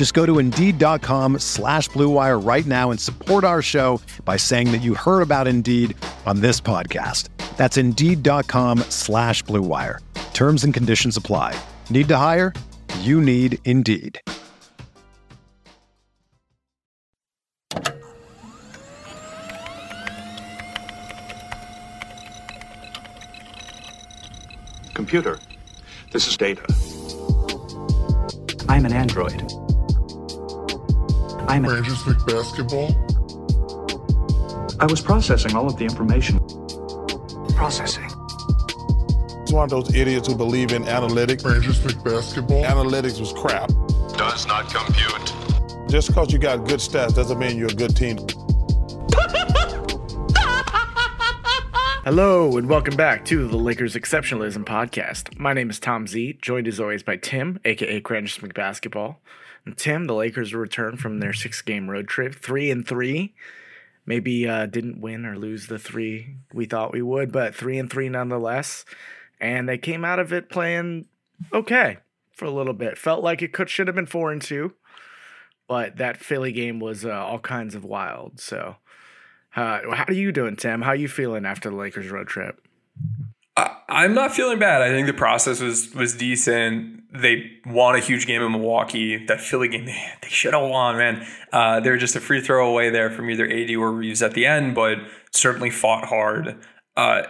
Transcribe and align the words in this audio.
Just 0.00 0.14
go 0.14 0.24
to 0.24 0.38
Indeed.com 0.38 1.40
slash 1.40 1.90
BlueWire 1.90 2.42
right 2.42 2.64
now 2.64 2.90
and 2.90 2.98
support 2.98 3.44
our 3.44 3.60
show 3.60 4.00
by 4.24 4.38
saying 4.38 4.72
that 4.72 4.78
you 4.78 4.94
heard 4.94 5.20
about 5.20 5.46
Indeed 5.46 5.94
on 6.24 6.40
this 6.40 6.58
podcast. 6.58 7.28
That's 7.58 7.76
Indeed.com 7.76 8.78
slash 8.88 9.44
BlueWire. 9.44 9.98
Terms 10.32 10.64
and 10.64 10.72
conditions 10.72 11.18
apply. 11.18 11.54
Need 11.90 12.08
to 12.08 12.16
hire? 12.16 12.54
You 13.00 13.20
need 13.20 13.58
Indeed. 13.66 14.22
Computer, 24.94 25.38
this 26.10 26.26
is 26.26 26.38
data. 26.38 26.64
I'm 28.66 28.86
an 28.86 28.94
android. 28.94 29.42
I'm 31.48 31.64
Cranjis 31.64 32.02
McBasketball. 32.04 32.94
I 34.80 34.86
was 34.86 35.00
processing 35.00 35.56
all 35.56 35.66
of 35.66 35.76
the 35.76 35.84
information. 35.84 36.38
Processing. 37.56 38.04
It's 39.42 39.52
one 39.52 39.64
of 39.64 39.70
those 39.70 39.94
idiots 39.94 40.28
who 40.28 40.36
believe 40.36 40.72
in 40.72 40.84
analytics. 40.84 41.42
Cranjis 41.42 41.80
McBasketball. 41.80 42.64
Analytics 42.64 43.18
was 43.18 43.32
crap. 43.32 43.68
Does 44.16 44.46
not 44.46 44.72
compute. 44.72 45.34
Just 45.90 46.08
because 46.08 46.32
you 46.32 46.38
got 46.38 46.66
good 46.68 46.78
stats 46.80 47.14
doesn't 47.14 47.38
mean 47.38 47.56
you're 47.58 47.70
a 47.70 47.74
good 47.74 47.96
team. 47.96 48.18
Hello, 52.04 52.56
and 52.56 52.68
welcome 52.68 52.96
back 52.96 53.24
to 53.26 53.46
the 53.46 53.56
Lakers 53.56 53.94
Exceptionalism 53.94 54.64
Podcast. 54.64 55.38
My 55.38 55.52
name 55.52 55.68
is 55.68 55.78
Tom 55.78 56.06
Z, 56.06 56.38
joined 56.40 56.66
as 56.68 56.80
always 56.80 57.02
by 57.02 57.16
Tim, 57.16 57.58
aka 57.64 58.00
Cranjis 58.00 58.40
McBasketball. 58.40 59.16
Tim, 59.76 60.06
the 60.06 60.14
Lakers 60.14 60.54
return 60.54 60.96
from 60.96 61.20
their 61.20 61.32
six 61.32 61.62
game 61.62 61.90
road 61.90 62.08
trip, 62.08 62.34
three 62.34 62.70
and 62.70 62.86
three. 62.86 63.34
Maybe 64.06 64.48
uh, 64.48 64.66
didn't 64.66 65.00
win 65.00 65.26
or 65.26 65.38
lose 65.38 65.66
the 65.66 65.78
three 65.78 66.36
we 66.52 66.64
thought 66.64 66.92
we 66.92 67.02
would, 67.02 67.30
but 67.32 67.54
three 67.54 67.78
and 67.78 67.90
three 67.90 68.08
nonetheless. 68.08 68.84
And 69.40 69.68
they 69.68 69.78
came 69.78 70.04
out 70.04 70.18
of 70.18 70.32
it 70.32 70.50
playing 70.50 71.06
okay 71.52 71.98
for 72.32 72.44
a 72.46 72.50
little 72.50 72.74
bit. 72.74 72.98
Felt 72.98 73.22
like 73.22 73.42
it 73.42 73.52
could 73.52 73.70
should 73.70 73.86
have 73.86 73.96
been 73.96 74.06
four 74.06 74.32
and 74.32 74.42
two, 74.42 74.72
but 75.68 75.96
that 75.96 76.16
Philly 76.16 76.52
game 76.52 76.80
was 76.80 77.04
uh, 77.04 77.10
all 77.10 77.38
kinds 77.38 77.74
of 77.74 77.84
wild. 77.84 78.40
So 78.40 78.76
uh, 79.56 79.80
how 79.94 80.04
are 80.08 80.12
you 80.12 80.32
doing, 80.32 80.56
Tim? 80.56 80.82
How 80.82 80.90
are 80.90 80.96
you 80.96 81.08
feeling 81.08 81.44
after 81.44 81.70
the 81.70 81.76
Lakers 81.76 82.10
road 82.10 82.28
trip? 82.28 82.66
I'm 84.00 84.14
not 84.14 84.32
feeling 84.32 84.58
bad. 84.58 84.80
I 84.80 84.88
think 84.88 85.06
the 85.06 85.12
process 85.12 85.60
was 85.60 85.94
was 85.94 86.14
decent. 86.14 87.02
They 87.12 87.50
won 87.66 87.96
a 87.96 88.00
huge 88.00 88.26
game 88.26 88.40
in 88.40 88.50
Milwaukee. 88.52 89.26
That 89.26 89.42
Philly 89.42 89.68
game, 89.68 89.84
they, 89.84 90.02
they 90.22 90.28
should 90.28 90.54
have 90.54 90.70
won, 90.70 90.96
man. 90.96 91.26
Uh, 91.52 91.80
they 91.80 91.90
were 91.90 91.98
just 91.98 92.16
a 92.16 92.20
free 92.20 92.40
throw 92.40 92.70
away 92.70 92.88
there 92.88 93.10
from 93.10 93.28
either 93.28 93.46
AD 93.46 93.70
or 93.72 93.92
Reaves 93.92 94.22
at 94.22 94.32
the 94.32 94.46
end, 94.46 94.74
but 94.74 94.98
certainly 95.32 95.68
fought 95.68 96.06
hard. 96.06 96.56
Uh, 96.96 97.24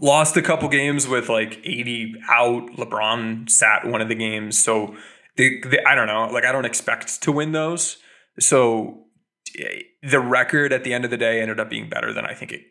lost 0.00 0.36
a 0.36 0.42
couple 0.42 0.68
games 0.68 1.06
with 1.06 1.28
like 1.28 1.58
AD 1.58 1.88
out. 2.28 2.66
LeBron 2.76 3.48
sat 3.48 3.86
one 3.86 4.00
of 4.00 4.08
the 4.08 4.16
games, 4.16 4.58
so 4.58 4.96
they, 5.36 5.60
they 5.64 5.84
I 5.84 5.94
don't 5.94 6.08
know. 6.08 6.28
Like 6.32 6.44
I 6.44 6.50
don't 6.50 6.64
expect 6.64 7.22
to 7.22 7.30
win 7.30 7.52
those. 7.52 7.98
So 8.40 9.04
the 10.02 10.18
record 10.18 10.72
at 10.72 10.82
the 10.82 10.92
end 10.92 11.04
of 11.04 11.12
the 11.12 11.16
day 11.16 11.40
ended 11.40 11.60
up 11.60 11.70
being 11.70 11.88
better 11.88 12.12
than 12.12 12.24
I 12.24 12.34
think 12.34 12.50
it. 12.52 12.62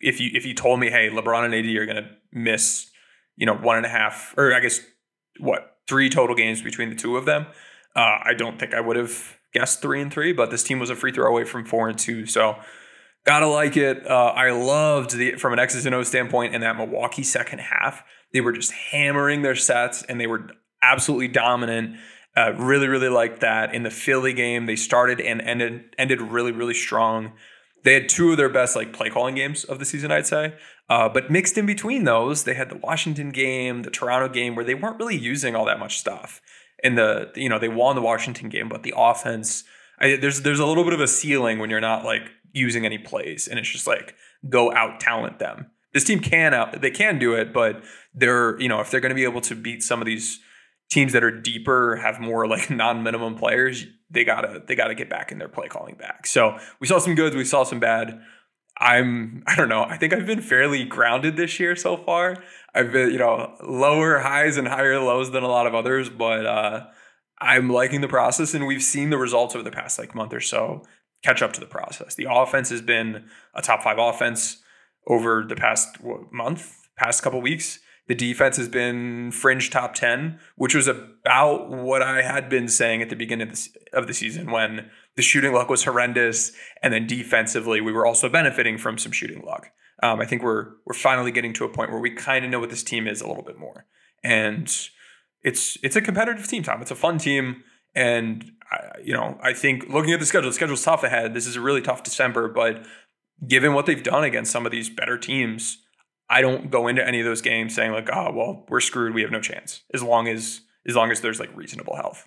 If 0.00 0.20
you 0.20 0.30
if 0.34 0.44
you 0.44 0.54
told 0.54 0.80
me, 0.80 0.90
hey, 0.90 1.10
LeBron 1.10 1.44
and 1.44 1.54
AD 1.54 1.76
are 1.76 1.86
going 1.86 2.04
to 2.04 2.10
miss, 2.32 2.90
you 3.36 3.46
know, 3.46 3.54
one 3.54 3.76
and 3.76 3.86
a 3.86 3.88
half, 3.88 4.34
or 4.36 4.54
I 4.54 4.60
guess 4.60 4.80
what 5.40 5.78
three 5.88 6.08
total 6.08 6.36
games 6.36 6.62
between 6.62 6.90
the 6.90 6.96
two 6.96 7.16
of 7.16 7.24
them, 7.24 7.46
uh, 7.96 8.18
I 8.22 8.34
don't 8.36 8.58
think 8.58 8.74
I 8.74 8.80
would 8.80 8.96
have 8.96 9.36
guessed 9.52 9.80
three 9.80 10.00
and 10.00 10.12
three. 10.12 10.32
But 10.32 10.50
this 10.50 10.62
team 10.62 10.78
was 10.78 10.90
a 10.90 10.96
free 10.96 11.12
throw 11.12 11.30
away 11.30 11.44
from 11.44 11.64
four 11.64 11.88
and 11.88 11.98
two, 11.98 12.26
so 12.26 12.56
gotta 13.24 13.46
like 13.46 13.76
it. 13.76 14.06
Uh, 14.06 14.32
I 14.36 14.50
loved 14.50 15.16
the 15.16 15.32
from 15.32 15.52
an 15.52 15.58
X's 15.58 15.86
and 15.86 15.94
O 15.94 16.02
standpoint 16.02 16.54
in 16.54 16.60
that 16.60 16.76
Milwaukee 16.76 17.22
second 17.22 17.60
half. 17.60 18.04
They 18.32 18.40
were 18.40 18.52
just 18.52 18.72
hammering 18.72 19.42
their 19.42 19.54
sets 19.54 20.02
and 20.02 20.20
they 20.20 20.26
were 20.26 20.48
absolutely 20.82 21.28
dominant. 21.28 21.96
Uh, 22.36 22.52
really, 22.54 22.88
really 22.88 23.08
liked 23.08 23.40
that. 23.40 23.74
In 23.74 23.84
the 23.84 23.90
Philly 23.90 24.32
game, 24.32 24.66
they 24.66 24.76
started 24.76 25.20
and 25.20 25.40
ended 25.40 25.94
ended 25.98 26.20
really, 26.20 26.52
really 26.52 26.74
strong. 26.74 27.32
They 27.84 27.94
had 27.94 28.08
two 28.08 28.30
of 28.30 28.36
their 28.36 28.48
best 28.48 28.74
like 28.74 28.92
play 28.92 29.10
calling 29.10 29.34
games 29.34 29.64
of 29.64 29.78
the 29.78 29.84
season, 29.84 30.10
I'd 30.10 30.26
say. 30.26 30.54
Uh, 30.88 31.08
but 31.08 31.30
mixed 31.30 31.56
in 31.56 31.66
between 31.66 32.04
those, 32.04 32.44
they 32.44 32.54
had 32.54 32.70
the 32.70 32.76
Washington 32.76 33.30
game, 33.30 33.82
the 33.82 33.90
Toronto 33.90 34.28
game, 34.28 34.54
where 34.54 34.64
they 34.64 34.74
weren't 34.74 34.98
really 34.98 35.16
using 35.16 35.54
all 35.54 35.64
that 35.66 35.78
much 35.78 35.98
stuff. 35.98 36.40
And 36.82 36.98
the 36.98 37.30
you 37.34 37.48
know 37.48 37.58
they 37.58 37.68
won 37.68 37.94
the 37.96 38.02
Washington 38.02 38.48
game, 38.48 38.68
but 38.68 38.82
the 38.82 38.94
offense 38.96 39.64
I, 39.98 40.16
there's 40.16 40.42
there's 40.42 40.58
a 40.58 40.66
little 40.66 40.84
bit 40.84 40.92
of 40.92 41.00
a 41.00 41.08
ceiling 41.08 41.58
when 41.58 41.70
you're 41.70 41.80
not 41.80 42.04
like 42.04 42.30
using 42.52 42.84
any 42.84 42.98
plays, 42.98 43.48
and 43.48 43.58
it's 43.58 43.68
just 43.68 43.86
like 43.86 44.14
go 44.48 44.72
out 44.72 45.00
talent 45.00 45.38
them. 45.38 45.70
This 45.92 46.04
team 46.04 46.20
can 46.20 46.52
out 46.52 46.80
they 46.80 46.90
can 46.90 47.18
do 47.18 47.34
it, 47.34 47.52
but 47.52 47.82
they're 48.14 48.60
you 48.60 48.68
know 48.68 48.80
if 48.80 48.90
they're 48.90 49.00
going 49.00 49.10
to 49.10 49.16
be 49.16 49.24
able 49.24 49.40
to 49.42 49.54
beat 49.54 49.82
some 49.82 50.00
of 50.00 50.06
these 50.06 50.40
teams 50.90 51.12
that 51.12 51.24
are 51.24 51.30
deeper 51.30 51.96
have 51.96 52.20
more 52.20 52.46
like 52.46 52.70
non-minimum 52.70 53.36
players 53.36 53.86
they 54.14 54.24
gotta 54.24 54.62
they 54.66 54.74
gotta 54.74 54.94
get 54.94 55.10
back 55.10 55.30
in 55.30 55.38
their 55.38 55.48
play 55.48 55.68
calling 55.68 55.94
back 55.94 56.26
so 56.26 56.58
we 56.80 56.86
saw 56.86 56.98
some 56.98 57.14
goods 57.14 57.36
we 57.36 57.44
saw 57.44 57.64
some 57.64 57.80
bad. 57.80 58.20
I'm 58.78 59.44
i 59.46 59.54
don't 59.54 59.68
know. 59.68 59.84
I 59.84 59.96
think 59.96 60.12
i've 60.12 60.26
been 60.26 60.40
fairly 60.40 60.84
grounded 60.84 61.36
this 61.36 61.60
year 61.60 61.76
so 61.76 61.96
far. 61.96 62.36
I've 62.74 62.92
been 62.92 63.10
you 63.10 63.18
know 63.18 63.54
lower 63.62 64.18
highs 64.18 64.56
and 64.56 64.66
higher 64.66 64.98
lows 64.98 65.30
than 65.30 65.42
a 65.42 65.48
lot 65.48 65.66
of 65.66 65.74
others 65.74 66.08
but 66.08 66.46
uh 66.46 66.86
i'm 67.40 67.68
liking 67.68 68.00
the 68.00 68.08
process 68.08 68.54
and 68.54 68.66
we've 68.66 68.82
seen 68.82 69.10
the 69.10 69.18
results 69.18 69.54
over 69.54 69.62
the 69.62 69.70
past 69.70 69.98
like 69.98 70.14
month 70.14 70.32
or 70.32 70.40
so 70.40 70.82
catch 71.24 71.40
up 71.42 71.52
to 71.54 71.60
the 71.60 71.66
process. 71.66 72.14
The 72.14 72.26
offense 72.30 72.68
has 72.68 72.82
been 72.82 73.24
a 73.54 73.62
top 73.62 73.82
five 73.82 73.98
offense 73.98 74.62
over 75.06 75.44
the 75.48 75.56
past 75.56 75.98
month 76.30 76.88
past 76.96 77.22
couple 77.22 77.40
weeks 77.40 77.80
the 78.06 78.14
defense 78.14 78.56
has 78.56 78.68
been 78.68 79.30
fringe 79.30 79.70
top 79.70 79.94
10, 79.94 80.38
which 80.56 80.74
was 80.74 80.88
about 80.88 81.70
what 81.70 82.02
I 82.02 82.22
had 82.22 82.48
been 82.48 82.68
saying 82.68 83.00
at 83.00 83.08
the 83.08 83.16
beginning 83.16 83.48
of 83.48 83.54
the, 83.54 83.68
of 83.92 84.06
the 84.06 84.14
season 84.14 84.50
when 84.50 84.90
the 85.16 85.22
shooting 85.22 85.52
luck 85.52 85.70
was 85.70 85.84
horrendous. 85.84 86.52
And 86.82 86.92
then 86.92 87.06
defensively, 87.06 87.80
we 87.80 87.92
were 87.92 88.04
also 88.06 88.28
benefiting 88.28 88.76
from 88.76 88.98
some 88.98 89.12
shooting 89.12 89.42
luck. 89.42 89.70
Um, 90.02 90.20
I 90.20 90.26
think 90.26 90.42
we're 90.42 90.72
we're 90.84 90.94
finally 90.94 91.30
getting 91.30 91.52
to 91.54 91.64
a 91.64 91.68
point 91.68 91.90
where 91.90 92.00
we 92.00 92.10
kind 92.10 92.44
of 92.44 92.50
know 92.50 92.60
what 92.60 92.70
this 92.70 92.82
team 92.82 93.06
is 93.06 93.20
a 93.20 93.28
little 93.28 93.44
bit 93.44 93.58
more. 93.58 93.86
And 94.22 94.64
it's 95.42 95.78
it's 95.82 95.96
a 95.96 96.02
competitive 96.02 96.46
team, 96.46 96.62
Tom. 96.62 96.82
It's 96.82 96.90
a 96.90 96.96
fun 96.96 97.18
team. 97.18 97.62
And, 97.94 98.52
I, 98.70 98.98
you 99.02 99.14
know, 99.14 99.38
I 99.40 99.52
think 99.52 99.88
looking 99.88 100.12
at 100.12 100.20
the 100.20 100.26
schedule, 100.26 100.50
the 100.50 100.54
schedule's 100.54 100.82
tough 100.82 101.04
ahead. 101.04 101.32
This 101.32 101.46
is 101.46 101.56
a 101.56 101.60
really 101.60 101.80
tough 101.80 102.02
December, 102.02 102.48
but 102.48 102.84
given 103.46 103.72
what 103.72 103.86
they've 103.86 104.02
done 104.02 104.24
against 104.24 104.50
some 104.50 104.66
of 104.66 104.72
these 104.72 104.90
better 104.90 105.16
teams, 105.16 105.83
I 106.34 106.40
don't 106.40 106.68
go 106.68 106.88
into 106.88 107.06
any 107.06 107.20
of 107.20 107.24
those 107.24 107.40
games 107.40 107.76
saying 107.76 107.92
like, 107.92 108.10
oh 108.12 108.32
well, 108.32 108.64
we're 108.68 108.80
screwed. 108.80 109.14
We 109.14 109.22
have 109.22 109.30
no 109.30 109.40
chance. 109.40 109.82
As 109.94 110.02
long 110.02 110.26
as 110.26 110.62
as 110.84 110.96
long 110.96 111.12
as 111.12 111.20
there's 111.20 111.38
like 111.38 111.56
reasonable 111.56 111.94
health. 111.94 112.26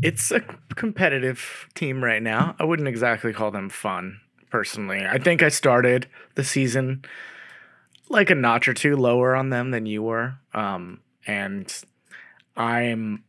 It's 0.00 0.30
a 0.30 0.40
competitive 0.76 1.66
team 1.74 2.02
right 2.02 2.22
now. 2.22 2.54
I 2.60 2.64
wouldn't 2.64 2.86
exactly 2.86 3.32
call 3.32 3.50
them 3.50 3.70
fun, 3.70 4.20
personally. 4.50 5.04
I 5.04 5.18
think 5.18 5.42
I 5.42 5.48
started 5.48 6.06
the 6.36 6.44
season 6.44 7.04
like 8.08 8.30
a 8.30 8.36
notch 8.36 8.68
or 8.68 8.74
two 8.74 8.96
lower 8.96 9.34
on 9.34 9.50
them 9.50 9.72
than 9.72 9.86
you 9.86 10.04
were. 10.04 10.36
Um, 10.54 11.00
and 11.26 11.74
I'm 12.56 13.24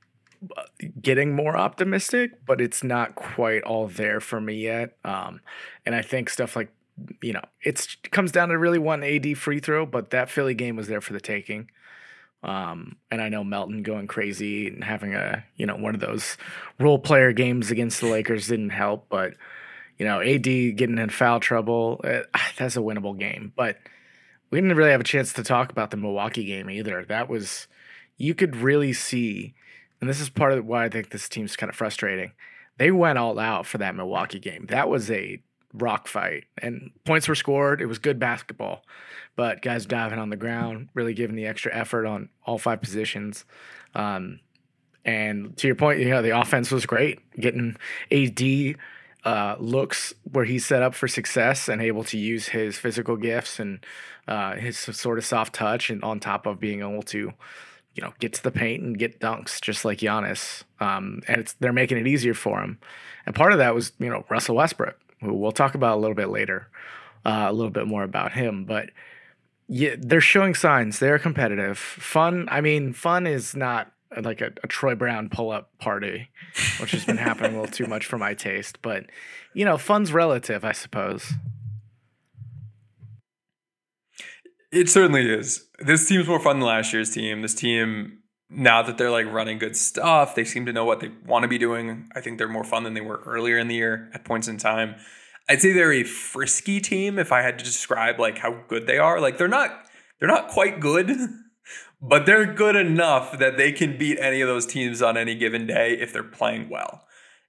getting 1.02 1.36
more 1.36 1.58
optimistic, 1.58 2.46
but 2.46 2.62
it's 2.62 2.84
not 2.84 3.16
quite 3.16 3.64
all 3.64 3.88
there 3.88 4.20
for 4.20 4.40
me 4.40 4.54
yet. 4.56 4.98
Um, 5.04 5.42
and 5.84 5.96
I 5.96 6.04
think 6.04 6.30
stuff 6.30 6.56
like 6.56 6.72
you 7.22 7.34
know, 7.34 7.44
it 7.64 7.98
comes 8.12 8.32
down 8.32 8.50
to 8.50 8.58
really 8.58 8.80
one 8.80 9.04
AD 9.04 9.38
free 9.38 9.60
throw, 9.60 9.86
but 9.86 10.10
that 10.12 10.30
Philly 10.30 10.54
game 10.54 10.76
was 10.76 10.88
there 10.88 11.02
for 11.02 11.14
the 11.14 11.22
taking. 11.22 11.70
Um, 12.44 12.98
and 13.12 13.22
I 13.22 13.30
know 13.30 13.44
Melton 13.44 13.84
going 13.84 14.08
crazy 14.08 14.68
and 14.68 14.84
having 14.84 15.14
a, 15.14 15.46
you 15.56 15.66
know, 15.66 15.76
one 15.76 15.94
of 15.94 16.02
those 16.02 16.38
role 16.80 16.98
player 16.98 17.34
games 17.34 17.70
against 17.70 18.02
the 18.02 18.08
Lakers 18.08 18.48
didn't 18.48 18.72
help, 18.72 19.08
but 19.10 19.34
you 19.98 20.08
know, 20.08 20.20
AD 20.20 20.44
getting 20.44 20.98
in 20.98 21.10
foul 21.10 21.40
trouble, 21.40 22.02
uh, 22.04 22.22
that's 22.58 22.76
a 22.76 22.80
winnable 22.80 23.18
game. 23.18 23.54
But 23.56 23.78
we 24.50 24.60
didn't 24.60 24.76
really 24.76 24.90
have 24.90 25.02
a 25.02 25.04
chance 25.04 25.32
to 25.34 25.44
talk 25.44 25.72
about 25.72 25.92
the 25.92 25.98
Milwaukee 25.98 26.46
game 26.46 26.70
either. 26.70 27.06
That 27.06 27.30
was, 27.30 27.68
you 28.18 28.34
could 28.34 28.56
really 28.56 28.94
see, 28.94 29.54
and 30.00 30.10
this 30.10 30.20
is 30.20 30.30
part 30.30 30.54
of 30.54 30.66
why 30.66 30.86
I 30.86 30.90
think 30.90 31.12
this 31.12 31.30
team's 31.30 31.56
kind 31.56 31.70
of 31.70 31.76
frustrating. 31.76 32.32
They 32.78 32.90
went 32.90 33.20
all 33.20 33.38
out 33.38 33.68
for 33.68 33.78
that 33.78 33.96
Milwaukee 33.96 34.40
game. 34.40 34.66
That 34.70 34.90
was 34.90 35.12
a 35.12 35.42
rock 35.74 36.08
fight, 36.08 36.46
and 36.58 36.92
points 37.06 37.28
were 37.28 37.36
scored. 37.36 37.82
It 37.82 37.86
was 37.86 38.00
good 38.00 38.20
basketball, 38.20 38.84
but 39.36 39.62
guys 39.62 39.86
diving 39.86 40.20
on 40.20 40.30
the 40.30 40.36
ground, 40.36 40.90
really 40.94 41.14
giving 41.14 41.36
the 41.36 41.46
extra 41.46 41.74
effort 41.74 42.06
on 42.06 42.30
all 42.46 42.58
five 42.58 42.82
positions. 42.82 43.46
Um, 43.96 44.40
and 45.04 45.58
to 45.58 45.68
your 45.68 45.76
point, 45.76 46.00
you 46.00 46.10
know, 46.10 46.22
the 46.22 46.38
offense 46.40 46.72
was 46.72 46.86
great, 46.86 47.20
getting 47.40 47.76
AD 48.12 48.76
uh, 49.24 49.56
looks 49.60 50.14
where 50.32 50.46
he's 50.46 50.66
set 50.66 50.82
up 50.82 50.96
for 50.96 51.08
success 51.08 51.68
and 51.68 51.82
able 51.82 52.04
to 52.06 52.18
use 52.18 52.48
his 52.50 52.78
physical 52.78 53.16
gifts 53.16 53.60
and 53.60 53.86
uh, 54.28 54.56
his 54.56 54.78
sort 54.78 55.18
of 55.18 55.26
soft 55.26 55.54
touch, 55.54 55.90
and 55.90 56.04
on 56.04 56.20
top 56.20 56.46
of 56.46 56.60
being 56.60 56.82
able 56.82 57.04
to, 57.04 57.34
you 57.96 58.02
know, 58.02 58.14
get 58.20 58.34
to 58.34 58.44
the 58.44 58.52
paint 58.52 58.82
and 58.82 58.98
get 58.98 59.20
dunks 59.20 59.62
just 59.62 59.86
like 59.86 60.00
Giannis. 60.00 60.64
Um, 60.80 61.22
and 61.28 61.42
it's 61.42 61.54
they're 61.54 61.74
making 61.74 61.98
it 61.98 62.08
easier 62.08 62.34
for 62.34 62.62
him. 62.62 62.80
And 63.26 63.36
part 63.36 63.52
of 63.52 63.60
that 63.60 63.76
was, 63.76 63.92
you 64.00 64.10
know, 64.10 64.26
Russell 64.30 64.56
Westbrook, 64.56 64.98
who 65.22 65.34
we'll 65.34 65.52
talk 65.52 65.76
about 65.76 65.98
a 65.98 66.02
little 66.02 66.16
bit 66.16 66.30
later, 66.30 66.70
uh, 67.26 67.46
a 67.50 67.54
little 67.54 67.72
bit 67.72 67.88
more 67.88 68.04
about 68.04 68.34
him, 68.34 68.66
but. 68.66 68.90
Yeah, 69.74 69.96
they're 69.98 70.20
showing 70.20 70.54
signs. 70.54 71.00
They're 71.00 71.18
competitive. 71.18 71.78
Fun. 71.78 72.50
I 72.52 72.60
mean, 72.60 72.92
fun 72.92 73.26
is 73.26 73.56
not 73.56 73.90
like 74.22 74.42
a, 74.42 74.52
a 74.64 74.68
Troy 74.68 74.96
Brown 74.96 75.30
pull 75.30 75.52
up 75.52 75.78
party, 75.80 76.30
which 76.80 76.92
has 76.92 77.06
been 77.06 77.18
happening 77.18 77.56
a 77.56 77.62
little 77.62 77.74
too 77.74 77.88
much 77.88 78.06
for 78.06 78.18
my 78.18 78.34
taste. 78.34 78.82
But 78.82 79.06
you 79.54 79.66
know, 79.66 79.78
fun's 79.78 80.12
relative, 80.12 80.66
I 80.66 80.72
suppose. 80.74 81.34
It 84.72 84.90
certainly 84.90 85.30
is. 85.30 85.68
This 85.80 86.08
team's 86.08 86.28
more 86.28 86.40
fun 86.40 86.60
than 86.60 86.68
last 86.68 86.94
year's 86.94 87.12
team. 87.12 87.42
This 87.42 87.56
team, 87.56 88.20
now 88.52 88.82
that 88.82 88.98
they're 88.98 89.12
like 89.12 89.26
running 89.28 89.58
good 89.58 89.76
stuff, 89.76 90.36
they 90.36 90.44
seem 90.44 90.66
to 90.66 90.74
know 90.74 90.86
what 90.86 91.00
they 91.00 91.12
want 91.26 91.44
to 91.44 91.48
be 91.48 91.58
doing. 91.58 92.10
I 92.16 92.22
think 92.22 92.38
they're 92.38 92.50
more 92.50 92.64
fun 92.64 92.84
than 92.84 92.94
they 92.94 93.02
were 93.02 93.22
earlier 93.26 93.58
in 93.58 93.68
the 93.68 93.76
year 93.76 94.10
at 94.14 94.26
points 94.26 94.48
in 94.48 94.58
time. 94.58 94.96
I'd 95.50 95.62
say 95.62 95.74
they're 95.74 95.94
a 95.94 96.04
frisky 96.04 96.80
team 96.80 97.18
if 97.18 97.32
I 97.32 97.42
had 97.42 97.58
to 97.60 97.66
describe 97.66 98.20
like 98.20 98.38
how 98.38 98.64
good 98.68 98.88
they 98.88 98.98
are. 98.98 99.20
Like 99.20 99.38
they're 99.38 99.48
not 99.48 99.86
they're 100.20 100.28
not 100.28 100.50
quite 100.50 100.80
good, 100.80 101.10
but 102.02 102.26
they're 102.26 102.54
good 102.54 102.76
enough 102.76 103.38
that 103.40 103.58
they 103.58 103.72
can 103.72 103.98
beat 103.98 104.20
any 104.20 104.42
of 104.42 104.48
those 104.48 104.66
teams 104.66 105.02
on 105.02 105.18
any 105.18 105.36
given 105.36 105.66
day 105.66 105.94
if 105.94 106.14
they're 106.14 106.24
playing 106.24 106.70
well. 106.70 107.06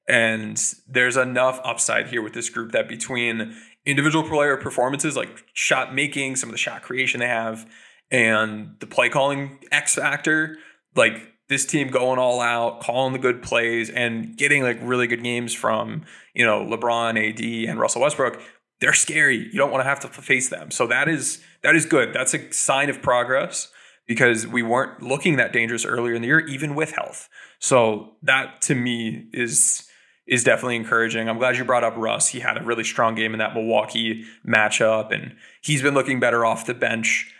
And 0.08 0.60
there's 0.88 1.16
enough 1.16 1.60
upside 1.64 2.08
here 2.08 2.22
with 2.22 2.32
this 2.32 2.50
group 2.50 2.72
that 2.72 2.88
between 2.88 3.54
individual 3.86 4.28
player 4.28 4.56
performances, 4.56 5.16
like 5.16 5.44
shot 5.52 5.94
making, 5.94 6.36
some 6.36 6.48
of 6.48 6.52
the 6.52 6.58
shot 6.58 6.82
creation 6.82 7.20
they 7.20 7.28
have, 7.28 7.68
and 8.10 8.76
the 8.80 8.86
play 8.86 9.08
calling 9.08 9.58
X 9.70 9.94
factor, 9.94 10.58
like 10.94 11.32
this 11.48 11.66
team 11.66 11.88
going 11.88 12.18
all 12.18 12.40
out, 12.40 12.80
calling 12.80 13.12
the 13.12 13.18
good 13.18 13.42
plays, 13.42 13.90
and 13.90 14.36
getting 14.36 14.62
like 14.62 14.78
really 14.82 15.06
good 15.06 15.22
games 15.22 15.52
from 15.54 16.04
you 16.34 16.44
know 16.44 16.64
LeBron, 16.64 17.18
AD, 17.18 17.68
and 17.70 17.78
Russell 17.78 18.02
Westbrook. 18.02 18.40
They're 18.80 18.92
scary. 18.92 19.36
You 19.36 19.58
don't 19.58 19.70
want 19.70 19.82
to 19.84 19.88
have 19.88 20.00
to 20.00 20.08
face 20.08 20.48
them. 20.48 20.70
So 20.70 20.86
that 20.88 21.08
is 21.08 21.42
that 21.62 21.76
is 21.76 21.86
good. 21.86 22.12
That's 22.12 22.34
a 22.34 22.52
sign 22.52 22.90
of 22.90 23.00
progress 23.02 23.70
because 24.06 24.46
we 24.46 24.62
weren't 24.62 25.02
looking 25.02 25.36
that 25.36 25.52
dangerous 25.52 25.84
earlier 25.84 26.14
in 26.14 26.22
the 26.22 26.28
year, 26.28 26.40
even 26.40 26.74
with 26.74 26.92
health. 26.92 27.28
So 27.58 28.16
that 28.22 28.60
to 28.62 28.74
me 28.74 29.28
is 29.32 29.88
is 30.26 30.44
definitely 30.44 30.76
encouraging. 30.76 31.28
I'm 31.28 31.38
glad 31.38 31.56
you 31.56 31.64
brought 31.64 31.84
up 31.84 31.94
Russ. 31.96 32.28
He 32.28 32.40
had 32.40 32.56
a 32.56 32.64
really 32.64 32.84
strong 32.84 33.14
game 33.14 33.32
in 33.32 33.38
that 33.38 33.54
Milwaukee 33.54 34.24
matchup, 34.46 35.12
and 35.12 35.36
he's 35.60 35.82
been 35.82 35.94
looking 35.94 36.20
better 36.20 36.44
off 36.44 36.66
the 36.66 36.74
bench. 36.74 37.34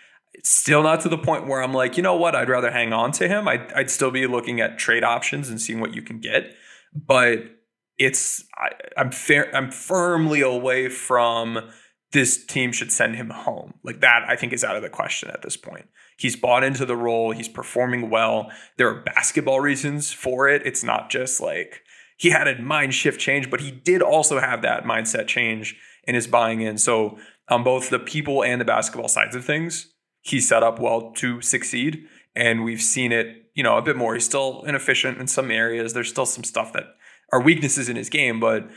Still 0.44 0.82
not 0.82 1.00
to 1.02 1.08
the 1.08 1.19
point 1.19 1.46
where 1.46 1.62
I'm 1.62 1.75
like, 1.75 1.96
you 1.96 2.02
know 2.02 2.17
what, 2.17 2.34
I'd 2.34 2.49
rather 2.49 2.70
hang 2.70 2.93
on 2.93 3.12
to 3.12 3.29
him. 3.29 3.46
I'd, 3.46 3.73
I'd 3.75 3.90
still 3.90 4.11
be 4.11 4.26
looking 4.26 4.61
at 4.61 4.79
trade 4.79 5.05
options 5.05 5.49
and 5.49 5.61
seeing 5.61 5.81
what 5.81 5.94
you 5.94 6.02
can 6.02 6.20
get. 6.20 6.55
But 6.94 7.44
it's 7.99 8.44
I, 8.56 8.70
I'm 8.96 9.12
fair. 9.12 9.55
I'm 9.55 9.70
firmly 9.70 10.40
away 10.40 10.88
from 10.88 11.70
this 12.12 12.44
team 12.44 12.73
should 12.73 12.93
send 12.93 13.17
him 13.17 13.31
home. 13.31 13.75
Like 13.82 14.00
that, 14.00 14.25
I 14.29 14.37
think 14.37 14.52
is 14.52 14.64
out 14.64 14.76
of 14.76 14.82
the 14.82 14.90
question 14.90 15.31
at 15.31 15.43
this 15.43 15.56
point. 15.56 15.87
He's 16.19 16.37
bought 16.37 16.62
into 16.62 16.84
the 16.84 16.96
role. 16.96 17.32
He's 17.32 17.49
performing 17.49 18.11
well. 18.11 18.50
There 18.76 18.88
are 18.88 19.02
basketball 19.02 19.61
reasons 19.61 20.12
for 20.12 20.49
it. 20.49 20.62
It's 20.64 20.84
not 20.84 21.11
just 21.11 21.40
like 21.40 21.82
he 22.17 22.31
had 22.31 22.49
a 22.49 22.61
mind 22.61 22.94
shift 22.94 23.19
change, 23.20 23.50
but 23.50 23.61
he 23.61 23.70
did 23.70 24.02
also 24.02 24.38
have 24.38 24.62
that 24.62 24.84
mindset 24.84 25.26
change 25.26 25.76
in 26.05 26.14
his 26.14 26.26
buying 26.26 26.61
in. 26.61 26.79
So 26.79 27.19
on 27.49 27.64
both 27.64 27.90
the 27.90 27.99
people 27.99 28.44
and 28.44 28.61
the 28.61 28.64
basketball 28.64 29.08
sides 29.08 29.34
of 29.34 29.44
things, 29.44 29.91
he's 30.22 30.48
set 30.48 30.62
up 30.62 30.78
well 30.78 31.12
to 31.16 31.40
succeed. 31.42 32.06
And 32.34 32.64
we've 32.64 32.80
seen 32.80 33.12
it, 33.12 33.50
you 33.54 33.62
know, 33.62 33.76
a 33.76 33.82
bit 33.82 33.96
more. 33.96 34.14
He's 34.14 34.24
still 34.24 34.62
inefficient 34.62 35.19
in 35.19 35.26
some 35.26 35.50
areas. 35.50 35.92
There's 35.92 36.08
still 36.08 36.26
some 36.26 36.44
stuff 36.44 36.72
that 36.72 36.84
are 37.30 37.40
weaknesses 37.40 37.88
in 37.88 37.96
his 37.96 38.08
game, 38.08 38.40
but 38.40 38.70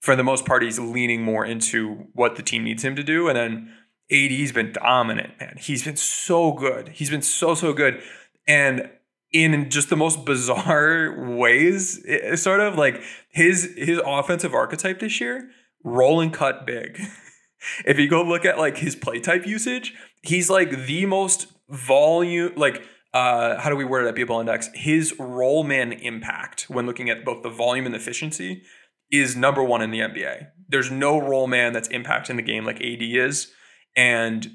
for 0.00 0.16
the 0.16 0.24
most 0.24 0.44
part, 0.44 0.62
he's 0.62 0.78
leaning 0.78 1.22
more 1.22 1.44
into 1.44 2.08
what 2.12 2.36
the 2.36 2.42
team 2.42 2.64
needs 2.64 2.84
him 2.84 2.96
to 2.96 3.02
do. 3.02 3.28
And 3.28 3.36
then 3.36 3.72
AD's 4.10 4.52
been 4.52 4.72
dominant, 4.72 5.38
man. 5.38 5.56
He's 5.58 5.84
been 5.84 5.96
so 5.96 6.52
good. 6.52 6.88
He's 6.88 7.10
been 7.10 7.22
so, 7.22 7.54
so 7.54 7.72
good. 7.72 8.00
And 8.46 8.90
in 9.32 9.68
just 9.70 9.90
the 9.90 9.96
most 9.96 10.24
bizarre 10.24 11.14
ways, 11.36 12.04
sort 12.40 12.60
of 12.60 12.76
like 12.76 13.02
his 13.28 13.74
his 13.76 14.00
offensive 14.04 14.54
archetype 14.54 15.00
this 15.00 15.20
year, 15.20 15.50
roll 15.84 16.20
and 16.20 16.32
cut 16.32 16.66
big. 16.66 17.00
if 17.84 17.98
you 17.98 18.08
go 18.08 18.22
look 18.22 18.44
at 18.44 18.58
like 18.58 18.78
his 18.78 18.94
play 18.94 19.18
type 19.18 19.46
usage, 19.46 19.94
he's 20.22 20.50
like 20.50 20.86
the 20.86 21.06
most 21.06 21.46
volume 21.68 22.52
like 22.56 22.82
uh, 23.16 23.58
how 23.58 23.70
do 23.70 23.76
we 23.76 23.84
word 23.84 24.04
it 24.04 24.08
at 24.08 24.14
people 24.14 24.38
index? 24.40 24.68
His 24.74 25.18
roll 25.18 25.64
man 25.64 25.92
impact 25.92 26.66
when 26.68 26.84
looking 26.84 27.08
at 27.08 27.24
both 27.24 27.42
the 27.42 27.48
volume 27.48 27.86
and 27.86 27.94
efficiency 27.94 28.62
is 29.10 29.34
number 29.34 29.62
one 29.62 29.80
in 29.80 29.90
the 29.90 30.00
NBA. 30.00 30.48
There's 30.68 30.90
no 30.90 31.18
roll 31.18 31.46
man 31.46 31.72
that's 31.72 31.88
impacting 31.88 32.36
the 32.36 32.42
game 32.42 32.66
like 32.66 32.76
AD 32.76 33.00
is. 33.00 33.52
And 33.96 34.46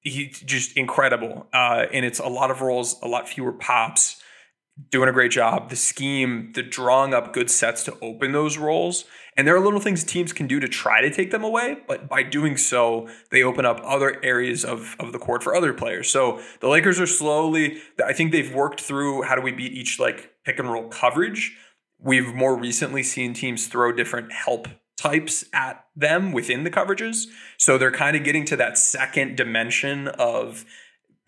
he's 0.00 0.40
just 0.40 0.76
incredible. 0.76 1.46
Uh, 1.52 1.86
and 1.92 2.04
it's 2.04 2.18
a 2.18 2.26
lot 2.26 2.50
of 2.50 2.60
rolls, 2.60 2.96
a 3.02 3.08
lot 3.08 3.28
fewer 3.28 3.52
pops, 3.52 4.20
doing 4.90 5.08
a 5.08 5.12
great 5.12 5.32
job. 5.32 5.70
The 5.70 5.76
scheme, 5.76 6.52
the 6.54 6.62
drawing 6.62 7.14
up 7.14 7.32
good 7.32 7.50
sets 7.50 7.84
to 7.84 7.98
open 8.00 8.32
those 8.32 8.58
roles. 8.58 9.04
And 9.36 9.46
there 9.46 9.54
are 9.54 9.60
little 9.60 9.78
things 9.78 10.02
teams 10.02 10.32
can 10.32 10.48
do 10.48 10.58
to 10.58 10.66
try 10.66 11.00
to 11.00 11.10
take 11.10 11.30
them 11.30 11.44
away, 11.44 11.78
but 11.86 12.08
by 12.08 12.24
doing 12.24 12.56
so, 12.56 13.08
they 13.30 13.44
open 13.44 13.64
up 13.64 13.80
other 13.84 14.22
areas 14.24 14.64
of, 14.64 14.96
of 14.98 15.12
the 15.12 15.18
court 15.18 15.44
for 15.44 15.54
other 15.54 15.72
players. 15.72 16.10
So 16.10 16.40
the 16.58 16.68
Lakers 16.68 16.98
are 16.98 17.06
slowly, 17.06 17.78
I 18.04 18.12
think 18.12 18.32
they've 18.32 18.52
worked 18.52 18.80
through 18.80 19.22
how 19.22 19.36
do 19.36 19.42
we 19.42 19.52
beat 19.52 19.72
each 19.72 20.00
like 20.00 20.32
pick 20.44 20.58
and 20.58 20.70
roll 20.70 20.88
coverage. 20.88 21.56
We've 22.00 22.34
more 22.34 22.56
recently 22.56 23.04
seen 23.04 23.32
teams 23.32 23.68
throw 23.68 23.92
different 23.92 24.32
help 24.32 24.66
types 24.96 25.44
at 25.52 25.84
them 25.94 26.32
within 26.32 26.64
the 26.64 26.70
coverages. 26.70 27.26
So 27.58 27.78
they're 27.78 27.92
kind 27.92 28.16
of 28.16 28.24
getting 28.24 28.44
to 28.46 28.56
that 28.56 28.76
second 28.76 29.36
dimension 29.36 30.08
of 30.08 30.64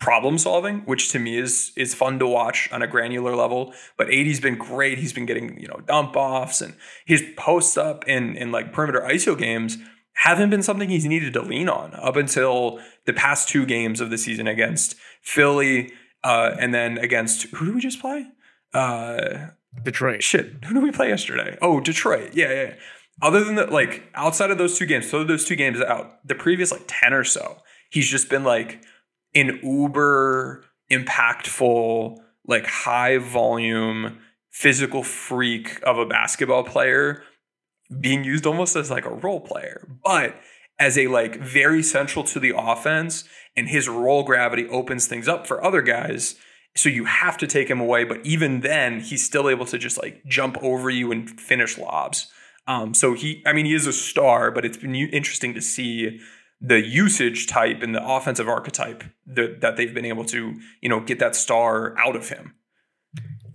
problem 0.01 0.37
solving, 0.37 0.79
which 0.79 1.09
to 1.09 1.19
me 1.19 1.37
is 1.37 1.71
is 1.77 1.93
fun 1.93 2.19
to 2.19 2.27
watch 2.27 2.69
on 2.73 2.81
a 2.81 2.87
granular 2.87 3.35
level. 3.35 3.73
But 3.95 4.13
AD's 4.13 4.41
been 4.41 4.57
great. 4.57 4.97
He's 4.97 5.13
been 5.13 5.25
getting, 5.25 5.57
you 5.59 5.67
know, 5.67 5.79
dump 5.85 6.17
offs 6.17 6.59
and 6.59 6.75
his 7.05 7.23
post 7.37 7.77
up 7.77 8.05
in 8.07 8.35
in 8.35 8.51
like 8.51 8.73
perimeter 8.73 9.01
ISO 9.01 9.37
games 9.37 9.77
haven't 10.13 10.49
been 10.49 10.61
something 10.61 10.89
he's 10.89 11.05
needed 11.05 11.33
to 11.33 11.41
lean 11.41 11.69
on 11.69 11.93
up 11.93 12.17
until 12.17 12.79
the 13.05 13.13
past 13.13 13.47
two 13.47 13.65
games 13.65 14.01
of 14.01 14.09
the 14.09 14.17
season 14.17 14.47
against 14.47 14.95
Philly 15.21 15.93
uh, 16.23 16.55
and 16.59 16.73
then 16.73 16.97
against 16.97 17.43
who 17.43 17.65
did 17.65 17.75
we 17.75 17.81
just 17.81 18.01
play? 18.01 18.27
Uh, 18.73 19.47
Detroit. 19.83 20.21
Shit, 20.21 20.65
who 20.65 20.73
did 20.73 20.83
we 20.83 20.91
play 20.91 21.09
yesterday? 21.09 21.57
Oh, 21.61 21.79
Detroit. 21.79 22.31
Yeah, 22.33 22.51
yeah. 22.51 22.73
Other 23.21 23.43
than 23.43 23.55
that, 23.55 23.71
like 23.71 24.03
outside 24.15 24.51
of 24.51 24.57
those 24.57 24.77
two 24.77 24.85
games, 24.85 25.09
throw 25.09 25.23
those 25.23 25.45
two 25.45 25.55
games 25.55 25.79
out, 25.79 26.27
the 26.27 26.35
previous 26.35 26.71
like 26.71 26.83
10 26.87 27.13
or 27.13 27.23
so, 27.23 27.57
he's 27.89 28.09
just 28.09 28.29
been 28.29 28.43
like 28.43 28.83
an 29.33 29.59
uber 29.63 30.63
impactful, 30.91 32.17
like 32.47 32.65
high 32.65 33.17
volume, 33.17 34.19
physical 34.49 35.03
freak 35.03 35.79
of 35.83 35.97
a 35.97 36.05
basketball 36.05 36.63
player 36.63 37.23
being 37.99 38.23
used 38.23 38.45
almost 38.45 38.75
as 38.75 38.89
like 38.89 39.05
a 39.05 39.13
role 39.13 39.41
player, 39.41 39.87
but 40.03 40.35
as 40.79 40.97
a 40.97 41.07
like 41.07 41.35
very 41.37 41.83
central 41.83 42.23
to 42.23 42.39
the 42.39 42.53
offense 42.55 43.23
and 43.55 43.67
his 43.67 43.87
role 43.89 44.23
gravity 44.23 44.67
opens 44.69 45.07
things 45.07 45.27
up 45.27 45.45
for 45.45 45.63
other 45.63 45.81
guys. 45.81 46.35
So 46.75 46.87
you 46.87 47.05
have 47.05 47.37
to 47.37 47.47
take 47.47 47.69
him 47.69 47.81
away, 47.81 48.05
but 48.05 48.25
even 48.25 48.61
then 48.61 49.01
he's 49.01 49.25
still 49.25 49.49
able 49.49 49.65
to 49.65 49.77
just 49.77 50.01
like 50.01 50.23
jump 50.25 50.57
over 50.63 50.89
you 50.89 51.11
and 51.11 51.29
finish 51.39 51.77
lobs. 51.77 52.31
Um, 52.65 52.93
so 52.93 53.13
he, 53.13 53.43
I 53.45 53.53
mean, 53.53 53.65
he 53.65 53.73
is 53.73 53.87
a 53.87 53.93
star, 53.93 54.51
but 54.51 54.63
it's 54.63 54.77
been 54.77 54.95
interesting 54.95 55.53
to 55.53 55.61
see 55.61 56.19
the 56.61 56.79
usage 56.79 57.47
type 57.47 57.81
and 57.81 57.95
the 57.95 58.07
offensive 58.07 58.47
archetype 58.47 59.03
that, 59.25 59.61
that 59.61 59.77
they've 59.77 59.93
been 59.93 60.05
able 60.05 60.23
to, 60.25 60.53
you 60.81 60.89
know, 60.89 60.99
get 60.99 61.17
that 61.19 61.35
star 61.35 61.97
out 61.97 62.15
of 62.15 62.29
him. 62.29 62.53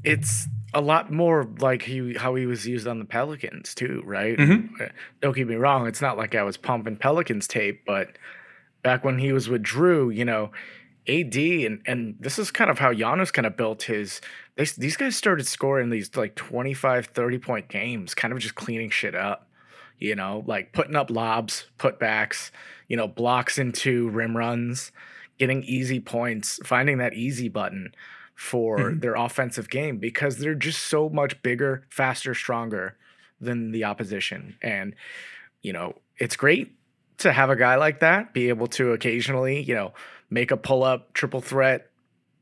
It's 0.02 0.46
a 0.74 0.80
lot 0.80 1.10
more 1.12 1.48
like 1.60 1.82
he 1.82 2.14
how 2.14 2.34
he 2.34 2.46
was 2.46 2.66
used 2.66 2.86
on 2.86 2.98
the 2.98 3.04
Pelicans 3.04 3.74
too, 3.74 4.02
right? 4.04 4.36
Mhm. 4.36 4.80
Uh, 4.80 4.88
Don't 5.20 5.34
get 5.36 5.48
me 5.48 5.54
wrong; 5.54 5.86
it's 5.86 6.00
not 6.02 6.16
like 6.16 6.34
I 6.34 6.42
was 6.42 6.56
pumping 6.56 6.96
Pelicans 6.96 7.46
tape, 7.48 7.84
but 7.86 8.18
back 8.82 9.04
when 9.04 9.18
he 9.18 9.32
was 9.32 9.48
with 9.48 9.62
Drew, 9.62 10.10
you 10.10 10.24
know, 10.24 10.50
AD 11.08 11.36
and 11.36 11.80
and 11.86 12.16
this 12.20 12.38
is 12.38 12.50
kind 12.50 12.70
of 12.70 12.78
how 12.78 12.92
Giannis 12.92 13.32
kind 13.32 13.46
of 13.46 13.56
built 13.56 13.84
his. 13.84 14.20
They, 14.56 14.64
these 14.64 14.96
guys 14.96 15.16
started 15.16 15.46
scoring 15.46 15.90
these 15.90 16.14
like 16.16 16.34
25, 16.34 17.06
30 17.06 17.38
point 17.38 17.68
games, 17.68 18.14
kind 18.14 18.32
of 18.32 18.38
just 18.40 18.54
cleaning 18.54 18.90
shit 18.90 19.14
up. 19.14 19.48
You 19.98 20.14
know, 20.14 20.44
like 20.46 20.72
putting 20.72 20.94
up 20.94 21.10
lobs, 21.10 21.66
putbacks, 21.78 22.50
you 22.88 22.96
know, 22.96 23.08
blocks 23.08 23.58
into 23.58 24.08
rim 24.10 24.36
runs, 24.36 24.92
getting 25.38 25.62
easy 25.64 26.00
points, 26.00 26.60
finding 26.64 26.98
that 26.98 27.14
easy 27.14 27.48
button 27.48 27.92
for 28.34 28.78
mm-hmm. 28.78 29.00
their 29.00 29.14
offensive 29.14 29.70
game 29.70 29.98
because 29.98 30.38
they're 30.38 30.54
just 30.54 30.84
so 30.84 31.08
much 31.08 31.42
bigger, 31.42 31.84
faster, 31.88 32.34
stronger 32.34 32.96
than 33.40 33.72
the 33.72 33.84
opposition. 33.84 34.56
And, 34.62 34.94
you 35.62 35.72
know, 35.72 35.94
it's 36.18 36.36
great 36.36 36.74
to 37.18 37.32
have 37.32 37.50
a 37.50 37.56
guy 37.56 37.76
like 37.76 38.00
that 38.00 38.34
be 38.34 38.48
able 38.50 38.66
to 38.66 38.92
occasionally, 38.92 39.62
you 39.62 39.74
know, 39.74 39.92
make 40.30 40.50
a 40.50 40.56
pull 40.56 40.84
up 40.84 41.12
triple 41.14 41.40
threat, 41.40 41.90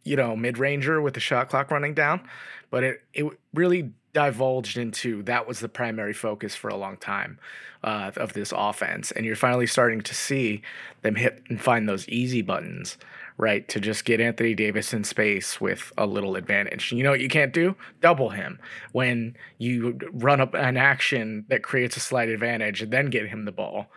you 0.03 0.17
know, 0.17 0.37
mid 0.37 0.59
ranger 0.59 1.01
with 1.01 1.15
the 1.15 1.21
shot 1.21 1.49
clock 1.49 1.71
running 1.71 1.95
down. 1.95 2.29
But 2.71 2.85
it, 2.85 3.03
it 3.13 3.27
really 3.53 3.93
divulged 4.15 4.79
into 4.79 5.23
that 5.25 5.47
was 5.47 5.61
the 5.61 5.69
primary 5.69 6.15
focus 6.15 6.55
for 6.55 6.69
a 6.69 6.77
long 6.77 6.97
time 6.97 7.39
uh, 7.83 8.13
of 8.17 8.33
this 8.33 8.53
offense. 8.57 9.11
And 9.11 9.27
you're 9.27 9.37
finally 9.37 9.67
starting 9.67 10.01
to 10.01 10.15
see 10.15 10.63
them 11.03 11.17
hit 11.17 11.43
and 11.51 11.61
find 11.61 11.87
those 11.87 12.09
easy 12.09 12.41
buttons, 12.41 12.97
right? 13.37 13.69
To 13.69 13.81
just 13.81 14.05
get 14.05 14.21
Anthony 14.21 14.55
Davis 14.55 14.95
in 14.95 15.05
space 15.05 15.61
with 15.61 15.93
a 15.99 16.07
little 16.07 16.37
advantage. 16.37 16.93
You 16.93 17.03
know 17.03 17.11
what 17.11 17.21
you 17.21 17.29
can't 17.29 17.53
do? 17.53 17.75
Double 18.01 18.31
him 18.31 18.59
when 18.93 19.37
you 19.59 19.99
run 20.13 20.41
up 20.41 20.55
an 20.55 20.77
action 20.77 21.45
that 21.49 21.63
creates 21.63 21.97
a 21.97 22.01
slight 22.01 22.31
advantage 22.31 22.81
and 22.81 22.93
then 22.93 23.11
get 23.11 23.29
him 23.29 23.45
the 23.45 23.53
ball. 23.53 23.89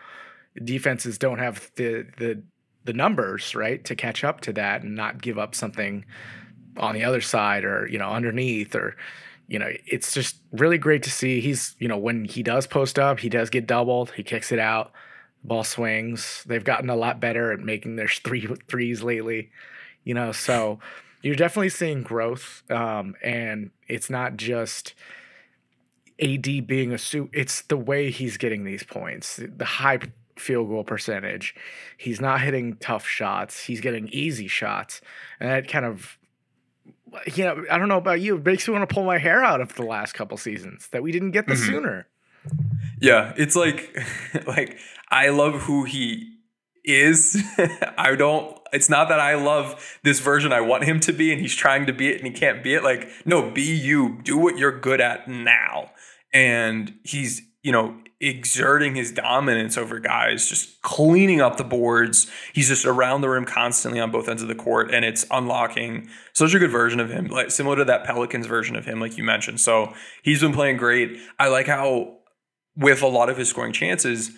Defenses 0.62 1.16
don't 1.16 1.38
have 1.38 1.70
the 1.76 2.06
the 2.18 2.42
the 2.84 2.92
numbers, 2.92 3.54
right, 3.54 3.84
to 3.84 3.94
catch 3.94 4.24
up 4.24 4.40
to 4.40 4.52
that 4.54 4.82
and 4.82 4.96
not 4.96 5.20
give 5.20 5.38
up 5.38 5.54
something 5.54 6.04
on 6.78 6.94
the 6.94 7.04
other 7.04 7.20
side 7.20 7.64
or, 7.64 7.86
you 7.86 7.98
know, 7.98 8.08
underneath 8.08 8.74
or 8.74 8.96
you 9.48 9.58
know, 9.58 9.70
it's 9.86 10.12
just 10.12 10.36
really 10.52 10.78
great 10.78 11.02
to 11.04 11.10
see. 11.10 11.40
He's, 11.40 11.74
you 11.78 11.88
know, 11.88 11.96
when 11.96 12.26
he 12.26 12.42
does 12.42 12.66
post 12.66 12.98
up, 12.98 13.20
he 13.20 13.30
does 13.30 13.48
get 13.48 13.66
doubled. 13.66 14.12
He 14.12 14.22
kicks 14.22 14.52
it 14.52 14.58
out. 14.58 14.92
Ball 15.42 15.64
swings. 15.64 16.44
They've 16.46 16.62
gotten 16.62 16.90
a 16.90 16.96
lot 16.96 17.18
better 17.18 17.50
at 17.50 17.60
making 17.60 17.96
their 17.96 18.08
three 18.24 18.46
threes 18.68 19.02
lately. 19.02 19.50
You 20.04 20.14
know, 20.14 20.32
so 20.32 20.78
you're 21.22 21.34
definitely 21.34 21.70
seeing 21.70 22.02
growth. 22.02 22.62
Um, 22.70 23.14
and 23.22 23.70
it's 23.88 24.10
not 24.10 24.36
just 24.36 24.94
AD 26.20 26.66
being 26.66 26.92
a 26.92 26.98
suit. 26.98 27.30
It's 27.32 27.62
the 27.62 27.76
way 27.78 28.10
he's 28.10 28.36
getting 28.36 28.64
these 28.64 28.82
points. 28.82 29.40
The 29.42 29.64
high 29.64 29.98
field 30.36 30.68
goal 30.68 30.84
percentage. 30.84 31.54
He's 31.96 32.20
not 32.20 32.42
hitting 32.42 32.76
tough 32.76 33.06
shots. 33.06 33.64
He's 33.64 33.80
getting 33.80 34.08
easy 34.08 34.46
shots. 34.46 35.00
And 35.40 35.50
that 35.50 35.68
kind 35.68 35.86
of 35.86 36.17
you 37.34 37.44
know, 37.44 37.64
I 37.70 37.78
don't 37.78 37.88
know 37.88 37.98
about 37.98 38.20
you. 38.20 38.36
It 38.36 38.44
makes 38.44 38.66
me 38.68 38.72
want 38.74 38.88
to 38.88 38.94
pull 38.94 39.04
my 39.04 39.18
hair 39.18 39.42
out 39.44 39.60
of 39.60 39.74
the 39.74 39.82
last 39.84 40.12
couple 40.14 40.36
seasons 40.36 40.88
that 40.92 41.02
we 41.02 41.12
didn't 41.12 41.30
get 41.32 41.46
the 41.46 41.54
Mhm. 41.54 41.66
sooner. 41.66 42.06
Yeah, 43.00 43.32
it's 43.36 43.56
like 43.56 43.96
like 44.46 44.78
I 45.10 45.28
love 45.28 45.62
who 45.62 45.84
he 45.84 46.34
is. 46.84 47.42
I 47.98 48.14
don't 48.16 48.56
it's 48.72 48.90
not 48.90 49.08
that 49.08 49.18
I 49.20 49.34
love 49.34 49.98
this 50.02 50.20
version 50.20 50.52
I 50.52 50.60
want 50.60 50.84
him 50.84 51.00
to 51.00 51.12
be 51.12 51.32
and 51.32 51.40
he's 51.40 51.54
trying 51.54 51.86
to 51.86 51.92
be 51.92 52.08
it 52.08 52.18
and 52.18 52.26
he 52.26 52.32
can't 52.32 52.62
be 52.62 52.74
it. 52.74 52.84
Like, 52.84 53.08
no, 53.24 53.50
be 53.50 53.62
you. 53.62 54.20
Do 54.22 54.36
what 54.36 54.58
you're 54.58 54.78
good 54.78 55.00
at 55.00 55.26
now. 55.26 55.92
And 56.34 56.94
he's, 57.02 57.40
you 57.62 57.72
know, 57.72 57.96
exerting 58.20 58.96
his 58.96 59.12
dominance 59.12 59.78
over 59.78 60.00
guys, 60.00 60.48
just 60.48 60.80
cleaning 60.82 61.40
up 61.40 61.56
the 61.56 61.64
boards. 61.64 62.30
He's 62.52 62.68
just 62.68 62.84
around 62.84 63.20
the 63.20 63.28
rim 63.28 63.44
constantly 63.44 64.00
on 64.00 64.10
both 64.10 64.28
ends 64.28 64.42
of 64.42 64.48
the 64.48 64.54
court, 64.54 64.92
and 64.92 65.04
it's 65.04 65.24
unlocking 65.30 66.08
such 66.32 66.54
a 66.54 66.58
good 66.58 66.70
version 66.70 66.98
of 67.00 67.10
him, 67.10 67.26
like 67.26 67.50
similar 67.50 67.76
to 67.76 67.84
that 67.84 68.04
Pelicans 68.04 68.46
version 68.46 68.76
of 68.76 68.84
him, 68.84 69.00
like 69.00 69.16
you 69.16 69.24
mentioned. 69.24 69.60
So 69.60 69.92
he's 70.22 70.40
been 70.40 70.52
playing 70.52 70.76
great. 70.76 71.18
I 71.38 71.48
like 71.48 71.66
how 71.66 72.18
with 72.76 73.02
a 73.02 73.08
lot 73.08 73.28
of 73.28 73.36
his 73.36 73.48
scoring 73.48 73.72
chances, 73.72 74.30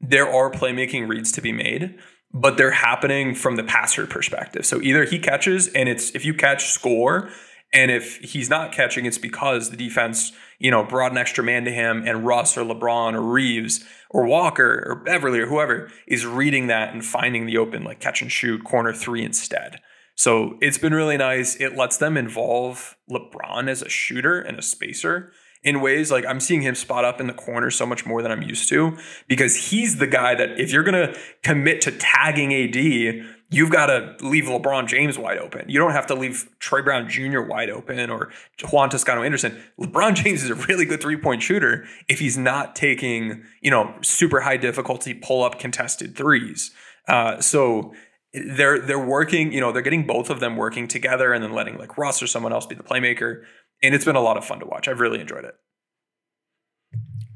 there 0.00 0.28
are 0.28 0.50
playmaking 0.50 1.08
reads 1.08 1.32
to 1.32 1.40
be 1.40 1.52
made, 1.52 1.98
but 2.32 2.56
they're 2.56 2.70
happening 2.70 3.34
from 3.34 3.56
the 3.56 3.64
passer 3.64 4.06
perspective. 4.06 4.66
So 4.66 4.80
either 4.80 5.04
he 5.04 5.18
catches 5.18 5.68
and 5.68 5.88
it's 5.88 6.14
if 6.14 6.24
you 6.24 6.34
catch, 6.34 6.66
score. 6.66 7.30
And 7.72 7.90
if 7.90 8.18
he's 8.18 8.50
not 8.50 8.72
catching, 8.72 9.06
it's 9.06 9.18
because 9.18 9.70
the 9.70 9.76
defense, 9.76 10.32
you 10.58 10.70
know, 10.70 10.84
brought 10.84 11.12
an 11.12 11.18
extra 11.18 11.42
man 11.42 11.64
to 11.64 11.70
him 11.70 12.04
and 12.06 12.26
Russ 12.26 12.56
or 12.56 12.64
LeBron 12.64 13.14
or 13.14 13.22
Reaves 13.22 13.84
or 14.10 14.26
Walker 14.26 14.84
or 14.86 14.96
Beverley 14.96 15.40
or 15.40 15.46
whoever 15.46 15.90
is 16.06 16.26
reading 16.26 16.66
that 16.66 16.92
and 16.92 17.04
finding 17.04 17.46
the 17.46 17.56
open, 17.56 17.82
like 17.82 18.00
catch 18.00 18.20
and 18.20 18.30
shoot, 18.30 18.62
corner 18.64 18.92
three 18.92 19.24
instead. 19.24 19.80
So 20.14 20.58
it's 20.60 20.76
been 20.76 20.92
really 20.92 21.16
nice. 21.16 21.56
It 21.56 21.76
lets 21.76 21.96
them 21.96 22.18
involve 22.18 22.96
LeBron 23.10 23.68
as 23.68 23.80
a 23.80 23.88
shooter 23.88 24.38
and 24.38 24.58
a 24.58 24.62
spacer 24.62 25.32
in 25.64 25.80
ways 25.80 26.10
like 26.10 26.26
I'm 26.26 26.40
seeing 26.40 26.62
him 26.62 26.74
spot 26.74 27.04
up 27.04 27.20
in 27.20 27.26
the 27.26 27.32
corner 27.32 27.70
so 27.70 27.86
much 27.86 28.04
more 28.04 28.20
than 28.20 28.32
I'm 28.32 28.42
used 28.42 28.68
to 28.70 28.98
because 29.28 29.70
he's 29.70 29.96
the 29.96 30.06
guy 30.06 30.34
that 30.34 30.58
if 30.60 30.72
you're 30.72 30.82
going 30.82 31.12
to 31.12 31.18
commit 31.42 31.80
to 31.82 31.92
tagging 31.92 32.52
AD, 32.52 33.26
you've 33.52 33.70
got 33.70 33.86
to 33.86 34.16
leave 34.26 34.44
LeBron 34.44 34.86
James 34.86 35.18
wide 35.18 35.38
open. 35.38 35.68
You 35.68 35.78
don't 35.78 35.92
have 35.92 36.06
to 36.08 36.14
leave 36.14 36.48
Troy 36.58 36.82
Brown 36.82 37.08
Jr. 37.08 37.40
wide 37.40 37.70
open 37.70 38.10
or 38.10 38.30
Juan 38.70 38.88
Toscano 38.88 39.22
Anderson. 39.22 39.62
LeBron 39.78 40.14
James 40.14 40.42
is 40.42 40.50
a 40.50 40.54
really 40.66 40.84
good 40.84 41.00
three 41.00 41.16
point 41.16 41.42
shooter 41.42 41.84
if 42.08 42.18
he's 42.18 42.38
not 42.38 42.74
taking, 42.74 43.44
you 43.60 43.70
know, 43.70 43.94
super 44.00 44.40
high 44.40 44.56
difficulty 44.56 45.14
pull 45.14 45.42
up 45.42 45.58
contested 45.58 46.16
threes. 46.16 46.72
Uh, 47.08 47.40
so 47.40 47.92
they're 48.32 48.78
they're 48.78 48.98
working, 48.98 49.52
you 49.52 49.60
know, 49.60 49.72
they're 49.72 49.82
getting 49.82 50.06
both 50.06 50.30
of 50.30 50.40
them 50.40 50.56
working 50.56 50.88
together 50.88 51.32
and 51.32 51.44
then 51.44 51.52
letting 51.52 51.76
like 51.78 51.98
Russ 51.98 52.22
or 52.22 52.26
someone 52.26 52.52
else 52.52 52.66
be 52.66 52.74
the 52.74 52.82
playmaker. 52.82 53.42
And 53.82 53.94
it's 53.94 54.04
been 54.04 54.16
a 54.16 54.20
lot 54.20 54.36
of 54.36 54.44
fun 54.44 54.60
to 54.60 54.66
watch. 54.66 54.88
I've 54.88 55.00
really 55.00 55.20
enjoyed 55.20 55.44
it. 55.44 55.54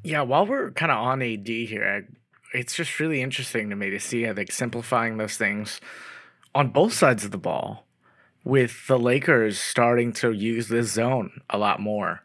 Yeah, 0.02 0.22
while 0.22 0.46
we're 0.46 0.70
kind 0.70 0.92
of 0.92 0.98
on 0.98 1.20
AD 1.20 1.48
here, 1.48 1.84
I, 1.84 2.12
it's 2.56 2.74
just 2.74 2.98
really 2.98 3.22
interesting 3.22 3.70
to 3.70 3.76
me 3.76 3.90
to 3.90 4.00
see 4.00 4.22
how 4.22 4.32
they're 4.32 4.46
simplifying 4.50 5.18
those 5.18 5.36
things 5.36 5.80
on 6.54 6.70
both 6.70 6.94
sides 6.94 7.24
of 7.24 7.30
the 7.30 7.38
ball, 7.38 7.84
with 8.44 8.86
the 8.86 8.98
Lakers 8.98 9.58
starting 9.58 10.12
to 10.14 10.32
use 10.32 10.68
this 10.68 10.92
zone 10.92 11.42
a 11.50 11.58
lot 11.58 11.80
more, 11.80 12.22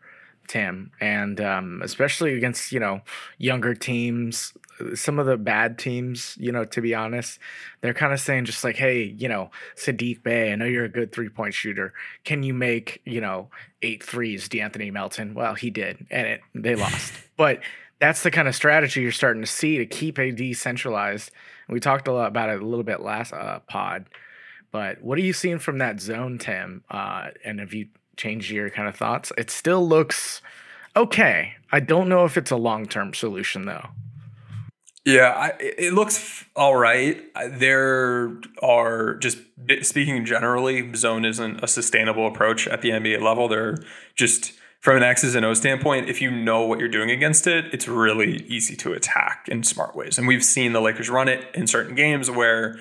Tim, 0.48 0.92
and 1.02 1.42
um, 1.42 1.82
especially 1.84 2.38
against 2.38 2.72
you 2.72 2.80
know 2.80 3.02
younger 3.38 3.74
teams, 3.74 4.54
some 4.94 5.20
of 5.20 5.26
the 5.26 5.36
bad 5.36 5.78
teams. 5.78 6.38
You 6.40 6.52
know, 6.52 6.64
to 6.64 6.80
be 6.80 6.96
honest, 6.96 7.40
they're 7.82 7.94
kind 7.94 8.14
of 8.14 8.22
saying 8.22 8.46
just 8.46 8.64
like, 8.64 8.78
hey, 8.78 9.04
you 9.04 9.28
know, 9.28 9.52
Saddiq 9.76 10.24
Bey, 10.24 10.54
I 10.54 10.56
know 10.56 10.66
you're 10.66 10.86
a 10.86 10.90
good 10.90 11.12
three 11.12 11.30
point 11.30 11.54
shooter. 11.54 11.94
Can 12.24 12.44
you 12.44 12.54
make 12.54 13.02
you 13.04 13.20
know 13.20 13.50
eight 13.82 14.04
threes, 14.04 14.48
De'Anthony 14.48 14.94
Melton? 14.94 15.34
Well, 15.34 15.56
he 15.56 15.72
did, 15.72 16.06
and 16.10 16.28
it 16.28 16.42
they 16.54 16.76
lost. 16.76 17.14
but 17.36 17.60
that's 18.02 18.24
the 18.24 18.32
kind 18.32 18.48
of 18.48 18.56
strategy 18.56 19.02
you're 19.02 19.12
starting 19.12 19.44
to 19.44 19.48
see 19.48 19.78
to 19.78 19.86
keep 19.86 20.18
AD 20.18 20.58
centralized. 20.58 21.32
And 21.68 21.74
we 21.74 21.80
talked 21.80 22.08
a 22.08 22.12
lot 22.12 22.28
about 22.28 22.50
it 22.50 22.60
a 22.60 22.66
little 22.66 22.84
bit 22.84 23.00
last 23.00 23.32
uh, 23.32 23.60
pod. 23.60 24.08
But 24.72 25.04
what 25.04 25.20
are 25.20 25.22
you 25.22 25.34
seeing 25.34 25.60
from 25.60 25.78
that 25.78 26.02
zone, 26.02 26.40
Tim? 26.40 26.84
Uh, 26.90 27.30
and 27.46 27.60
have 27.60 27.74
you 27.74 27.88
changed 28.18 28.50
your 28.50 28.72
kind 28.72 28.88
of 28.88 28.96
thoughts? 28.96 29.32
It 29.38 29.52
still 29.52 29.88
looks 29.88 30.42
okay. 30.96 31.54
I 31.72 31.80
don't 31.80 32.10
know 32.10 32.26
if 32.26 32.38
it's 32.38 32.52
a 32.52 32.58
long 32.58 32.88
term 32.88 33.14
solution 33.14 33.66
though. 33.66 33.90
Yeah, 35.06 35.30
I, 35.30 35.54
it 35.60 35.94
looks 35.94 36.46
all 36.56 36.76
right. 36.76 37.22
There 37.50 38.40
are 38.62 39.16
just 39.16 39.40
speaking 39.82 40.26
generally, 40.26 40.94
zone 40.96 41.26
isn't 41.26 41.64
a 41.64 41.68
sustainable 41.68 42.28
approach 42.28 42.68
at 42.68 42.82
the 42.82 42.90
NBA 42.90 43.22
level. 43.22 43.48
They're 43.48 43.78
just 44.16 44.54
from 44.82 44.98
an 44.98 45.04
X's 45.04 45.36
and 45.36 45.46
O 45.46 45.54
standpoint, 45.54 46.10
if 46.10 46.22
you 46.22 46.32
know 46.32 46.66
what 46.66 46.80
you're 46.80 46.90
doing 46.90 47.12
against 47.12 47.46
it, 47.46 47.66
it's 47.72 47.88
really 47.88 48.44
easy 48.48 48.76
to 48.78 48.94
attack 48.94 49.48
in 49.48 49.64
smart 49.64 49.96
ways. 49.96 50.18
And 50.18 50.28
we've 50.28 50.44
seen 50.44 50.74
the 50.74 50.82
Lakers 50.82 51.10
run 51.10 51.28
it 51.28 51.46
in 51.54 51.68
certain 51.68 51.96
games 51.96 52.32
where 52.32 52.78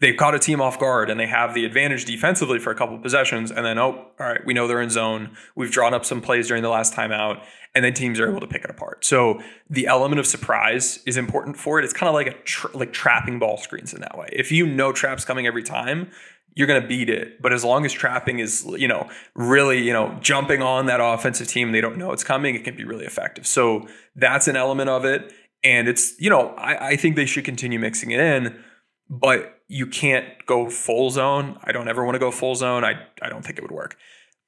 they've 0.00 0.16
caught 0.16 0.34
a 0.34 0.38
team 0.38 0.60
off 0.60 0.78
guard 0.78 1.10
and 1.10 1.18
they 1.18 1.26
have 1.26 1.52
the 1.54 1.64
advantage 1.64 2.04
defensively 2.04 2.60
for 2.60 2.70
a 2.70 2.76
couple 2.76 2.94
of 2.94 3.02
possessions. 3.02 3.50
And 3.50 3.66
then, 3.66 3.78
oh, 3.78 4.12
all 4.18 4.26
right, 4.26 4.40
we 4.46 4.54
know 4.54 4.68
they're 4.68 4.80
in 4.80 4.90
zone. 4.90 5.36
We've 5.56 5.72
drawn 5.72 5.92
up 5.92 6.04
some 6.04 6.20
plays 6.20 6.46
during 6.46 6.62
the 6.62 6.68
last 6.68 6.94
timeout, 6.94 7.42
and 7.74 7.84
then 7.84 7.94
teams 7.94 8.20
are 8.20 8.28
able 8.28 8.40
to 8.40 8.46
pick 8.46 8.62
it 8.62 8.70
apart. 8.70 9.04
So 9.04 9.40
the 9.68 9.88
element 9.88 10.20
of 10.20 10.28
surprise 10.28 11.00
is 11.04 11.16
important 11.16 11.56
for 11.56 11.80
it. 11.80 11.84
It's 11.84 11.92
kind 11.92 12.08
of 12.08 12.14
like 12.14 12.28
a 12.28 12.34
tra- 12.44 12.76
like 12.76 12.92
trapping 12.92 13.40
ball 13.40 13.56
screens 13.56 13.92
in 13.92 14.00
that 14.02 14.16
way. 14.16 14.28
If 14.32 14.52
you 14.52 14.66
know 14.66 14.92
traps 14.92 15.24
coming 15.24 15.48
every 15.48 15.64
time, 15.64 16.10
you're 16.54 16.66
going 16.66 16.82
to 16.82 16.88
beat 16.88 17.08
it. 17.08 17.40
But 17.40 17.52
as 17.52 17.64
long 17.64 17.84
as 17.84 17.92
trapping 17.92 18.38
is, 18.40 18.64
you 18.76 18.88
know, 18.88 19.08
really, 19.34 19.80
you 19.82 19.92
know, 19.92 20.18
jumping 20.20 20.62
on 20.62 20.86
that 20.86 21.00
offensive 21.00 21.48
team, 21.48 21.72
they 21.72 21.80
don't 21.80 21.96
know 21.96 22.12
it's 22.12 22.24
coming, 22.24 22.54
it 22.54 22.64
can 22.64 22.76
be 22.76 22.84
really 22.84 23.06
effective. 23.06 23.46
So 23.46 23.86
that's 24.16 24.48
an 24.48 24.56
element 24.56 24.90
of 24.90 25.04
it. 25.04 25.32
And 25.62 25.88
it's, 25.88 26.20
you 26.20 26.30
know, 26.30 26.48
I, 26.56 26.88
I 26.88 26.96
think 26.96 27.16
they 27.16 27.26
should 27.26 27.44
continue 27.44 27.78
mixing 27.78 28.10
it 28.10 28.20
in. 28.20 28.58
but 29.10 29.56
you 29.66 29.86
can't 29.86 30.26
go 30.46 30.70
full 30.70 31.10
zone. 31.10 31.58
I 31.64 31.72
don't 31.72 31.88
ever 31.88 32.04
want 32.04 32.14
to 32.14 32.18
go 32.18 32.30
full 32.30 32.54
zone. 32.54 32.84
I, 32.84 33.06
I 33.20 33.28
don't 33.28 33.44
think 33.44 33.58
it 33.58 33.62
would 33.62 33.72
work. 33.72 33.96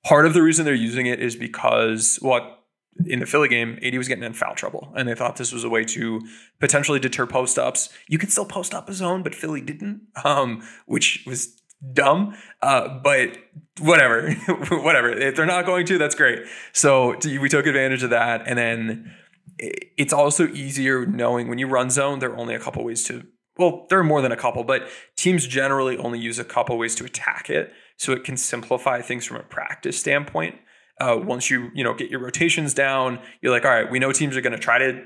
Part 0.04 0.24
of 0.26 0.34
the 0.34 0.42
reason 0.42 0.64
they're 0.64 0.74
using 0.74 1.06
it 1.06 1.20
is 1.20 1.36
because 1.36 2.18
what 2.22 2.60
in 3.06 3.20
the 3.20 3.26
Philly 3.26 3.48
game, 3.48 3.78
AD 3.82 3.96
was 3.96 4.06
getting 4.06 4.24
in 4.24 4.34
foul 4.34 4.54
trouble, 4.54 4.92
and 4.96 5.08
they 5.08 5.14
thought 5.14 5.36
this 5.36 5.52
was 5.52 5.64
a 5.64 5.68
way 5.68 5.84
to 5.84 6.20
potentially 6.60 6.98
deter 6.98 7.26
post 7.26 7.58
ups. 7.58 7.88
You 8.06 8.18
could 8.18 8.30
still 8.30 8.44
post 8.44 8.74
up 8.74 8.88
a 8.88 8.92
zone, 8.92 9.22
but 9.22 9.34
Philly 9.34 9.60
didn't, 9.62 10.02
um, 10.24 10.62
which 10.86 11.24
was 11.26 11.61
dumb. 11.92 12.34
Uh, 12.60 13.00
but 13.02 13.36
whatever, 13.80 14.32
whatever. 14.70 15.10
If 15.10 15.36
they're 15.36 15.46
not 15.46 15.66
going 15.66 15.86
to, 15.86 15.98
that's 15.98 16.14
great. 16.14 16.40
So 16.72 17.16
we 17.24 17.48
took 17.48 17.66
advantage 17.66 18.02
of 18.02 18.10
that, 18.10 18.42
and 18.46 18.58
then 18.58 19.14
it's 19.58 20.12
also 20.12 20.48
easier 20.48 21.06
knowing 21.06 21.48
when 21.48 21.58
you 21.58 21.66
run 21.66 21.90
zone, 21.90 22.18
there 22.18 22.30
are 22.30 22.36
only 22.36 22.54
a 22.54 22.60
couple 22.60 22.84
ways 22.84 23.04
to. 23.04 23.26
Well, 23.58 23.86
there 23.90 23.98
are 23.98 24.04
more 24.04 24.22
than 24.22 24.32
a 24.32 24.36
couple, 24.36 24.64
but 24.64 24.88
teams 25.16 25.46
generally 25.46 25.98
only 25.98 26.18
use 26.18 26.38
a 26.38 26.44
couple 26.44 26.78
ways 26.78 26.94
to 26.96 27.04
attack 27.04 27.50
it, 27.50 27.70
so 27.98 28.12
it 28.12 28.24
can 28.24 28.36
simplify 28.36 29.02
things 29.02 29.26
from 29.26 29.36
a 29.36 29.42
practice 29.42 29.98
standpoint. 29.98 30.56
Uh, 30.98 31.18
once 31.22 31.50
you 31.50 31.70
you 31.74 31.84
know 31.84 31.94
get 31.94 32.10
your 32.10 32.20
rotations 32.20 32.72
down, 32.72 33.20
you're 33.40 33.52
like, 33.52 33.64
all 33.64 33.70
right, 33.70 33.90
we 33.90 33.98
know 33.98 34.12
teams 34.12 34.36
are 34.36 34.40
going 34.40 34.54
to 34.54 34.58
try 34.58 34.78
to 34.78 35.04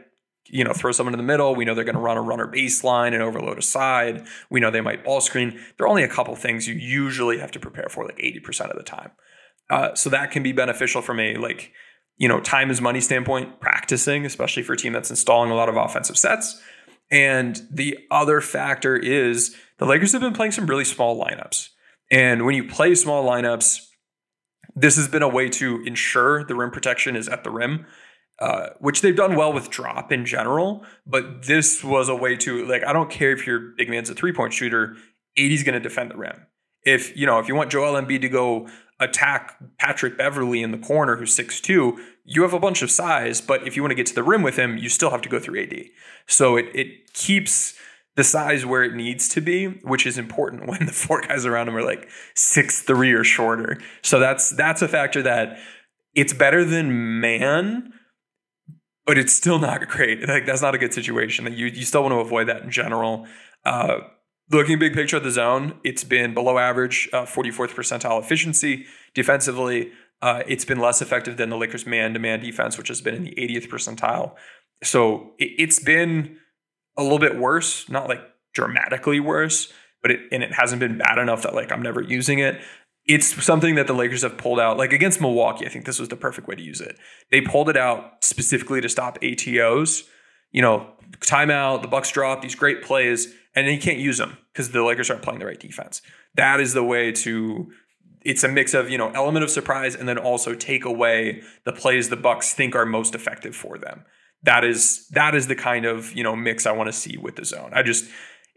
you 0.49 0.65
know 0.65 0.73
throw 0.73 0.93
someone 0.93 1.15
in 1.15 1.19
the 1.19 1.25
middle. 1.25 1.55
We 1.55 1.65
know 1.65 1.75
they're 1.75 1.85
going 1.85 1.97
to 1.97 2.01
run 2.01 2.17
a 2.17 2.23
runner 2.23 2.47
baseline 2.47 3.13
and 3.13 3.23
overload 3.23 3.59
a 3.59 3.63
side. 3.63 4.27
We 4.51 4.61
know 4.61 4.71
they 4.71 4.81
might 4.81 5.05
ball 5.05 5.21
screen. 5.21 5.61
There 5.77 5.87
are 5.87 5.89
only 5.89 6.03
a 6.03 6.09
couple 6.09 6.35
things 6.37 6.67
you 6.67 6.75
usually 6.75 7.39
have 7.39 7.51
to 7.53 7.61
prepare 7.61 7.89
for, 7.89 8.05
like 8.05 8.19
eighty 8.19 8.41
percent 8.41 8.71
of 8.71 8.77
the 8.77 8.85
time. 8.85 9.13
Uh, 9.69 9.95
so 9.95 10.11
that 10.11 10.31
can 10.31 10.43
be 10.43 10.53
beneficial 10.53 11.03
from 11.03 11.21
a 11.21 11.37
like 11.37 11.73
you 12.17 12.29
know 12.29 12.41
time 12.41 12.71
is 12.71 12.81
money 12.81 13.01
standpoint, 13.01 13.61
practicing, 13.61 14.25
especially 14.25 14.63
for 14.63 14.75
a 14.75 14.77
team 14.77 14.93
that's 14.93 15.11
installing 15.11 15.51
a 15.51 15.55
lot 15.55 15.69
of 15.69 15.77
offensive 15.77 16.17
sets. 16.17 16.61
And 17.11 17.61
the 17.71 17.99
other 18.11 18.41
factor 18.41 18.97
is 18.97 19.55
the 19.79 19.87
Lakers 19.87 20.13
have 20.13 20.21
been 20.21 20.33
playing 20.33 20.53
some 20.53 20.67
really 20.67 20.85
small 20.85 21.23
lineups. 21.23 21.69
And 22.11 22.45
when 22.45 22.55
you 22.55 22.65
play 22.65 22.95
small 22.95 23.25
lineups, 23.25 23.87
this 24.75 24.97
has 24.97 25.09
been 25.09 25.23
a 25.23 25.29
way 25.29 25.49
to 25.49 25.83
ensure 25.85 26.45
the 26.45 26.55
rim 26.55 26.71
protection 26.71 27.17
is 27.17 27.29
at 27.29 27.45
the 27.45 27.51
rim, 27.51 27.87
uh, 28.39 28.71
which 28.81 29.01
they've 29.01 29.17
done 29.17 29.35
well 29.35 29.53
with 29.53 29.71
drop 29.71 30.13
in 30.13 30.27
general. 30.27 30.85
But 31.07 31.45
this 31.45 31.83
was 31.83 32.09
a 32.09 32.15
way 32.15 32.37
to 32.37 32.67
like 32.67 32.85
I 32.85 32.93
don't 32.93 33.11
care 33.11 33.33
if 33.33 33.47
your 33.47 33.59
big 33.77 33.89
man's 33.89 34.11
a 34.11 34.15
three 34.15 34.33
point 34.33 34.53
shooter, 34.53 34.97
AD's 35.39 35.63
going 35.63 35.75
to 35.75 35.81
defend 35.81 36.11
the 36.11 36.17
rim. 36.17 36.47
If 36.83 37.17
you 37.17 37.27
know 37.27 37.39
if 37.39 37.49
you 37.49 37.55
want 37.55 37.71
Joel 37.71 38.01
Embiid 38.01 38.21
to 38.23 38.29
go 38.29 38.69
attack 38.99 39.57
Patrick 39.79 40.17
Beverley 40.17 40.63
in 40.63 40.71
the 40.71 40.79
corner 40.79 41.17
who's 41.17 41.35
six 41.35 41.61
two, 41.61 41.99
you 42.25 42.43
have 42.43 42.53
a 42.53 42.61
bunch 42.61 42.83
of 42.83 42.91
size, 42.91 43.41
but 43.41 43.67
if 43.67 43.77
you 43.77 43.83
want 43.83 43.91
to 43.91 43.97
get 43.97 44.07
to 44.07 44.15
the 44.15 44.23
rim 44.23 44.43
with 44.43 44.57
him, 44.57 44.77
you 44.77 44.89
still 44.89 45.11
have 45.11 45.23
to 45.23 45.29
go 45.29 45.39
through 45.39 45.63
AD. 45.63 45.85
So 46.27 46.57
it 46.57 46.67
it 46.75 47.13
keeps 47.13 47.75
the 48.17 48.25
size 48.25 48.65
where 48.65 48.83
it 48.83 48.95
needs 48.95 49.29
to 49.29 49.41
be, 49.41 49.67
which 49.67 50.07
is 50.07 50.19
important 50.19 50.67
when 50.69 50.87
the 50.87 50.93
four 50.93 51.21
guys 51.23 51.47
around 51.47 51.69
him 51.69 51.77
are 51.77 51.85
like 51.85 52.09
six 52.35 52.83
three 52.83 53.13
or 53.13 53.25
shorter. 53.25 53.79
So 54.03 54.19
that's 54.19 54.51
that's 54.51 54.83
a 54.83 54.89
factor 54.89 55.23
that 55.23 55.59
it's 56.15 56.33
better 56.33 56.65
than 56.65 57.21
man, 57.21 57.93
but 59.07 59.17
it's 59.17 59.33
still 59.33 59.59
not 59.59 59.87
great. 59.89 60.29
Like 60.29 60.45
that's 60.47 60.63
not 60.63 60.75
a 60.75 60.79
good 60.79 60.93
situation. 60.93 61.51
You 61.53 61.67
you 61.67 61.85
still 61.85 62.03
want 62.03 62.13
to 62.13 62.19
avoid 62.19 62.49
that 62.49 62.63
in 62.63 62.71
general. 62.71 63.27
Uh, 63.65 64.01
looking 64.51 64.79
big 64.79 64.93
picture 64.93 65.17
at 65.17 65.23
the 65.23 65.31
zone, 65.31 65.79
it's 65.85 66.05
been 66.05 66.35
below 66.35 66.59
average, 66.59 67.09
uh, 67.13 67.25
44th 67.25 67.75
percentile 67.75 68.21
efficiency 68.21 68.87
defensively. 69.15 69.93
Uh, 70.23 70.43
it's 70.47 70.65
been 70.65 70.79
less 70.79 71.03
effective 71.03 71.37
than 71.37 71.51
the 71.51 71.57
Lakers' 71.57 71.87
man-to-man 71.87 72.41
defense, 72.41 72.79
which 72.79 72.89
has 72.89 73.01
been 73.01 73.15
in 73.15 73.25
the 73.25 73.35
80th 73.35 73.69
percentile. 73.69 74.35
So 74.83 75.35
it, 75.39 75.51
it's 75.59 75.79
been 75.79 76.39
a 76.97 77.03
little 77.03 77.19
bit 77.19 77.37
worse, 77.37 77.89
not 77.89 78.09
like 78.09 78.23
dramatically 78.55 79.21
worse, 79.21 79.73
but 80.03 80.11
it 80.11 80.21
and 80.33 80.43
it 80.43 80.53
hasn't 80.53 80.81
been 80.81 80.99
bad 80.99 81.19
enough 81.19 81.43
that 81.43 81.55
like 81.55 81.73
I'm 81.73 81.83
never 81.83 82.01
using 82.03 82.39
it. 82.39 82.61
It's 83.07 83.45
something 83.45 83.77
that 83.77 83.87
the 83.87 83.93
Lakers 83.93 84.23
have 84.23 84.37
pulled 84.37 84.59
out. 84.59 84.77
Like 84.77 84.93
against 84.93 85.21
Milwaukee, 85.21 85.67
I 85.67 85.69
think 85.69 85.85
this 85.85 85.99
was 85.99 86.09
the 86.09 86.17
perfect 86.17 86.49
way 86.49 86.57
to 86.57 86.63
use 86.63 86.81
it. 86.81 86.97
They 87.31 87.41
pulled 87.41 87.69
it 87.69 87.77
out 87.77 88.25
specifically 88.25 88.81
to 88.81 88.89
stop 88.89 89.21
ATOs. 89.21 90.03
You 90.51 90.63
know, 90.63 90.91
timeout, 91.19 91.83
the 91.83 91.89
Bucks 91.89 92.11
drop 92.11 92.43
these 92.43 92.55
great 92.55 92.83
plays, 92.83 93.27
and 93.55 93.67
then 93.67 93.75
you 93.75 93.81
can't 93.81 93.99
use 93.99 94.19
them 94.19 94.39
because 94.53 94.71
the 94.71 94.83
Lakers 94.83 95.11
aren't 95.11 95.23
playing 95.23 95.39
the 95.39 95.47
right 95.47 95.61
defense. 95.61 96.03
That 96.35 96.61
is 96.61 96.75
the 96.75 96.85
way 96.85 97.13
to 97.13 97.71
it's 98.23 98.43
a 98.43 98.49
mix 98.49 98.75
of 98.75 98.91
you 98.91 98.99
know 98.99 99.11
element 99.11 99.45
of 99.45 99.51
surprise 99.51 99.95
and 99.95 100.09
then 100.09 100.19
also 100.19 100.55
take 100.55 100.85
away 100.85 101.43
the 101.65 101.73
plays 101.73 102.09
the 102.09 102.17
bucks 102.17 102.53
think 102.53 102.75
are 102.75 102.85
most 102.85 103.15
effective 103.15 103.55
for 103.55 103.79
them 103.79 104.05
that 104.47 104.65
is 104.65 105.09
that 105.09 105.35
is 105.35 105.49
the 105.49 105.55
kind 105.55 105.85
of 105.85 106.13
you 106.15 106.23
know 106.23 106.35
mix 106.35 106.67
I 106.67 106.73
want 106.73 106.89
to 106.89 106.93
see 106.93 107.17
with 107.17 107.37
the 107.37 107.45
zone. 107.45 107.71
I 107.75 107.83
just 107.83 108.07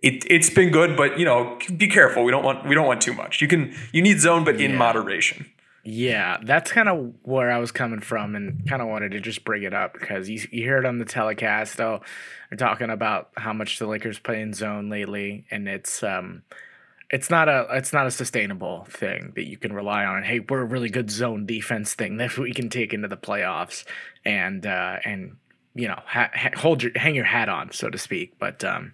it 0.02 0.24
it's 0.30 0.50
been 0.50 0.72
good, 0.72 0.96
but 0.96 1.20
you 1.20 1.26
know 1.26 1.58
be 1.78 1.88
careful. 1.88 2.24
We 2.24 2.32
don't 2.32 2.44
want 2.44 2.68
we 2.68 2.76
don't 2.76 2.88
want 2.88 3.02
too 3.02 3.14
much. 3.14 3.42
You 3.42 3.48
can 3.48 3.76
you 3.92 4.02
need 4.02 4.20
zone, 4.20 4.44
but 4.44 4.60
in 4.60 4.76
moderation. 4.76 5.46
Yeah, 5.84 6.38
that's 6.44 6.72
kind 6.72 6.90
of 6.90 7.14
where 7.24 7.50
I 7.50 7.58
was 7.58 7.72
coming 7.72 8.02
from, 8.02 8.36
and 8.36 8.68
kind 8.68 8.82
of 8.82 8.90
wanted 8.90 9.12
to 9.12 9.20
just 9.20 9.44
bring 9.46 9.64
it 9.64 9.74
up 9.74 9.94
because 9.94 10.30
you 10.30 10.40
you 10.52 10.64
hear 10.64 10.78
it 10.78 10.86
on 10.86 11.00
the 11.00 11.06
telecast. 11.06 11.80
Oh, 11.80 12.02
they're 12.50 12.58
talking 12.58 12.90
about 12.90 13.30
how 13.38 13.54
much 13.54 13.80
the 13.80 13.88
Lakers 13.88 14.20
play 14.20 14.42
in 14.42 14.54
zone 14.54 14.90
lately, 14.90 15.46
and 15.52 15.68
it's 15.68 16.04
um 16.04 16.44
it's 17.10 17.30
not 17.30 17.50
a 17.50 17.68
it's 17.72 17.92
not 17.92 18.08
a 18.08 18.12
sustainable 18.12 18.86
thing 18.90 19.34
that 19.36 19.48
you 19.48 19.58
can 19.58 19.74
rely 19.74 20.06
on. 20.06 20.24
Hey, 20.24 20.40
we're 20.40 20.62
a 20.62 20.66
really 20.66 20.90
good 20.90 21.10
zone 21.10 21.46
defense 21.46 21.94
thing 21.94 22.18
that 22.18 22.38
we 22.38 22.54
can 22.54 22.70
take 22.70 22.94
into 22.94 23.08
the 23.08 23.18
playoffs, 23.18 23.86
and 24.26 24.66
uh, 24.66 24.98
and 25.04 25.38
you 25.74 25.88
know, 25.88 26.00
ha- 26.06 26.32
ha- 26.34 26.52
hold 26.56 26.84
your 26.84 26.92
hang 26.96 27.16
your 27.16 27.26
hat 27.26 27.50
on, 27.50 27.72
so 27.72 27.90
to 27.90 27.98
speak. 27.98 28.38
But 28.38 28.64
um, 28.64 28.94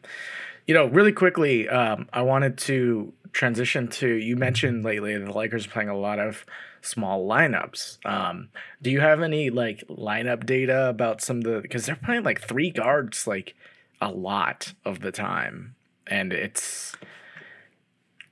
you 0.68 0.74
know, 0.74 0.86
really 0.88 1.12
quickly, 1.12 1.70
um, 1.70 2.08
I 2.12 2.22
wanted 2.22 2.58
to 2.60 3.14
transition 3.32 3.90
to 3.90 4.08
you 4.08 4.38
mentioned 4.38 4.86
lately 4.86 5.18
the 5.18 5.32
Lakers 5.32 5.66
are 5.68 5.70
playing 5.70 5.90
a 5.90 5.98
lot 5.98 6.20
of 6.20 6.46
small 6.82 7.28
lineups. 7.28 8.04
Um, 8.06 8.50
do 8.82 8.90
you 8.90 9.02
have 9.02 9.22
any 9.22 9.50
like 9.50 9.84
lineup 9.90 10.46
data 10.46 10.88
about 10.88 11.22
some 11.22 11.38
of 11.38 11.44
the 11.44 11.60
because 11.60 11.86
they're 11.86 11.96
playing 11.96 12.24
like 12.24 12.42
three 12.42 12.72
guards 12.72 13.28
like 13.28 13.56
a 14.02 14.10
lot 14.10 14.74
of 14.86 15.02
the 15.02 15.12
time, 15.12 15.76
and 16.08 16.34
it's 16.34 16.96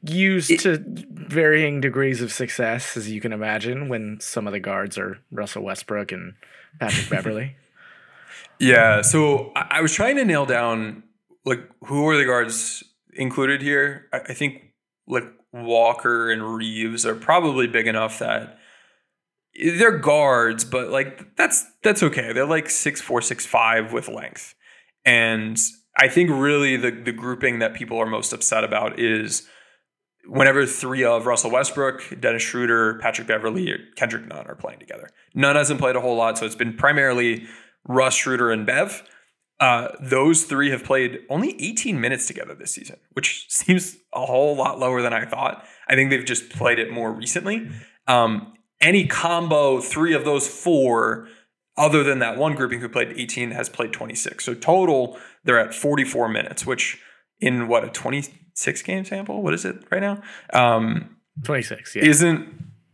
used 0.04 0.52
it, 0.52 0.60
to 0.62 0.84
varying 1.10 1.82
degrees 1.82 2.22
of 2.22 2.32
success, 2.32 2.98
as 2.98 3.10
you 3.10 3.22
can 3.22 3.34
imagine, 3.34 3.90
when 3.90 4.20
some 4.20 4.48
of 4.48 4.54
the 4.54 4.60
guards 4.60 4.98
are 4.98 5.20
Russell 5.32 5.64
Westbrook 5.64 6.12
and 6.12 6.34
Patrick 6.80 7.10
Beverley. 7.10 7.56
Yeah, 8.60 9.02
so 9.02 9.52
I 9.56 9.82
was 9.82 9.94
trying 9.94 10.16
to 10.18 10.26
nail 10.26 10.46
down 10.46 11.04
like 11.46 11.70
who 11.86 12.08
are 12.08 12.18
the 12.18 12.26
guards 12.26 12.84
included 13.14 13.62
here. 13.62 14.08
I 14.12 14.34
think 14.34 14.74
like 15.08 15.26
Walker 15.52 16.32
and 16.32 16.56
Reaves 16.56 17.06
are 17.06 17.16
probably 17.16 17.68
big 17.68 17.88
enough 17.88 18.20
that 18.20 18.58
they're 19.56 19.98
guards, 19.98 20.64
but 20.64 20.90
like 20.90 21.36
that's 21.36 21.66
that's 21.84 22.02
okay. 22.04 22.34
They're 22.34 22.46
like 22.46 22.70
six 22.70 23.02
four, 23.02 23.22
six 23.22 23.46
five 23.46 23.94
with 23.94 24.08
length, 24.08 24.56
and 25.06 25.60
I 25.96 26.08
think 26.08 26.30
really 26.32 26.76
the 26.76 26.92
the 26.92 27.12
grouping 27.12 27.60
that 27.60 27.74
people 27.74 28.00
are 28.00 28.06
most 28.06 28.34
upset 28.34 28.64
about 28.64 29.00
is 29.00 29.48
whenever 30.26 30.66
three 30.66 31.04
of 31.04 31.26
Russell 31.26 31.52
Westbrook, 31.52 32.20
Dennis 32.20 32.42
Schroeder, 32.42 32.98
Patrick 33.00 33.28
Beverley, 33.28 33.76
Kendrick 33.96 34.28
Nunn 34.28 34.48
are 34.48 34.56
playing 34.56 34.80
together. 34.80 35.10
Nunn 35.36 35.56
hasn't 35.56 35.80
played 35.80 35.96
a 35.96 36.02
whole 36.02 36.16
lot, 36.16 36.38
so 36.38 36.46
it's 36.46 36.56
been 36.56 36.76
primarily 36.76 37.46
Russ, 37.88 38.16
Schroeder, 38.16 38.52
and 38.52 38.66
Bev. 38.66 39.04
Uh, 39.64 39.96
those 40.02 40.44
three 40.44 40.72
have 40.72 40.84
played 40.84 41.20
only 41.30 41.56
18 41.58 42.02
minutes 42.02 42.28
together 42.28 42.54
this 42.54 42.74
season, 42.74 42.98
which 43.14 43.46
seems 43.50 43.96
a 44.12 44.26
whole 44.26 44.58
lot 44.58 44.78
lower 44.78 45.02
than 45.02 45.14
I 45.14 45.24
thought. 45.24 45.66
I 45.88 45.96
think 45.96 46.10
they've 46.10 46.26
just 46.26 46.50
played 46.50 46.80
it 46.80 46.92
more 46.92 47.14
recently. 47.14 47.70
Um, 48.06 48.56
any 48.82 49.08
combo, 49.08 49.80
three 49.80 50.14
of 50.14 50.26
those 50.26 50.50
four, 50.50 51.30
other 51.78 52.04
than 52.04 52.20
that 52.20 52.38
one 52.38 52.56
grouping 52.56 52.82
who 52.82 52.90
played 52.90 53.14
18, 53.16 53.52
has 53.52 53.70
played 53.70 53.94
26. 53.94 54.44
So 54.44 54.54
total, 54.54 55.18
they're 55.46 55.60
at 55.60 55.74
44 55.74 56.28
minutes, 56.28 56.66
which 56.66 57.02
in 57.40 57.70
what 57.70 57.86
a 57.86 57.88
26 57.88 58.82
game 58.82 59.06
sample, 59.06 59.42
what 59.42 59.54
is 59.54 59.64
it 59.64 59.78
right 59.90 60.02
now? 60.02 60.22
Um, 60.52 61.16
26, 61.46 61.96
yeah. 61.96 62.04
Isn't 62.04 62.50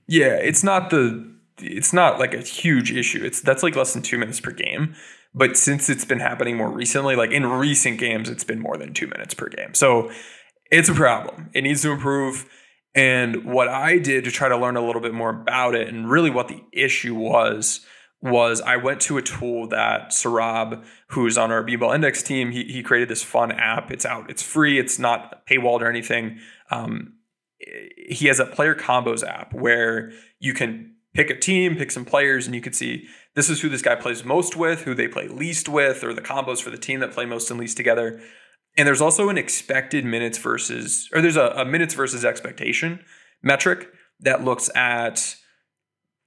yeah, 0.05 0.35
it's 0.35 0.63
not 0.63 0.91
the 0.91 1.35
it's 1.61 1.93
not 1.93 2.19
like 2.19 2.33
a 2.33 2.41
huge 2.41 2.91
issue. 2.91 3.23
It's 3.23 3.41
that's 3.41 3.63
like 3.63 3.75
less 3.75 3.93
than 3.93 4.01
two 4.01 4.17
minutes 4.17 4.39
per 4.39 4.51
game. 4.51 4.95
But 5.33 5.57
since 5.57 5.89
it's 5.89 6.05
been 6.05 6.19
happening 6.19 6.57
more 6.57 6.71
recently, 6.71 7.15
like 7.15 7.31
in 7.31 7.45
recent 7.45 7.99
games, 7.99 8.29
it's 8.29 8.43
been 8.43 8.59
more 8.59 8.77
than 8.77 8.93
two 8.93 9.07
minutes 9.07 9.33
per 9.33 9.47
game. 9.47 9.73
So 9.73 10.11
it's 10.71 10.89
a 10.89 10.93
problem. 10.93 11.49
It 11.53 11.61
needs 11.61 11.83
to 11.83 11.91
improve. 11.91 12.49
And 12.95 13.45
what 13.45 13.67
I 13.67 13.99
did 13.99 14.23
to 14.23 14.31
try 14.31 14.49
to 14.49 14.57
learn 14.57 14.75
a 14.75 14.85
little 14.85 15.01
bit 15.01 15.13
more 15.13 15.29
about 15.29 15.75
it, 15.75 15.87
and 15.87 16.09
really 16.09 16.31
what 16.31 16.47
the 16.47 16.63
issue 16.73 17.13
was, 17.13 17.85
was 18.21 18.59
I 18.61 18.75
went 18.77 19.01
to 19.01 19.17
a 19.17 19.21
tool 19.21 19.67
that 19.69 20.09
Sarab, 20.09 20.83
who's 21.09 21.37
on 21.37 21.51
our 21.51 21.63
B-Ball 21.63 21.93
Index 21.93 22.21
team, 22.23 22.51
he, 22.51 22.63
he 22.63 22.83
created 22.83 23.07
this 23.07 23.23
fun 23.23 23.51
app. 23.51 23.91
It's 23.91 24.05
out, 24.05 24.29
it's 24.29 24.43
free, 24.43 24.79
it's 24.79 24.99
not 24.99 25.45
paywalled 25.47 25.81
or 25.81 25.89
anything. 25.89 26.39
Um, 26.71 27.13
he 27.59 28.27
has 28.27 28.39
a 28.39 28.45
player 28.45 28.75
combos 28.75 29.25
app 29.25 29.53
where 29.53 30.11
you 30.39 30.53
can 30.53 30.95
pick 31.13 31.29
a 31.29 31.37
team, 31.37 31.75
pick 31.75 31.91
some 31.91 32.05
players, 32.05 32.45
and 32.45 32.55
you 32.55 32.61
could 32.61 32.75
see 32.75 33.07
this 33.35 33.49
is 33.49 33.61
who 33.61 33.69
this 33.69 33.81
guy 33.81 33.95
plays 33.95 34.23
most 34.23 34.55
with, 34.55 34.81
who 34.81 34.93
they 34.93 35.07
play 35.07 35.27
least 35.27 35.69
with, 35.69 36.03
or 36.03 36.13
the 36.13 36.21
combos 36.21 36.61
for 36.61 36.69
the 36.69 36.77
team 36.77 36.99
that 36.99 37.11
play 37.11 37.25
most 37.25 37.49
and 37.49 37.59
least 37.59 37.77
together. 37.77 38.21
And 38.77 38.87
there's 38.87 39.01
also 39.01 39.29
an 39.29 39.37
expected 39.37 40.05
minutes 40.05 40.37
versus, 40.37 41.09
or 41.13 41.21
there's 41.21 41.37
a, 41.37 41.47
a 41.57 41.65
minutes 41.65 41.93
versus 41.93 42.23
expectation 42.23 43.03
metric 43.41 43.89
that 44.19 44.43
looks 44.43 44.69
at 44.75 45.35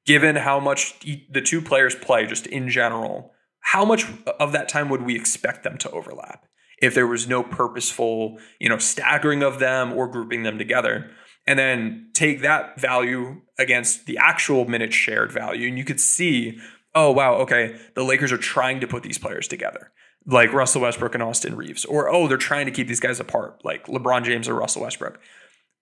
given 0.07 0.37
how 0.37 0.59
much 0.59 0.99
the 1.31 1.41
two 1.41 1.63
players 1.63 1.95
play 1.95 2.27
just 2.27 2.47
in 2.47 2.69
general, 2.69 3.33
how 3.61 3.85
much 3.85 4.07
of 4.41 4.53
that 4.53 4.69
time 4.69 4.89
would 4.89 5.03
we 5.03 5.15
expect 5.15 5.63
them 5.63 5.79
to 5.79 5.91
overlap 5.91 6.47
if 6.81 6.95
there 6.95 7.07
was 7.07 7.29
no 7.29 7.43
purposeful, 7.43 8.39
you 8.59 8.69
know, 8.69 8.79
staggering 8.79 9.43
of 9.43 9.61
them 9.61 9.93
or 9.93 10.09
grouping 10.09 10.43
them 10.43 10.59
together? 10.59 11.11
And 11.47 11.59
then 11.59 12.11
take 12.13 12.41
that 12.43 12.81
value 12.81 13.41
against 13.59 14.07
the 14.07 14.17
actual 14.19 14.65
minutes 14.65 14.95
shared 14.95 15.33
value. 15.33 15.69
And 15.69 15.77
you 15.77 15.85
could 15.85 16.01
see, 16.01 16.61
oh, 16.95 17.11
wow, 17.11 17.35
okay, 17.37 17.77
the 17.95 18.05
Lakers 18.05 18.33
are 18.33 18.39
trying 18.39 18.81
to 18.81 18.87
put 18.87 19.03
these 19.03 19.19
players 19.19 19.49
together, 19.49 19.91
like 20.25 20.53
Russell 20.53 20.83
Westbrook 20.83 21.15
and 21.15 21.23
Austin 21.23 21.57
Reaves, 21.57 21.85
Or, 21.85 22.09
oh, 22.09 22.29
they're 22.29 22.37
trying 22.37 22.67
to 22.67 22.73
keep 22.73 22.87
these 22.87 23.01
guys 23.01 23.19
apart, 23.19 23.65
like 23.65 23.87
LeBron 23.87 24.25
James 24.25 24.49
or 24.49 24.55
Russell 24.55 24.83
Westbrook. 24.83 25.21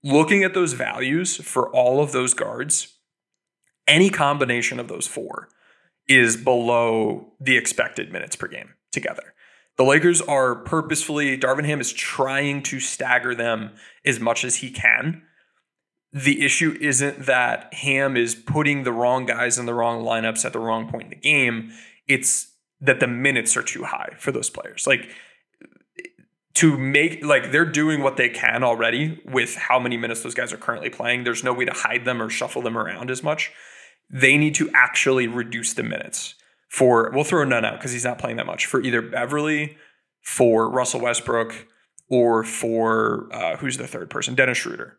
Looking 0.03 0.44
at 0.44 0.55
those 0.55 0.73
values 0.73 1.37
for 1.37 1.68
all 1.70 2.03
of 2.03 2.12
those 2.12 2.33
guards, 2.33 2.94
any 3.87 4.09
combination 4.09 4.81
of 4.81 4.88
those 4.88 5.07
four 5.07 5.49
is 6.09 6.37
below 6.37 7.35
the 7.38 7.57
expected 7.57 8.11
minutes 8.11 8.35
per 8.35 8.49
game 8.49 8.75
together. 8.92 9.35
The 9.77 9.85
Lakers 9.85 10.20
are 10.23 10.57
purposefully, 10.57 11.38
Darvin 11.38 11.64
Ham 11.66 11.81
is 11.81 11.92
trying 11.92 12.62
to 12.64 12.81
stagger 12.81 13.35
them 13.35 13.73
as 14.05 14.20
much 14.20 14.44
as 14.44 14.57
he 14.57 14.70
can. 14.70 15.23
The 16.12 16.44
issue 16.44 16.77
isn't 16.81 17.27
that 17.27 17.73
Ham 17.75 18.16
is 18.16 18.35
putting 18.35 18.83
the 18.83 18.92
wrong 18.92 19.27
guys 19.27 19.59
in 19.59 19.66
the 19.66 19.75
wrong 19.75 20.03
lineups 20.03 20.44
at 20.44 20.53
the 20.53 20.59
wrong 20.59 20.88
point 20.88 21.05
in 21.05 21.11
the 21.11 21.16
game. 21.16 21.73
It's 22.09 22.53
that 22.81 22.99
the 22.99 23.07
minutes 23.07 23.57
are 23.57 23.62
too 23.62 23.85
high 23.85 24.14
for 24.18 24.33
those 24.33 24.51
players. 24.51 24.87
Like 24.87 25.09
to 26.55 26.77
make 26.77 27.25
like 27.25 27.53
they're 27.53 27.64
doing 27.64 28.03
what 28.03 28.16
they 28.16 28.29
can 28.29 28.64
already 28.64 29.20
with 29.25 29.55
how 29.55 29.79
many 29.79 29.96
minutes 29.96 30.23
those 30.23 30.35
guys 30.35 30.53
are 30.53 30.57
currently 30.57 30.90
playing. 30.90 31.25
There's 31.25 31.44
no 31.44 31.53
way 31.53 31.64
to 31.64 31.73
hide 31.73 32.05
them 32.05 32.20
or 32.20 32.29
shuffle 32.29 32.62
them 32.62 32.77
around 32.77 33.11
as 33.11 33.23
much 33.23 33.53
they 34.11 34.37
need 34.37 34.55
to 34.57 34.68
actually 34.75 35.29
reduce 35.29 35.73
the 35.73 35.83
minutes 35.83 36.35
for, 36.68 37.11
we'll 37.14 37.25
throw 37.25 37.44
Nunn 37.44 37.64
out 37.64 37.79
because 37.79 37.92
he's 37.92 38.05
not 38.05 38.18
playing 38.18 38.37
that 38.37 38.46
much, 38.46 38.66
for 38.66 38.81
either 38.81 39.03
Beverley, 39.03 39.77
for 40.20 40.68
Russell 40.68 41.01
Westbrook, 41.01 41.66
or 42.09 42.42
for 42.42 43.29
uh, 43.33 43.57
who's 43.57 43.77
the 43.77 43.87
third 43.87 44.11
person, 44.11 44.35
Dennis 44.35 44.59
Schroeder. 44.59 44.96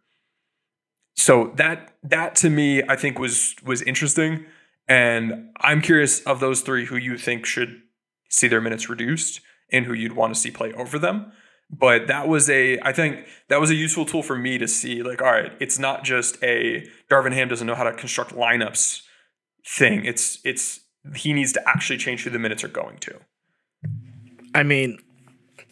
So 1.16 1.52
that 1.56 1.96
that 2.04 2.36
to 2.38 2.50
me, 2.50 2.84
I 2.88 2.96
think 2.96 3.20
was 3.20 3.56
was 3.64 3.82
interesting, 3.82 4.46
and 4.88 5.50
I'm 5.58 5.82
curious 5.82 6.22
of 6.22 6.40
those 6.40 6.62
three 6.62 6.86
who 6.86 6.98
you 6.98 7.18
think 7.18 7.46
should 7.46 7.82
see 8.30 8.48
their 8.48 8.62
minutes 8.62 8.90
reduced 8.90 9.42
and 9.72 9.86
who 9.86 9.94
you'd 9.94 10.14
want 10.14 10.34
to 10.34 10.40
see 10.40 10.52
play 10.52 10.74
over 10.74 10.98
them. 10.98 11.32
But 11.70 12.08
that 12.08 12.28
was 12.28 12.50
a, 12.50 12.78
I 12.80 12.92
think 12.92 13.26
that 13.48 13.62
was 13.62 13.70
a 13.70 13.76
useful 13.76 14.06
tool 14.06 14.24
for 14.24 14.38
me 14.38 14.58
to 14.58 14.68
see, 14.68 15.04
like, 15.04 15.22
all 15.22 15.32
right, 15.32 15.54
it's 15.62 15.80
not 15.80 16.04
just 16.04 16.42
a 16.44 16.86
Darvin 17.10 17.34
Ham 17.34 17.48
doesn't 17.48 17.66
know 17.66 17.76
how 17.76 17.86
to 17.86 17.94
construct 17.94 18.34
lineups 18.34 19.04
thing. 19.66 20.04
It's 20.04 20.40
it's 20.44 20.82
he 21.16 21.34
needs 21.34 21.54
to 21.54 21.70
actually 21.70 21.98
change 21.98 22.24
who 22.24 22.30
the 22.30 22.40
minutes 22.40 22.64
are 22.64 22.70
going 22.70 22.98
to. 23.00 23.20
I 24.54 24.64
mean, 24.64 24.98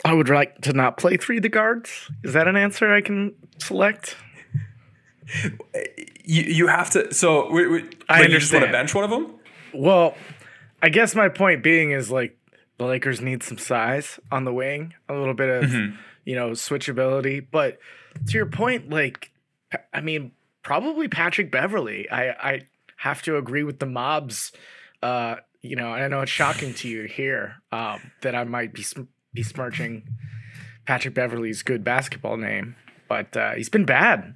I 0.05 0.13
would 0.13 0.29
like 0.29 0.61
to 0.61 0.73
not 0.73 0.97
play 0.97 1.17
three 1.17 1.37
of 1.37 1.43
the 1.43 1.49
guards. 1.49 2.09
Is 2.23 2.33
that 2.33 2.47
an 2.47 2.55
answer 2.55 2.93
I 2.93 3.01
can 3.01 3.35
select? 3.57 4.15
You 6.23 6.43
you 6.43 6.67
have 6.67 6.89
to. 6.91 7.13
So 7.13 7.51
we, 7.51 7.67
we, 7.67 7.89
I 8.07 8.23
you 8.23 8.39
just 8.39 8.53
want 8.53 8.65
to 8.65 8.71
bench 8.71 8.93
one 8.93 9.03
of 9.03 9.09
them. 9.09 9.35
Well, 9.73 10.15
I 10.81 10.89
guess 10.89 11.15
my 11.15 11.29
point 11.29 11.63
being 11.63 11.91
is 11.91 12.11
like 12.11 12.37
the 12.77 12.85
Lakers 12.85 13.21
need 13.21 13.43
some 13.43 13.57
size 13.57 14.19
on 14.31 14.45
the 14.45 14.53
wing, 14.53 14.93
a 15.07 15.13
little 15.13 15.33
bit 15.33 15.63
of 15.63 15.73
you 16.25 16.35
know 16.35 16.51
switchability. 16.51 17.45
But 17.49 17.79
to 18.27 18.33
your 18.33 18.45
point, 18.45 18.89
like 18.89 19.31
I 19.93 20.01
mean, 20.01 20.31
probably 20.63 21.07
Patrick 21.07 21.51
Beverley. 21.51 22.09
I 22.09 22.29
I 22.29 22.61
have 22.97 23.21
to 23.23 23.37
agree 23.37 23.63
with 23.63 23.79
the 23.79 23.85
mobs. 23.85 24.51
Uh, 25.01 25.37
you 25.61 25.75
know, 25.75 25.93
and 25.93 26.03
I 26.03 26.07
know 26.07 26.21
it's 26.21 26.31
shocking 26.31 26.73
to 26.75 26.87
you 26.87 27.03
here 27.03 27.55
um, 27.71 28.11
that 28.21 28.35
I 28.35 28.43
might 28.43 28.73
be 28.73 28.83
sm- 28.83 29.03
besmirching 29.33 30.03
Patrick 30.85 31.13
Beverley's 31.13 31.63
good 31.63 31.83
basketball 31.83 32.37
name, 32.37 32.75
but 33.07 33.35
uh, 33.35 33.53
he's 33.53 33.69
been 33.69 33.85
bad. 33.85 34.35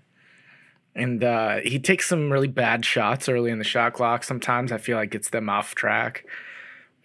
And 0.95 1.23
uh, 1.23 1.57
he 1.63 1.79
takes 1.79 2.07
some 2.07 2.31
really 2.31 2.47
bad 2.47 2.85
shots 2.85 3.27
early 3.27 3.49
in 3.49 3.57
the 3.57 3.63
shot 3.63 3.93
clock. 3.93 4.23
Sometimes 4.23 4.71
I 4.71 4.77
feel 4.77 4.97
like 4.97 5.09
gets 5.11 5.29
them 5.29 5.49
off 5.49 5.73
track. 5.73 6.25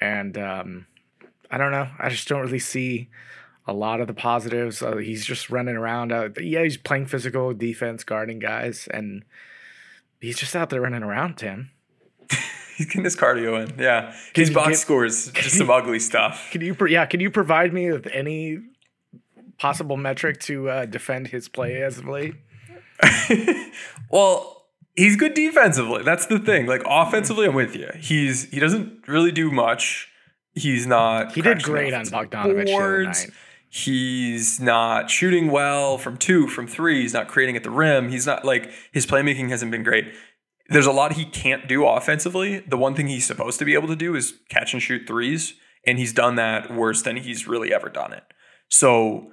And 0.01 0.37
um, 0.37 0.87
I 1.51 1.57
don't 1.57 1.73
know. 1.73 1.89
I 1.99 2.11
just 2.11 2.29
don't 2.29 2.43
really 2.43 2.59
see 2.59 3.09
a 3.67 3.73
lot 3.73 4.01
of 4.01 4.07
the 4.07 4.15
positives. 4.15 4.83
Uh, 4.83 4.97
he's 4.97 5.25
just 5.25 5.49
running 5.51 5.77
around. 5.77 6.13
Uh, 6.13 6.29
yeah, 6.39 6.63
he's 6.63 6.77
playing 6.77 7.07
physical 7.07 7.55
defense, 7.55 8.05
guarding 8.05 8.39
guys, 8.39 8.89
and 8.93 9.25
he's 10.21 10.39
just 10.39 10.55
out 10.55 10.69
there 10.71 10.81
running 10.83 11.03
around, 11.03 11.37
Tim. 11.37 11.71
He's 12.77 12.87
getting 12.87 13.03
his 13.03 13.17
cardio 13.17 13.61
in. 13.69 13.77
Yeah, 13.77 14.15
Can 14.35 14.43
his 14.43 14.51
box 14.51 14.69
get- 14.69 14.79
scores 14.79 15.33
just 15.33 15.59
some 15.59 15.69
ugly 15.69 15.99
stuff. 15.99 16.49
Can 16.53 16.61
you, 16.61 16.77
yeah, 16.87 17.07
can 17.07 17.19
you 17.19 17.29
provide 17.29 17.73
me 17.73 17.91
with 17.91 18.07
any 18.07 18.59
possible 19.59 19.97
metric 19.97 20.39
to 20.43 20.69
uh, 20.71 20.87
defend 20.87 21.27
his 21.27 21.49
play 21.49 21.83
as 21.83 21.99
of 21.99 22.07
late? 22.07 22.37
Well, 24.11 24.67
he's 24.97 25.17
good 25.17 25.35
defensively. 25.35 26.03
That's 26.03 26.27
the 26.27 26.39
thing. 26.39 26.67
Like 26.67 26.83
offensively, 26.87 27.47
I'm 27.47 27.55
with 27.55 27.77
you. 27.77 27.91
He's 27.99 28.49
he 28.51 28.59
doesn't 28.59 29.07
really 29.07 29.33
do 29.33 29.51
much. 29.51 30.09
He's 30.55 30.87
not. 30.87 31.33
He 31.33 31.43
did 31.43 31.63
great 31.63 31.93
on 31.93 32.07
Bogdanovich 32.07 32.67
the 32.67 32.73
boards. 32.73 33.25
night. 33.25 33.35
He's 33.71 34.59
not 34.61 35.11
shooting 35.11 35.51
well 35.51 35.99
from 35.99 36.17
two, 36.17 36.49
from 36.49 36.67
three. 36.67 37.03
He's 37.03 37.13
not 37.13 37.29
creating 37.29 37.55
at 37.57 37.65
the 37.65 37.71
rim. 37.71 38.09
He's 38.09 38.27
not 38.27 38.45
like 38.45 38.71
his 38.93 39.05
playmaking 39.05 39.51
hasn't 39.51 39.71
been 39.71 39.83
great. 39.83 40.07
There's 40.71 40.87
a 40.87 40.93
lot 40.93 41.13
he 41.15 41.27
can't 41.27 41.69
do 41.69 41.87
offensively. 41.87 42.61
The 42.61 42.79
one 42.79 42.95
thing 42.95 43.09
he's 43.09 43.27
supposed 43.27 43.59
to 43.59 43.65
be 43.67 43.75
able 43.75 43.89
to 43.89 43.97
do 43.97 44.15
is 44.15 44.35
catch 44.49 44.73
and 44.73 44.83
shoot 44.83 45.07
threes, 45.07 45.55
and 45.87 45.99
he's 45.99 46.15
done 46.15 46.37
that 46.37 46.75
worse 46.75 47.03
than 47.03 47.17
he's 47.19 47.47
really 47.47 47.73
ever 47.73 47.91
done 47.91 48.13
it. 48.15 48.25
So 48.71 49.33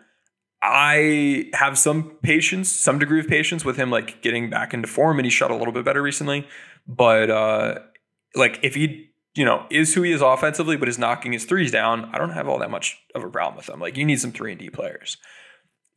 I 0.67 1.49
have 1.53 1.77
some 1.77 2.17
patience, 2.23 2.71
some 2.71 2.97
degree 2.97 3.19
of 3.19 3.27
patience 3.27 3.63
with 3.63 3.77
him, 3.77 3.91
like 3.91 4.21
getting 4.21 4.49
back 4.49 4.73
into 4.73 4.87
form, 4.87 5.19
and 5.19 5.25
he 5.25 5.29
shot 5.29 5.51
a 5.51 5.55
little 5.55 5.73
bit 5.73 5.85
better 5.85 6.01
recently. 6.01 6.47
But 6.87 7.29
uh, 7.29 7.79
like 8.35 8.59
if 8.63 8.75
he, 8.75 9.11
you 9.35 9.45
know, 9.45 9.65
is 9.69 9.93
who 9.93 10.01
he 10.01 10.11
is 10.11 10.21
offensively, 10.21 10.75
but 10.75 10.89
is 10.89 10.97
knocking 10.97 11.33
his 11.33 11.45
threes 11.45 11.71
down, 11.71 12.09
I 12.13 12.17
don't 12.17 12.31
have 12.31 12.47
all 12.47 12.59
that 12.59 12.71
much 12.71 12.97
of 13.13 13.23
a 13.23 13.29
problem 13.29 13.57
with 13.57 13.69
him. 13.69 13.79
Like 13.79 13.95
you 13.95 14.05
need 14.05 14.19
some 14.19 14.31
three 14.31 14.51
and 14.51 14.59
D 14.59 14.69
players. 14.69 15.17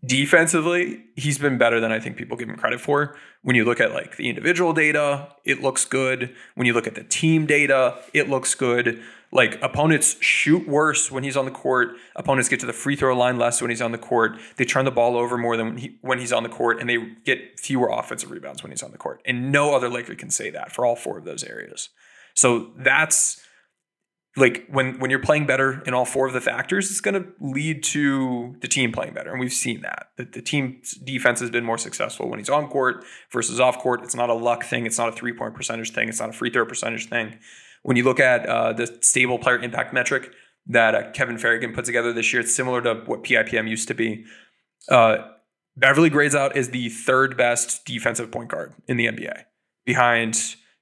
Defensively, 0.04 1.02
he's 1.16 1.38
been 1.38 1.58
better 1.58 1.80
than 1.80 1.90
I 1.90 1.98
think 1.98 2.16
people 2.16 2.36
give 2.36 2.48
him 2.48 2.56
credit 2.56 2.80
for. 2.80 3.16
When 3.42 3.56
you 3.56 3.64
look 3.64 3.80
at 3.80 3.92
like 3.92 4.16
the 4.16 4.28
individual 4.28 4.72
data, 4.72 5.28
it 5.44 5.60
looks 5.60 5.84
good. 5.84 6.36
When 6.54 6.66
you 6.66 6.72
look 6.72 6.86
at 6.86 6.94
the 6.94 7.02
team 7.02 7.46
data, 7.46 7.98
it 8.14 8.28
looks 8.28 8.54
good. 8.54 9.02
Like 9.30 9.62
opponents 9.62 10.16
shoot 10.20 10.66
worse 10.66 11.10
when 11.10 11.22
he's 11.22 11.36
on 11.36 11.44
the 11.44 11.50
court. 11.50 11.96
Opponents 12.16 12.48
get 12.48 12.60
to 12.60 12.66
the 12.66 12.72
free 12.72 12.96
throw 12.96 13.16
line 13.16 13.36
less 13.36 13.60
when 13.60 13.70
he's 13.70 13.82
on 13.82 13.92
the 13.92 13.98
court. 13.98 14.38
They 14.56 14.64
turn 14.64 14.86
the 14.86 14.90
ball 14.90 15.16
over 15.16 15.36
more 15.36 15.56
than 15.56 15.66
when, 15.66 15.78
he, 15.78 15.98
when 16.00 16.18
he's 16.18 16.32
on 16.32 16.44
the 16.44 16.48
court, 16.48 16.80
and 16.80 16.88
they 16.88 16.98
get 17.24 17.60
fewer 17.60 17.90
offensive 17.90 18.30
rebounds 18.30 18.62
when 18.62 18.72
he's 18.72 18.82
on 18.82 18.90
the 18.90 18.98
court. 18.98 19.20
And 19.26 19.52
no 19.52 19.74
other 19.74 19.90
Laker 19.90 20.14
can 20.14 20.30
say 20.30 20.50
that 20.50 20.72
for 20.72 20.86
all 20.86 20.96
four 20.96 21.18
of 21.18 21.24
those 21.24 21.44
areas. 21.44 21.90
So 22.34 22.70
that's 22.76 23.42
like 24.36 24.66
when 24.70 24.98
when 24.98 25.10
you're 25.10 25.18
playing 25.18 25.46
better 25.46 25.82
in 25.84 25.92
all 25.92 26.04
four 26.04 26.26
of 26.26 26.32
the 26.32 26.40
factors, 26.40 26.90
it's 26.90 27.00
going 27.00 27.22
to 27.22 27.28
lead 27.40 27.82
to 27.82 28.56
the 28.60 28.68
team 28.68 28.92
playing 28.92 29.12
better, 29.12 29.30
and 29.30 29.40
we've 29.40 29.52
seen 29.52 29.82
that. 29.82 30.10
That 30.16 30.32
the 30.32 30.40
team's 30.40 30.92
defense 30.92 31.40
has 31.40 31.50
been 31.50 31.64
more 31.64 31.78
successful 31.78 32.28
when 32.28 32.38
he's 32.38 32.48
on 32.48 32.68
court 32.68 33.04
versus 33.30 33.60
off 33.60 33.78
court. 33.78 34.02
It's 34.02 34.14
not 34.14 34.30
a 34.30 34.34
luck 34.34 34.64
thing. 34.64 34.86
It's 34.86 34.98
not 34.98 35.08
a 35.08 35.12
three 35.12 35.32
point 35.32 35.54
percentage 35.54 35.90
thing. 35.90 36.08
It's 36.08 36.20
not 36.20 36.30
a 36.30 36.32
free 36.32 36.50
throw 36.50 36.64
percentage 36.64 37.08
thing. 37.08 37.38
When 37.88 37.96
you 37.96 38.04
look 38.04 38.20
at 38.20 38.44
uh, 38.44 38.74
the 38.74 38.98
stable 39.00 39.38
player 39.38 39.58
impact 39.58 39.94
metric 39.94 40.30
that 40.66 40.94
uh, 40.94 41.10
Kevin 41.12 41.36
Ferrigan 41.36 41.74
put 41.74 41.86
together 41.86 42.12
this 42.12 42.34
year, 42.34 42.42
it's 42.42 42.54
similar 42.54 42.82
to 42.82 42.96
what 43.06 43.24
PIPM 43.24 43.66
used 43.66 43.88
to 43.88 43.94
be. 43.94 44.26
Uh, 44.90 45.28
Beverley 45.74 46.10
grades 46.10 46.34
out 46.34 46.54
as 46.54 46.68
the 46.68 46.90
third 46.90 47.38
best 47.38 47.86
defensive 47.86 48.30
point 48.30 48.50
guard 48.50 48.74
in 48.88 48.98
the 48.98 49.06
NBA, 49.06 49.44
behind 49.86 50.34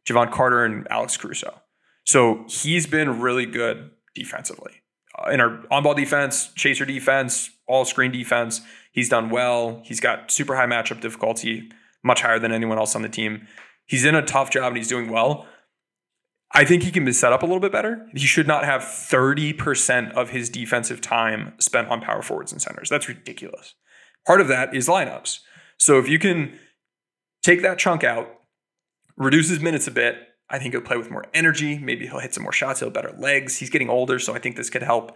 Jevon 0.04 0.32
Carter 0.32 0.64
and 0.64 0.88
Alex 0.90 1.16
Caruso. 1.16 1.62
So 2.02 2.44
he's 2.48 2.88
been 2.88 3.20
really 3.20 3.46
good 3.46 3.92
defensively. 4.16 4.72
Uh, 5.16 5.30
in 5.30 5.40
our 5.40 5.62
on 5.70 5.84
ball 5.84 5.94
defense, 5.94 6.52
chaser 6.56 6.84
defense, 6.84 7.50
all 7.68 7.84
screen 7.84 8.10
defense, 8.10 8.62
he's 8.90 9.08
done 9.08 9.30
well. 9.30 9.80
He's 9.84 10.00
got 10.00 10.32
super 10.32 10.56
high 10.56 10.66
matchup 10.66 11.00
difficulty, 11.00 11.70
much 12.02 12.22
higher 12.22 12.40
than 12.40 12.50
anyone 12.50 12.78
else 12.78 12.96
on 12.96 13.02
the 13.02 13.08
team. 13.08 13.46
He's 13.84 14.04
in 14.04 14.16
a 14.16 14.22
tough 14.22 14.50
job 14.50 14.72
and 14.72 14.76
he's 14.76 14.88
doing 14.88 15.08
well. 15.08 15.46
I 16.56 16.64
think 16.64 16.84
he 16.84 16.90
can 16.90 17.04
be 17.04 17.12
set 17.12 17.34
up 17.34 17.42
a 17.42 17.46
little 17.46 17.60
bit 17.60 17.70
better. 17.70 18.08
He 18.14 18.26
should 18.26 18.46
not 18.46 18.64
have 18.64 18.80
30% 18.80 20.12
of 20.12 20.30
his 20.30 20.48
defensive 20.48 21.02
time 21.02 21.52
spent 21.58 21.88
on 21.88 22.00
power 22.00 22.22
forwards 22.22 22.50
and 22.50 22.62
centers. 22.62 22.88
That's 22.88 23.08
ridiculous. 23.08 23.74
Part 24.26 24.40
of 24.40 24.48
that 24.48 24.74
is 24.74 24.88
lineups. 24.88 25.40
So 25.76 25.98
if 25.98 26.08
you 26.08 26.18
can 26.18 26.58
take 27.42 27.60
that 27.60 27.78
chunk 27.78 28.04
out, 28.04 28.28
reduce 29.18 29.50
his 29.50 29.60
minutes 29.60 29.86
a 29.86 29.90
bit, 29.90 30.16
I 30.48 30.58
think 30.58 30.72
he'll 30.72 30.80
play 30.80 30.96
with 30.96 31.10
more 31.10 31.26
energy. 31.34 31.76
Maybe 31.78 32.06
he'll 32.06 32.20
hit 32.20 32.32
some 32.32 32.44
more 32.44 32.52
shots. 32.52 32.80
He'll 32.80 32.88
better 32.88 33.14
legs. 33.18 33.58
He's 33.58 33.68
getting 33.68 33.90
older, 33.90 34.18
so 34.18 34.34
I 34.34 34.38
think 34.38 34.56
this 34.56 34.70
could 34.70 34.82
help. 34.82 35.14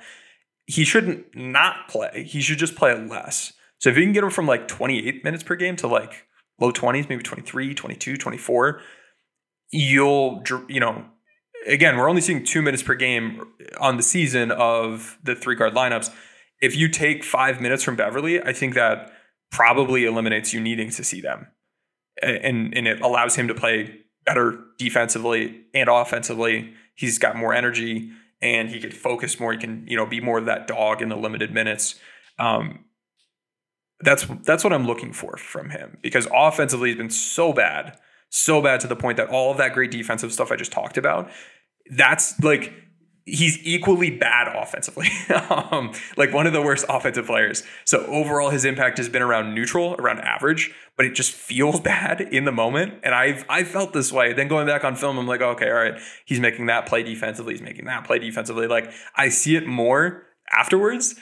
he 0.66 0.85
shouldn't 0.85 1.35
not 1.35 1.88
play. 1.88 2.24
He 2.29 2.40
should 2.40 2.59
just 2.59 2.76
play 2.76 2.94
less. 2.94 3.55
So 3.79 3.88
if 3.88 3.96
you 3.96 4.03
can 4.03 4.12
get 4.12 4.22
him 4.22 4.31
from 4.31 4.46
like 4.46 4.68
28 4.68 5.24
minutes 5.24 5.42
per 5.42 5.57
game 5.57 5.76
to 5.76 5.88
like 5.88 6.26
low 6.61 6.70
20s, 6.70 7.09
maybe 7.09 7.22
23, 7.22 7.74
22, 7.74 8.16
24, 8.16 8.81
you'll, 9.72 10.42
you 10.68 10.81
know, 10.81 11.07
again, 11.66 11.96
we're 11.96 12.09
only 12.09 12.20
seeing 12.20 12.44
two 12.44 12.62
minutes 12.62 12.83
per 12.83 12.94
game 12.94 13.42
on 13.81 13.96
the 13.96 14.03
season 14.03 14.51
of 14.51 15.18
the 15.23 15.35
three 15.35 15.55
guard 15.55 15.75
lineups. 15.75 16.11
If 16.61 16.77
you 16.77 16.88
take 16.88 17.25
five 17.25 17.61
minutes 17.61 17.83
from 17.83 17.96
Beverley, 17.96 18.42
I 18.42 18.53
think 18.53 18.75
that 18.75 19.12
probably 19.51 20.05
eliminates 20.05 20.53
you 20.53 20.61
needing 20.61 20.90
to 20.90 21.05
see 21.05 21.20
them. 21.20 21.49
And, 22.23 22.75
and 22.77 22.87
it 22.87 23.01
allows 23.01 23.35
him 23.37 23.49
to 23.49 23.55
play 23.55 24.01
better 24.27 24.62
defensively 24.79 25.62
and 25.75 25.88
offensively. 25.88 26.75
He's 26.94 27.18
got 27.18 27.37
more 27.37 27.55
energy 27.55 28.11
and 28.42 28.68
he 28.68 28.81
could 28.81 28.94
focus 28.94 29.40
more. 29.40 29.53
He 29.53 29.59
can, 29.59 29.87
you 29.87 29.96
know, 29.96 30.07
be 30.07 30.20
more 30.20 30.38
of 30.38 30.46
that 30.46 30.66
dog 30.66 31.03
in 31.03 31.09
the 31.09 31.16
limited 31.16 31.53
minutes. 31.53 31.99
Um, 32.38 32.85
that's 34.03 34.27
that's 34.44 34.64
what 34.64 34.73
I'm 34.73 34.87
looking 34.87 35.12
for 35.12 35.37
from 35.37 35.70
him 35.70 35.99
because 36.01 36.27
offensively 36.33 36.88
he's 36.88 36.96
been 36.96 37.11
so 37.11 37.53
bad, 37.53 37.99
so 38.30 38.62
bad 38.62 38.80
to 38.80 38.86
the 38.86 38.96
point 38.96 39.16
that 39.18 39.28
all 39.28 39.50
of 39.50 39.58
that 39.58 39.74
great 39.74 39.90
defensive 39.90 40.32
stuff 40.32 40.50
I 40.50 40.56
just 40.56 40.72
talked 40.72 40.96
about, 40.96 41.30
that's 41.90 42.40
like 42.42 42.72
he's 43.26 43.58
equally 43.64 44.10
bad 44.10 44.48
offensively. 44.56 45.08
um, 45.50 45.92
like 46.16 46.32
one 46.32 46.46
of 46.46 46.52
the 46.52 46.62
worst 46.62 46.84
offensive 46.88 47.26
players. 47.26 47.62
So 47.84 48.04
overall 48.06 48.50
his 48.50 48.64
impact 48.64 48.98
has 48.98 49.08
been 49.08 49.22
around 49.22 49.54
neutral, 49.54 49.94
around 49.94 50.20
average, 50.20 50.72
but 50.96 51.06
it 51.06 51.14
just 51.14 51.32
feels 51.32 51.80
bad 51.92 52.20
in 52.20 52.44
the 52.44 52.52
moment. 52.52 52.94
And 53.02 53.14
I've 53.14 53.44
I 53.48 53.64
felt 53.64 53.92
this 53.92 54.12
way. 54.12 54.32
Then 54.32 54.48
going 54.48 54.66
back 54.66 54.84
on 54.84 54.96
film, 54.96 55.18
I'm 55.18 55.26
like, 55.26 55.42
okay, 55.42 55.68
all 55.68 55.74
right, 55.74 56.00
he's 56.24 56.40
making 56.40 56.66
that 56.66 56.86
play 56.86 57.02
defensively, 57.02 57.54
he's 57.54 57.62
making 57.62 57.86
that 57.86 58.04
play 58.04 58.18
defensively. 58.18 58.66
Like 58.66 58.90
I 59.14 59.28
see 59.28 59.56
it 59.56 59.66
more 59.66 60.26
afterwards 60.52 61.14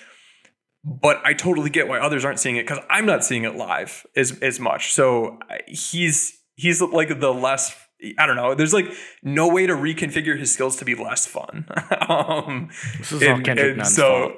but 0.84 1.20
I 1.24 1.34
totally 1.34 1.70
get 1.70 1.88
why 1.88 1.98
others 1.98 2.24
aren't 2.24 2.40
seeing 2.40 2.56
it 2.56 2.62
because 2.62 2.82
I'm 2.88 3.04
not 3.04 3.24
seeing 3.24 3.44
it 3.44 3.56
live 3.56 4.06
as 4.16 4.38
as 4.40 4.60
much. 4.60 4.92
So 4.94 5.38
he's 5.66 6.37
he's 6.58 6.82
like 6.82 7.20
the 7.20 7.32
less 7.32 7.74
I 8.18 8.26
don't 8.26 8.36
know. 8.36 8.54
There's 8.54 8.74
like 8.74 8.86
no 9.22 9.48
way 9.48 9.66
to 9.66 9.72
reconfigure 9.72 10.38
his 10.38 10.52
skills 10.52 10.76
to 10.76 10.84
be 10.84 10.94
less 10.94 11.26
fun. 11.26 11.66
um, 12.08 12.68
This 12.98 13.12
is 13.12 13.22
all 13.26 13.40
Kendrick 13.40 13.76
Nunn's 13.76 13.94
so 13.96 14.34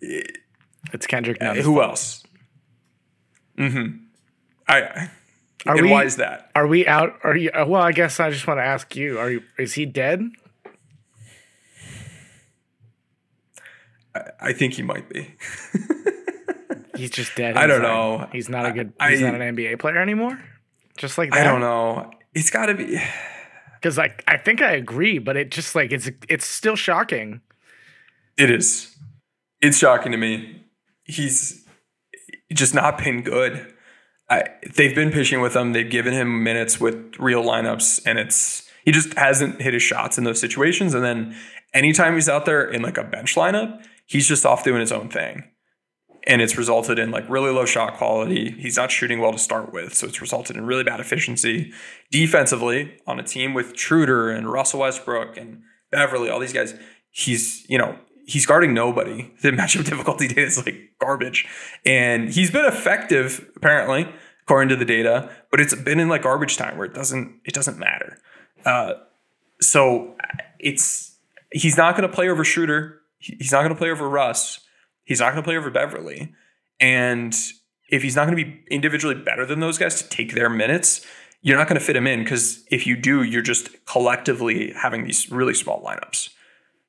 fault. 0.00 0.20
It's 0.92 1.06
Kendrick 1.06 1.40
Nunn. 1.40 1.56
who 1.56 1.80
else? 1.82 2.24
Mm-hmm. 3.58 3.98
I 4.68 4.80
Are 5.66 5.76
and 5.76 5.82
we- 5.82 5.90
why 5.90 6.04
is 6.04 6.16
that? 6.16 6.50
Are 6.54 6.66
we 6.66 6.86
out? 6.86 7.18
Are 7.22 7.36
you? 7.36 7.50
uh, 7.50 7.64
Well, 7.66 7.82
I 7.82 7.92
guess 7.92 8.18
I 8.20 8.30
just 8.30 8.46
want 8.46 8.58
to 8.58 8.64
ask 8.64 8.96
you. 8.96 9.18
Are 9.18 9.30
you? 9.30 9.42
Is 9.58 9.74
he 9.74 9.86
dead? 9.86 10.22
I 14.40 14.52
think 14.54 14.74
he 14.74 14.82
might 14.82 15.08
be. 15.10 15.34
He's 16.96 17.10
just 17.10 17.36
dead. 17.36 17.56
I 17.58 17.66
don't 17.66 17.82
know. 17.82 18.26
He's 18.32 18.48
not 18.48 18.64
a 18.64 18.72
good. 18.72 18.92
I- 18.98 19.10
he's 19.10 19.20
not 19.20 19.34
an 19.34 19.54
NBA 19.54 19.78
player 19.78 19.98
anymore. 19.98 20.40
Just 20.96 21.18
like 21.18 21.30
that. 21.30 21.40
I 21.40 21.44
don't 21.44 21.60
know. 21.60 22.10
It's 22.34 22.50
got 22.50 22.66
to 22.66 22.74
be. 22.74 23.00
Because 23.78 23.98
I, 23.98 24.16
I 24.26 24.38
think 24.38 24.62
I 24.62 24.72
agree, 24.72 25.18
but 25.18 25.36
it 25.36 25.50
just 25.50 25.74
like 25.74 25.92
it's 25.92 26.10
it's 26.28 26.46
still 26.46 26.76
shocking. 26.76 27.42
It 28.36 28.50
is. 28.50 28.96
It's 29.60 29.78
shocking 29.78 30.10
to 30.12 30.18
me. 30.18 30.64
He's 31.04 31.64
just 32.52 32.74
not 32.74 32.98
been 32.98 33.22
good. 33.22 33.74
I, 34.28 34.44
they've 34.74 34.94
been 34.94 35.12
pitching 35.12 35.40
with 35.40 35.54
him. 35.54 35.72
They've 35.72 35.88
given 35.88 36.14
him 36.14 36.42
minutes 36.42 36.80
with 36.80 37.14
real 37.18 37.44
lineups, 37.44 38.02
and 38.06 38.18
it's 38.18 38.68
he 38.84 38.92
just 38.92 39.14
hasn't 39.14 39.60
hit 39.60 39.74
his 39.74 39.82
shots 39.82 40.18
in 40.18 40.24
those 40.24 40.40
situations. 40.40 40.94
And 40.94 41.04
then 41.04 41.36
anytime 41.74 42.14
he's 42.14 42.28
out 42.28 42.46
there 42.46 42.68
in 42.68 42.82
like 42.82 42.98
a 42.98 43.04
bench 43.04 43.34
lineup, 43.34 43.84
he's 44.06 44.26
just 44.26 44.46
off 44.46 44.64
doing 44.64 44.80
his 44.80 44.90
own 44.90 45.08
thing. 45.08 45.44
And 46.26 46.42
it's 46.42 46.58
resulted 46.58 46.98
in 46.98 47.12
like 47.12 47.28
really 47.28 47.52
low 47.52 47.64
shot 47.64 47.96
quality. 47.96 48.50
He's 48.58 48.76
not 48.76 48.90
shooting 48.90 49.20
well 49.20 49.32
to 49.32 49.38
start 49.38 49.72
with, 49.72 49.94
so 49.94 50.08
it's 50.08 50.20
resulted 50.20 50.56
in 50.56 50.66
really 50.66 50.82
bad 50.82 50.98
efficiency. 50.98 51.72
Defensively, 52.10 52.96
on 53.06 53.20
a 53.20 53.22
team 53.22 53.54
with 53.54 53.76
Schroeder 53.76 54.30
and 54.30 54.50
Russell 54.50 54.80
Westbrook 54.80 55.36
and 55.36 55.62
Beverley, 55.92 56.28
all 56.28 56.40
these 56.40 56.52
guys, 56.52 56.74
he's 57.10 57.64
you 57.68 57.78
know 57.78 57.96
he's 58.26 58.44
guarding 58.44 58.74
nobody. 58.74 59.32
The 59.42 59.50
matchup 59.52 59.84
difficulty 59.84 60.26
data 60.26 60.42
is 60.46 60.64
like 60.64 60.76
garbage, 61.00 61.46
and 61.84 62.28
he's 62.28 62.50
been 62.50 62.64
effective 62.64 63.48
apparently 63.54 64.08
according 64.46 64.68
to 64.68 64.76
the 64.76 64.84
data, 64.84 65.28
but 65.50 65.60
it's 65.60 65.74
been 65.74 65.98
in 65.98 66.08
like 66.08 66.22
garbage 66.22 66.56
time 66.56 66.76
where 66.76 66.86
it 66.86 66.94
doesn't 66.94 67.40
it 67.44 67.52
doesn't 67.52 67.78
matter. 67.78 68.18
Uh, 68.64 68.94
so 69.60 70.16
it's 70.58 71.16
he's 71.50 71.76
not 71.76 71.96
going 71.96 72.08
to 72.08 72.14
play 72.14 72.28
over 72.28 72.44
Schroeder. 72.44 73.00
He's 73.18 73.50
not 73.50 73.60
going 73.60 73.70
to 73.72 73.78
play 73.78 73.90
over 73.90 74.08
Russ. 74.08 74.60
He's 75.06 75.20
not 75.20 75.32
going 75.32 75.42
to 75.42 75.46
play 75.46 75.56
over 75.56 75.70
Beverley. 75.70 76.34
And 76.78 77.34
if 77.88 78.02
he's 78.02 78.16
not 78.16 78.26
going 78.26 78.36
to 78.36 78.44
be 78.44 78.62
individually 78.70 79.14
better 79.14 79.46
than 79.46 79.60
those 79.60 79.78
guys 79.78 80.02
to 80.02 80.08
take 80.08 80.34
their 80.34 80.50
minutes, 80.50 81.06
you're 81.40 81.56
not 81.56 81.68
going 81.68 81.78
to 81.78 81.84
fit 81.84 81.96
him 81.96 82.06
in 82.06 82.24
because 82.24 82.64
if 82.70 82.86
you 82.86 82.96
do, 82.96 83.22
you're 83.22 83.40
just 83.40 83.86
collectively 83.86 84.72
having 84.72 85.04
these 85.04 85.30
really 85.30 85.54
small 85.54 85.82
lineups. 85.82 86.30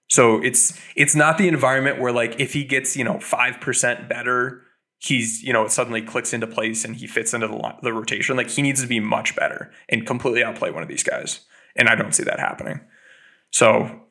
So 0.09 0.41
it's 0.41 0.79
it's 0.95 1.15
not 1.15 1.37
the 1.37 1.47
environment 1.47 1.99
where 1.99 2.11
like 2.11 2.39
if 2.39 2.53
he 2.53 2.63
gets 2.63 2.97
you 2.97 3.03
know 3.03 3.19
five 3.19 3.59
percent 3.61 4.09
better, 4.09 4.63
he's 4.97 5.43
you 5.43 5.53
know 5.53 5.65
it 5.65 5.71
suddenly 5.71 6.01
clicks 6.01 6.33
into 6.33 6.47
place 6.47 6.85
and 6.85 6.95
he 6.95 7.05
fits 7.07 7.33
into 7.33 7.47
the, 7.47 7.75
the 7.83 7.93
rotation. 7.93 8.35
Like 8.35 8.49
he 8.49 8.61
needs 8.61 8.81
to 8.81 8.87
be 8.87 8.99
much 8.99 9.35
better 9.35 9.71
and 9.89 10.07
completely 10.07 10.43
outplay 10.43 10.71
one 10.71 10.81
of 10.81 10.89
these 10.89 11.03
guys, 11.03 11.41
and 11.75 11.89
I 11.89 11.95
don't 11.95 12.15
see 12.15 12.23
that 12.23 12.39
happening. 12.39 12.79
So 13.51 14.06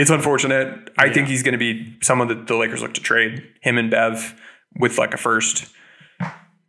it's 0.00 0.10
unfortunate. 0.10 0.90
I 0.98 1.10
think 1.12 1.28
he's 1.28 1.42
going 1.42 1.52
to 1.52 1.58
be 1.58 1.96
someone 2.02 2.28
that 2.28 2.46
the 2.46 2.56
Lakers 2.56 2.82
look 2.82 2.94
to 2.94 3.00
trade 3.00 3.46
him 3.60 3.78
and 3.78 3.90
Bev 3.90 4.34
with 4.78 4.98
like 4.98 5.14
a 5.14 5.16
first. 5.18 5.72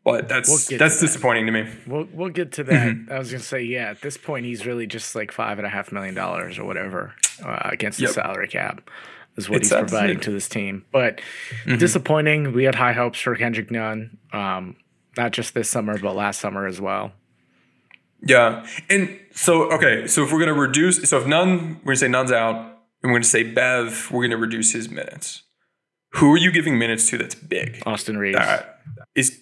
But 0.03 0.27
that's 0.27 0.49
We'll 0.49 0.79
that's 0.79 0.95
to 0.95 1.01
that. 1.01 1.07
disappointing 1.07 1.45
to 1.45 1.51
me. 1.51 1.69
We'll 1.85 2.07
we'll 2.11 2.29
get 2.29 2.51
to 2.53 2.63
that. 2.65 2.87
Mm-hmm. 2.87 3.11
I 3.13 3.19
was 3.19 3.29
gonna 3.31 3.43
say 3.43 3.61
yeah. 3.63 3.91
At 3.91 4.01
this 4.01 4.17
point, 4.17 4.45
he's 4.45 4.65
really 4.65 4.87
just 4.87 5.13
like 5.15 5.31
five 5.31 5.59
and 5.59 5.65
a 5.67 5.69
half 5.69 5.91
million 5.91 6.15
dollars 6.15 6.57
or 6.57 6.65
whatever 6.65 7.13
uh, 7.45 7.59
against 7.65 7.99
the 7.99 8.07
salary 8.07 8.47
cap 8.47 8.89
is 9.37 9.47
what 9.47 9.57
It's 9.61 9.69
he's 9.69 9.77
providing 9.77 10.19
to 10.21 10.31
this 10.31 10.49
team. 10.49 10.85
But 10.91 11.21
Mm-hmm. 11.65 11.77
disappointing. 11.77 12.53
We 12.53 12.63
had 12.63 12.75
high 12.75 12.93
hopes 12.93 13.19
for 13.21 13.35
Kendrick 13.35 13.69
Nunn, 13.69 14.17
um, 14.33 14.75
not 15.17 15.31
just 15.33 15.53
this 15.53 15.69
summer 15.69 15.97
but 15.99 16.15
last 16.15 16.41
summer 16.41 16.65
as 16.65 16.81
well. 16.81 17.11
Yeah. 18.23 18.65
And 18.89 19.19
so, 19.33 19.71
okay, 19.71 20.05
so 20.07 20.23
if 20.23 20.31
we're 20.31 20.39
going 20.43 20.53
to 20.53 20.59
reduce, 20.59 21.09
so 21.09 21.17
if 21.19 21.25
Nunn, 21.27 21.79
we're 21.83 21.85
going 21.85 21.95
to 21.95 21.95
say 21.97 22.07
Nunn's 22.07 22.31
out, 22.31 22.80
and 23.01 23.11
we're 23.11 23.15
going 23.15 23.23
to 23.23 23.29
say 23.29 23.43
Bev, 23.43 24.09
we're 24.11 24.21
going 24.21 24.31
to 24.31 24.37
reduce 24.37 24.73
his 24.73 24.89
minutes. 24.89 25.43
Who 26.15 26.33
are 26.33 26.37
you 26.37 26.51
giving 26.51 26.77
minutes 26.77 27.09
to 27.09 27.17
that's 27.17 27.35
big? 27.35 27.81
Austin 27.85 28.17
Reaves. 28.17 28.37
That 28.37 28.79
is, 29.15 29.41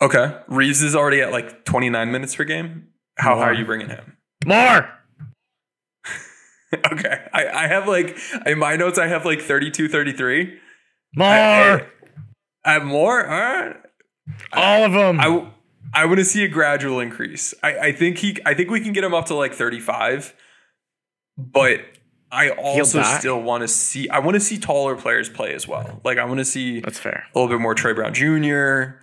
okay. 0.00 0.38
Reaves 0.48 0.82
is 0.82 0.96
already 0.96 1.20
at 1.20 1.32
like 1.32 1.64
29 1.64 2.10
minutes 2.10 2.34
per 2.34 2.44
game. 2.44 2.88
How 3.16 3.36
high 3.36 3.50
are 3.50 3.54
you 3.54 3.64
bringing 3.64 3.88
him? 3.88 4.16
More. 4.46 4.90
Okay. 6.90 7.24
I, 7.32 7.46
I 7.46 7.66
have 7.68 7.86
like, 7.86 8.18
in 8.46 8.58
my 8.58 8.74
notes, 8.74 8.98
I 8.98 9.06
have 9.06 9.24
like 9.24 9.40
32, 9.40 9.88
33. 9.88 10.58
More. 11.14 11.28
I, 11.28 11.86
I 12.64 12.72
have 12.72 12.84
more? 12.84 13.24
All 13.24 13.40
right. 13.40 13.76
All 14.52 14.84
of 14.84 14.92
them. 14.92 15.20
I, 15.20 15.46
I 15.94 16.06
want 16.06 16.18
to 16.18 16.24
see 16.24 16.44
a 16.44 16.48
gradual 16.48 16.98
increase. 16.98 17.54
I, 17.62 17.78
I 17.78 17.92
think 17.92 18.18
he 18.18 18.36
I 18.44 18.54
think 18.54 18.70
we 18.70 18.80
can 18.80 18.92
get 18.92 19.04
him 19.04 19.14
up 19.14 19.26
to 19.26 19.34
like 19.34 19.54
35. 19.54 20.34
But 21.38 21.80
I 22.34 22.50
also 22.50 23.02
still 23.02 23.40
want 23.40 23.62
to 23.62 23.68
see 23.68 24.08
I 24.08 24.18
want 24.18 24.34
to 24.34 24.40
see 24.40 24.58
taller 24.58 24.96
players 24.96 25.28
play 25.28 25.54
as 25.54 25.68
well. 25.68 26.00
Like 26.04 26.18
I 26.18 26.24
want 26.24 26.38
to 26.38 26.44
see 26.44 26.80
That's 26.80 26.98
fair. 26.98 27.24
a 27.34 27.38
little 27.38 27.54
bit 27.54 27.62
more 27.62 27.74
Troy 27.74 27.94
Brown 27.94 28.12
Jr. 28.12 29.00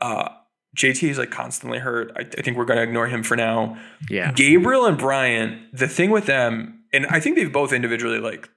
Uh 0.00 0.28
JT 0.76 1.08
is 1.08 1.18
like 1.18 1.30
constantly 1.30 1.78
hurt. 1.78 2.12
I, 2.16 2.20
I 2.20 2.42
think 2.42 2.56
we're 2.56 2.64
gonna 2.64 2.82
ignore 2.82 3.06
him 3.06 3.22
for 3.22 3.36
now. 3.36 3.78
Yeah. 4.10 4.32
Gabriel 4.32 4.86
and 4.86 4.98
Bryant, 4.98 5.74
the 5.76 5.88
thing 5.88 6.10
with 6.10 6.26
them, 6.26 6.84
and 6.92 7.06
I 7.06 7.20
think 7.20 7.36
they've 7.36 7.52
both 7.52 7.72
individually 7.72 8.18
like 8.18 8.48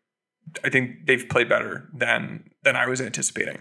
I 0.64 0.70
think 0.70 1.06
they've 1.06 1.28
played 1.30 1.48
better 1.48 1.88
than 1.94 2.50
than 2.64 2.76
I 2.76 2.88
was 2.88 3.02
anticipating. 3.02 3.60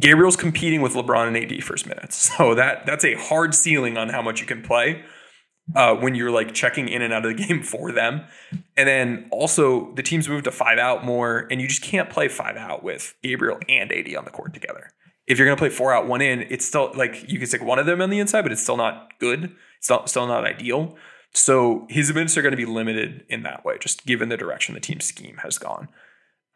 Gabriel's 0.00 0.36
competing 0.36 0.82
with 0.82 0.94
LeBron 0.94 1.28
and 1.28 1.36
AD 1.36 1.62
first 1.64 1.86
minutes. 1.86 2.32
So 2.36 2.54
that 2.54 2.84
that's 2.84 3.04
a 3.04 3.14
hard 3.14 3.54
ceiling 3.54 3.96
on 3.96 4.08
how 4.08 4.20
much 4.22 4.40
you 4.40 4.46
can 4.46 4.62
play 4.62 5.04
uh, 5.74 5.94
when 5.94 6.14
you're 6.14 6.30
like 6.30 6.52
checking 6.52 6.88
in 6.88 7.02
and 7.02 7.12
out 7.12 7.24
of 7.24 7.36
the 7.36 7.44
game 7.46 7.62
for 7.62 7.92
them. 7.92 8.22
And 8.76 8.88
then 8.88 9.28
also 9.30 9.92
the 9.94 10.02
teams 10.02 10.28
moved 10.28 10.44
to 10.44 10.52
five 10.52 10.78
out 10.78 11.04
more, 11.04 11.46
and 11.50 11.60
you 11.60 11.68
just 11.68 11.82
can't 11.82 12.10
play 12.10 12.28
five 12.28 12.56
out 12.56 12.82
with 12.82 13.14
Gabriel 13.22 13.58
and 13.68 13.92
AD 13.92 14.14
on 14.14 14.24
the 14.24 14.30
court 14.30 14.54
together. 14.54 14.90
If 15.26 15.38
you're 15.38 15.46
gonna 15.46 15.56
play 15.56 15.70
four 15.70 15.92
out, 15.92 16.06
one 16.06 16.20
in, 16.20 16.42
it's 16.50 16.66
still 16.66 16.92
like 16.94 17.24
you 17.28 17.38
can 17.38 17.46
stick 17.46 17.62
one 17.62 17.78
of 17.78 17.86
them 17.86 18.02
on 18.02 18.10
the 18.10 18.18
inside, 18.18 18.42
but 18.42 18.52
it's 18.52 18.62
still 18.62 18.76
not 18.76 19.18
good. 19.18 19.54
It's 19.78 19.88
not, 19.88 20.08
still 20.08 20.26
not 20.26 20.46
ideal. 20.46 20.96
So 21.34 21.86
his 21.90 22.12
minutes 22.14 22.38
are 22.38 22.42
going 22.42 22.52
to 22.52 22.56
be 22.56 22.64
limited 22.64 23.24
in 23.28 23.42
that 23.42 23.64
way, 23.64 23.76
just 23.78 24.06
given 24.06 24.28
the 24.28 24.36
direction 24.36 24.74
the 24.74 24.80
team 24.80 25.00
scheme 25.00 25.38
has 25.42 25.58
gone. 25.58 25.88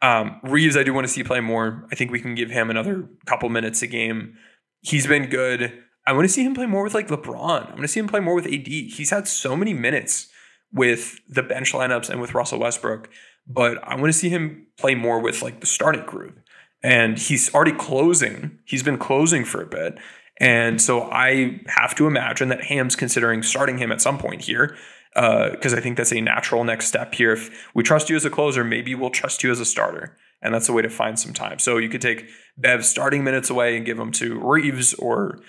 Um, 0.01 0.39
Reaves, 0.43 0.77
I 0.77 0.83
do 0.83 0.93
want 0.93 1.05
to 1.05 1.11
see 1.11 1.23
play 1.23 1.41
more. 1.41 1.85
I 1.91 1.95
think 1.95 2.11
we 2.11 2.21
can 2.21 2.33
give 2.33 2.49
him 2.49 2.69
another 2.69 3.07
couple 3.25 3.49
minutes 3.49 3.81
a 3.81 3.87
game. 3.87 4.37
He's 4.81 5.05
been 5.05 5.29
good. 5.29 5.83
I 6.09 6.11
want 6.11 6.25
to 6.25 6.33
see 6.33 6.43
him 6.43 6.55
play 6.55 6.65
more 6.65 6.83
with 6.83 6.95
like 6.95 7.07
LeBron. 7.07 7.67
I 7.67 7.69
want 7.69 7.81
to 7.81 7.87
see 7.87 7.99
him 7.99 8.07
play 8.07 8.19
more 8.19 8.33
with 8.33 8.47
AD. 8.47 8.65
He's 8.65 9.11
had 9.11 9.27
so 9.27 9.55
many 9.55 9.75
minutes 9.75 10.27
with 10.73 11.19
the 11.29 11.43
bench 11.43 11.71
lineups 11.71 12.09
and 12.09 12.19
with 12.19 12.33
Russell 12.33 12.57
Westbrook, 12.57 13.11
but 13.45 13.77
I 13.87 13.93
want 13.93 14.07
to 14.07 14.17
see 14.17 14.29
him 14.29 14.65
play 14.75 14.95
more 14.95 15.19
with 15.19 15.43
like 15.43 15.59
the 15.59 15.67
starting 15.67 16.05
group. 16.07 16.39
And 16.81 17.19
he's 17.19 17.53
already 17.53 17.73
closing. 17.73 18.57
He's 18.65 18.81
been 18.81 18.97
closing 18.97 19.45
for 19.45 19.61
a 19.61 19.67
bit. 19.67 19.99
And 20.39 20.81
so 20.81 21.03
I 21.11 21.61
have 21.67 21.93
to 21.95 22.07
imagine 22.07 22.49
that 22.49 22.63
Ham's 22.63 22.95
considering 22.95 23.43
starting 23.43 23.77
him 23.77 23.91
at 23.91 24.01
some 24.01 24.17
point 24.17 24.41
here 24.41 24.75
because 25.13 25.75
uh, 25.75 25.77
I 25.77 25.79
think 25.79 25.95
that's 25.95 26.11
a 26.11 26.21
natural 26.21 26.63
next 26.63 26.87
step 26.87 27.13
here. 27.13 27.33
If 27.33 27.69
we 27.75 27.83
trust 27.83 28.09
you 28.09 28.15
as 28.15 28.25
a 28.25 28.31
closer, 28.31 28.63
maybe 28.63 28.95
we'll 28.95 29.11
trust 29.11 29.43
you 29.43 29.51
as 29.51 29.59
a 29.59 29.65
starter. 29.65 30.17
And 30.41 30.55
that's 30.55 30.69
a 30.69 30.73
way 30.73 30.81
to 30.81 30.89
find 30.89 31.19
some 31.19 31.33
time. 31.33 31.59
So 31.59 31.77
you 31.77 31.89
could 31.89 32.01
take 32.01 32.29
Bev's 32.57 32.89
starting 32.89 33.23
minutes 33.23 33.51
away 33.51 33.77
and 33.77 33.85
give 33.85 33.97
them 33.97 34.11
to 34.13 34.39
Reaves 34.39 34.95
or 34.95 35.41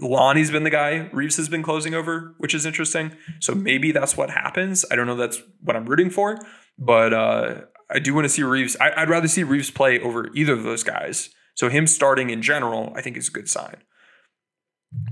Lonnie's 0.00 0.50
been 0.50 0.64
the 0.64 0.70
guy 0.70 1.08
Reaves 1.12 1.36
has 1.36 1.48
been 1.48 1.62
closing 1.62 1.94
over, 1.94 2.34
which 2.38 2.54
is 2.54 2.64
interesting. 2.64 3.12
So 3.40 3.54
maybe 3.54 3.92
that's 3.92 4.16
what 4.16 4.30
happens. 4.30 4.84
I 4.90 4.96
don't 4.96 5.06
know 5.06 5.16
that's 5.16 5.42
what 5.60 5.76
I'm 5.76 5.84
rooting 5.86 6.10
for, 6.10 6.38
but 6.78 7.12
uh, 7.12 7.60
I 7.90 7.98
do 7.98 8.14
want 8.14 8.24
to 8.24 8.28
see 8.28 8.42
Reaves. 8.42 8.76
I, 8.80 9.00
would 9.00 9.10
rather 9.10 9.28
see 9.28 9.42
Reaves 9.42 9.70
play 9.70 10.00
over 10.00 10.28
either 10.34 10.54
of 10.54 10.62
those 10.62 10.82
guys. 10.82 11.30
So 11.54 11.68
him 11.68 11.86
starting 11.86 12.30
in 12.30 12.42
general, 12.42 12.92
I 12.96 13.02
think 13.02 13.16
is 13.16 13.28
a 13.28 13.32
good 13.32 13.48
sign. 13.48 13.76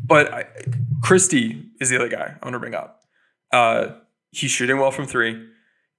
But 0.03 0.33
I, 0.33 0.44
Christie 1.03 1.70
is 1.81 1.90
the 1.90 1.96
other 1.96 2.09
guy 2.09 2.37
I 2.40 2.46
want 2.46 2.55
to 2.55 2.59
bring 2.59 2.74
up. 2.74 3.03
Uh, 3.53 3.96
he's 4.31 4.50
shooting 4.50 4.79
well 4.79 4.90
from 4.90 5.07
three. 5.07 5.46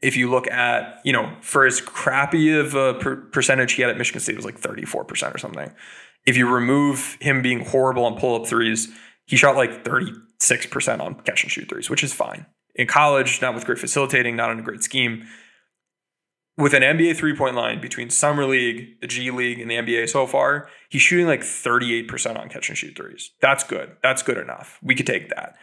If 0.01 0.17
you 0.17 0.29
look 0.29 0.47
at, 0.47 0.99
you 1.03 1.13
know, 1.13 1.35
for 1.41 1.65
as 1.65 1.81
crappy 1.81 2.51
of 2.51 2.75
a 2.75 2.95
per- 2.95 3.15
percentage 3.15 3.73
he 3.73 3.81
had 3.81 3.91
at 3.91 3.97
Michigan 3.97 4.21
State, 4.21 4.33
it 4.33 4.37
was 4.37 4.45
like 4.45 4.59
34% 4.59 5.33
or 5.33 5.37
something. 5.37 5.71
If 6.25 6.37
you 6.37 6.49
remove 6.49 7.17
him 7.19 7.41
being 7.41 7.65
horrible 7.65 8.05
on 8.05 8.17
pull 8.17 8.41
up 8.41 8.47
threes, 8.47 8.89
he 9.25 9.35
shot 9.35 9.55
like 9.55 9.83
36% 9.83 10.99
on 10.99 11.15
catch 11.21 11.43
and 11.43 11.51
shoot 11.51 11.69
threes, 11.69 11.89
which 11.89 12.03
is 12.03 12.13
fine. 12.13 12.45
In 12.75 12.87
college, 12.87 13.41
not 13.41 13.55
with 13.55 13.65
great 13.65 13.79
facilitating, 13.79 14.35
not 14.35 14.51
in 14.51 14.59
a 14.59 14.63
great 14.63 14.83
scheme, 14.83 15.25
with 16.57 16.73
an 16.73 16.83
NBA 16.83 17.15
three 17.17 17.35
point 17.35 17.55
line 17.55 17.81
between 17.81 18.09
Summer 18.09 18.45
League, 18.45 18.99
the 19.01 19.07
G 19.07 19.29
League, 19.31 19.59
and 19.59 19.69
the 19.69 19.75
NBA 19.75 20.09
so 20.09 20.25
far, 20.25 20.69
he's 20.89 21.01
shooting 21.01 21.27
like 21.27 21.41
38% 21.41 22.39
on 22.39 22.49
catch 22.49 22.69
and 22.69 22.77
shoot 22.77 22.95
threes. 22.95 23.31
That's 23.41 23.63
good. 23.63 23.95
That's 24.01 24.23
good 24.23 24.37
enough. 24.37 24.79
We 24.81 24.95
could 24.95 25.07
take 25.07 25.29
that. 25.29 25.55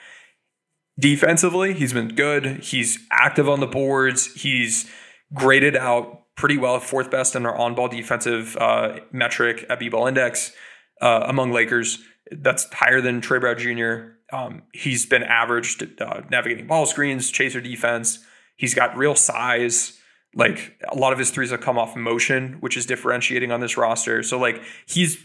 Defensively, 0.98 1.72
he's 1.72 1.92
been 1.92 2.14
good. 2.14 2.62
He's 2.62 2.98
active 3.10 3.48
on 3.48 3.60
the 3.60 3.66
boards. 3.66 4.34
He's 4.34 4.90
graded 5.32 5.76
out 5.76 6.21
pretty 6.36 6.56
well, 6.56 6.78
fourth 6.80 7.10
best 7.10 7.36
in 7.36 7.46
our 7.46 7.56
on 7.56 7.74
ball 7.74 7.88
defensive 7.88 8.56
uh, 8.56 9.00
metric 9.12 9.66
at 9.68 9.78
B 9.78 9.88
ball 9.88 10.06
index 10.06 10.52
uh, 11.00 11.24
among 11.26 11.52
Lakers. 11.52 11.98
That's 12.30 12.72
higher 12.72 13.00
than 13.00 13.20
Troy 13.20 13.38
Brown 13.40 13.58
Jr. 13.58 14.36
Um, 14.36 14.62
he's 14.72 15.04
been 15.04 15.22
averaged 15.22 16.00
uh, 16.00 16.22
navigating 16.30 16.66
ball 16.66 16.86
screens, 16.86 17.30
chaser 17.30 17.60
defense. 17.60 18.20
He's 18.56 18.74
got 18.74 18.96
real 18.96 19.14
size. 19.14 19.98
Like 20.34 20.78
a 20.88 20.96
lot 20.96 21.12
of 21.12 21.18
his 21.18 21.30
threes 21.30 21.50
have 21.50 21.60
come 21.60 21.78
off 21.78 21.94
motion, 21.94 22.54
which 22.60 22.76
is 22.76 22.86
differentiating 22.86 23.52
on 23.52 23.60
this 23.60 23.76
roster. 23.76 24.22
So 24.22 24.38
like 24.38 24.62
he's, 24.86 25.18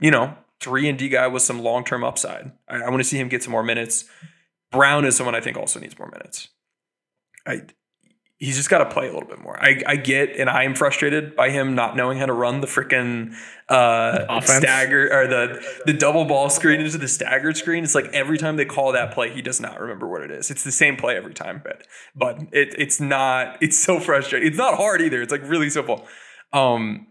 you 0.00 0.10
know, 0.10 0.36
three 0.60 0.88
and 0.88 0.98
D 0.98 1.08
guy 1.08 1.28
with 1.28 1.42
some 1.42 1.60
long 1.62 1.84
term 1.84 2.02
upside. 2.02 2.50
I, 2.68 2.78
I 2.78 2.88
want 2.88 2.98
to 2.98 3.04
see 3.04 3.18
him 3.18 3.28
get 3.28 3.44
some 3.44 3.52
more 3.52 3.62
minutes. 3.62 4.06
Brown 4.72 5.04
is 5.04 5.16
someone 5.16 5.34
I 5.34 5.40
think 5.40 5.56
also 5.56 5.78
needs 5.78 5.98
more 5.98 6.10
minutes. 6.10 6.48
I 7.46 7.62
he's 8.38 8.56
just 8.56 8.70
got 8.70 8.78
to 8.78 8.86
play 8.86 9.08
a 9.08 9.12
little 9.12 9.28
bit 9.28 9.40
more. 9.40 9.60
I, 9.60 9.82
I 9.86 9.96
get, 9.96 10.36
and 10.36 10.48
I 10.48 10.62
am 10.62 10.74
frustrated 10.74 11.34
by 11.34 11.50
him 11.50 11.74
not 11.74 11.96
knowing 11.96 12.18
how 12.18 12.26
to 12.26 12.32
run 12.32 12.60
the 12.60 12.68
freaking 12.68 13.34
uh, 13.68 14.40
stagger 14.40 15.12
or 15.12 15.26
the 15.26 15.82
the 15.84 15.92
double 15.92 16.24
ball 16.24 16.48
screen 16.48 16.80
into 16.80 16.96
the 16.98 17.08
staggered 17.08 17.56
screen. 17.56 17.84
It's 17.84 17.94
like 17.94 18.06
every 18.12 18.38
time 18.38 18.56
they 18.56 18.64
call 18.64 18.92
that 18.92 19.12
play, 19.12 19.30
he 19.30 19.42
does 19.42 19.60
not 19.60 19.78
remember 19.80 20.06
what 20.08 20.22
it 20.22 20.30
is. 20.30 20.50
It's 20.50 20.64
the 20.64 20.72
same 20.72 20.96
play 20.96 21.16
every 21.16 21.34
time, 21.34 21.60
but 21.62 21.86
but 22.14 22.38
it, 22.52 22.74
it's 22.78 23.00
not. 23.00 23.58
It's 23.60 23.78
so 23.78 23.98
frustrating. 24.00 24.48
It's 24.48 24.58
not 24.58 24.76
hard 24.76 25.02
either. 25.02 25.20
It's 25.20 25.32
like 25.32 25.42
really 25.42 25.68
simple. 25.68 26.06
Um, 26.52 27.08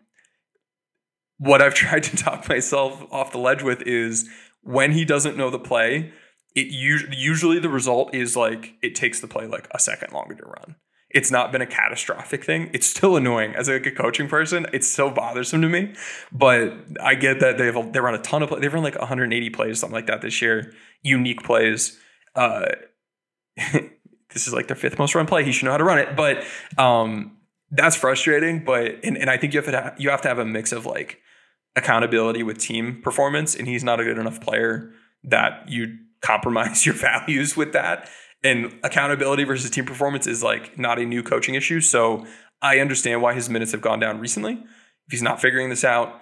what 1.37 1.61
I've 1.61 1.73
tried 1.75 2.03
to 2.03 2.15
talk 2.15 2.47
myself 2.47 3.05
off 3.11 3.31
the 3.31 3.37
ledge 3.37 3.63
with 3.63 3.81
is 3.81 4.29
when 4.61 4.93
he 4.93 5.05
doesn't 5.05 5.37
know 5.37 5.49
the 5.49 5.59
play. 5.59 6.13
It 6.55 6.71
usually 6.71 7.59
the 7.59 7.69
result 7.69 8.15
is 8.15 8.35
like 8.35 8.73
it 8.81 8.95
takes 8.95 9.19
the 9.19 9.27
play 9.27 9.45
like 9.45 9.67
a 9.69 9.77
second 9.77 10.11
longer 10.11 10.33
to 10.33 10.43
run 10.43 10.75
it's 11.17 11.31
not 11.31 11.51
been 11.51 11.63
a 11.63 11.65
catastrophic 11.65 12.45
thing. 12.45 12.69
It's 12.73 12.85
still 12.85 13.15
annoying 13.15 13.55
as 13.55 13.67
like 13.67 13.87
a 13.87 13.91
coaching 13.91 14.27
person. 14.27 14.67
It's 14.71 14.87
so 14.87 15.09
bothersome 15.09 15.63
to 15.63 15.67
me, 15.67 15.95
but 16.31 16.75
I 17.01 17.15
get 17.15 17.39
that 17.39 17.57
they've 17.57 17.73
they 17.91 17.99
run 17.99 18.13
a 18.13 18.21
ton 18.21 18.43
of 18.43 18.49
play. 18.49 18.59
They've 18.59 18.71
run 18.71 18.83
like 18.83 18.99
180 18.99 19.49
plays, 19.49 19.79
something 19.79 19.95
like 19.95 20.05
that 20.05 20.21
this 20.21 20.43
year. 20.43 20.75
Unique 21.01 21.43
plays. 21.43 21.99
Uh, 22.35 22.67
this 23.57 24.45
is 24.45 24.53
like 24.53 24.67
their 24.67 24.75
fifth 24.75 24.99
most 24.99 25.15
run 25.15 25.25
play. 25.25 25.43
He 25.43 25.51
should 25.51 25.65
know 25.65 25.71
how 25.71 25.77
to 25.77 25.83
run 25.83 25.97
it, 25.97 26.15
but 26.15 26.43
um, 26.77 27.35
that's 27.71 27.95
frustrating. 27.95 28.63
But 28.63 29.03
and, 29.03 29.17
and 29.17 29.27
I 29.27 29.37
think 29.37 29.55
you 29.55 29.59
have 29.59 29.71
to 29.71 29.81
have, 29.81 29.95
you 29.97 30.11
have 30.11 30.21
to 30.21 30.27
have 30.27 30.37
a 30.37 30.45
mix 30.45 30.71
of 30.71 30.85
like 30.85 31.19
accountability 31.75 32.43
with 32.43 32.59
team 32.59 33.01
performance, 33.01 33.55
and 33.55 33.67
he's 33.67 33.83
not 33.83 33.99
a 33.99 34.03
good 34.03 34.19
enough 34.19 34.39
player 34.39 34.93
that 35.23 35.67
you 35.67 35.97
compromise 36.21 36.85
your 36.85 36.93
values 36.93 37.57
with 37.57 37.73
that 37.73 38.07
and 38.47 38.79
accountability 38.83 39.43
versus 39.43 39.69
team 39.69 39.85
performance 39.85 40.25
is 40.25 40.41
like 40.41 40.77
not 40.79 40.99
a 40.99 41.05
new 41.05 41.21
coaching 41.21 41.55
issue. 41.55 41.81
So 41.81 42.25
I 42.61 42.79
understand 42.79 43.21
why 43.21 43.33
his 43.33 43.49
minutes 43.49 43.73
have 43.73 43.81
gone 43.81 43.99
down 43.99 44.19
recently. 44.19 44.53
If 44.53 45.11
he's 45.11 45.21
not 45.21 45.41
figuring 45.41 45.69
this 45.69 45.83
out 45.83 46.21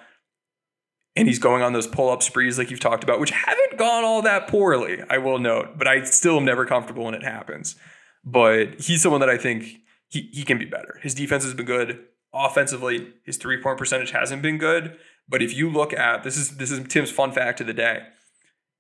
and 1.16 1.28
he's 1.28 1.40
going 1.40 1.62
on 1.62 1.74
those 1.74 1.88
pull 1.88 2.10
up 2.10 2.24
sprees 2.24 2.58
like 2.58 2.72
you've 2.72 2.80
talked 2.80 3.04
about, 3.04 3.20
which 3.20 3.32
haven't 3.32 3.78
gone 3.78 4.04
all 4.04 4.22
that 4.24 4.48
poorly, 4.48 5.02
I 5.10 5.20
will 5.20 5.40
note, 5.40 5.78
but 5.78 5.88
I 5.88 6.04
still 6.04 6.38
am 6.38 6.46
never 6.46 6.66
comfortable 6.66 7.06
when 7.06 7.14
it 7.14 7.24
happens. 7.24 7.76
But 8.24 8.82
he's 8.82 9.04
someone 9.04 9.22
that 9.22 9.30
I 9.30 9.38
think 9.38 9.66
he, 10.10 10.30
he 10.34 10.44
can 10.44 10.58
be 10.58 10.66
better. 10.66 11.00
His 11.04 11.14
defense 11.14 11.44
has 11.44 11.54
been 11.54 11.66
good. 11.66 12.06
Offensively, 12.34 13.14
his 13.24 13.38
three 13.38 13.62
point 13.62 13.78
percentage 13.78 14.12
hasn't 14.12 14.42
been 14.42 14.58
good. 14.58 14.98
But 15.30 15.42
if 15.42 15.56
you 15.56 15.70
look 15.70 15.94
at 15.94 16.24
this 16.24 16.38
is 16.38 16.58
this 16.58 16.72
is 16.72 16.86
Tim's 16.88 17.12
fun 17.12 17.32
fact 17.32 17.62
of 17.62 17.68
the 17.68 17.74
day. 17.74 18.04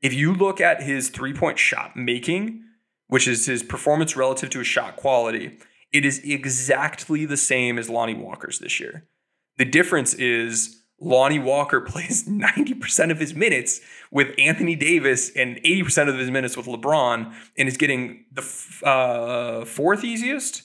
If 0.01 0.13
you 0.13 0.33
look 0.33 0.59
at 0.59 0.83
his 0.83 1.09
three 1.09 1.33
point 1.33 1.57
shot 1.57 1.95
making, 1.95 2.64
which 3.07 3.27
is 3.27 3.45
his 3.45 3.63
performance 3.63 4.15
relative 4.15 4.49
to 4.51 4.59
his 4.59 4.67
shot 4.67 4.95
quality, 4.95 5.57
it 5.91 6.05
is 6.05 6.19
exactly 6.23 7.25
the 7.25 7.37
same 7.37 7.77
as 7.77 7.89
Lonnie 7.89 8.15
Walker's 8.15 8.59
this 8.59 8.79
year. 8.79 9.05
The 9.57 9.65
difference 9.65 10.13
is 10.13 10.81
Lonnie 10.99 11.39
Walker 11.39 11.81
plays 11.87 12.27
90% 12.27 13.11
of 13.11 13.19
his 13.19 13.33
minutes 13.33 13.81
with 14.11 14.33
Anthony 14.37 14.75
Davis 14.75 15.31
and 15.35 15.57
80% 15.57 16.09
of 16.09 16.17
his 16.17 16.31
minutes 16.31 16.57
with 16.57 16.65
LeBron 16.65 17.33
and 17.57 17.67
is 17.67 17.77
getting 17.77 18.25
the 18.31 18.41
uh, 18.83 19.65
fourth 19.65 20.03
easiest, 20.03 20.63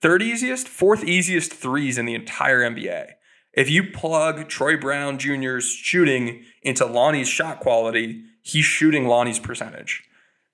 third 0.00 0.22
easiest, 0.22 0.68
fourth 0.68 1.04
easiest 1.04 1.52
threes 1.52 1.98
in 1.98 2.06
the 2.06 2.14
entire 2.14 2.60
NBA. 2.60 3.12
If 3.52 3.70
you 3.70 3.90
plug 3.90 4.48
Troy 4.48 4.76
Brown 4.76 5.18
Jr.'s 5.18 5.64
shooting 5.64 6.44
into 6.62 6.84
Lonnie's 6.84 7.28
shot 7.28 7.60
quality, 7.60 8.24
he's 8.42 8.66
shooting 8.66 9.08
Lonnie's 9.08 9.38
percentage. 9.38 10.04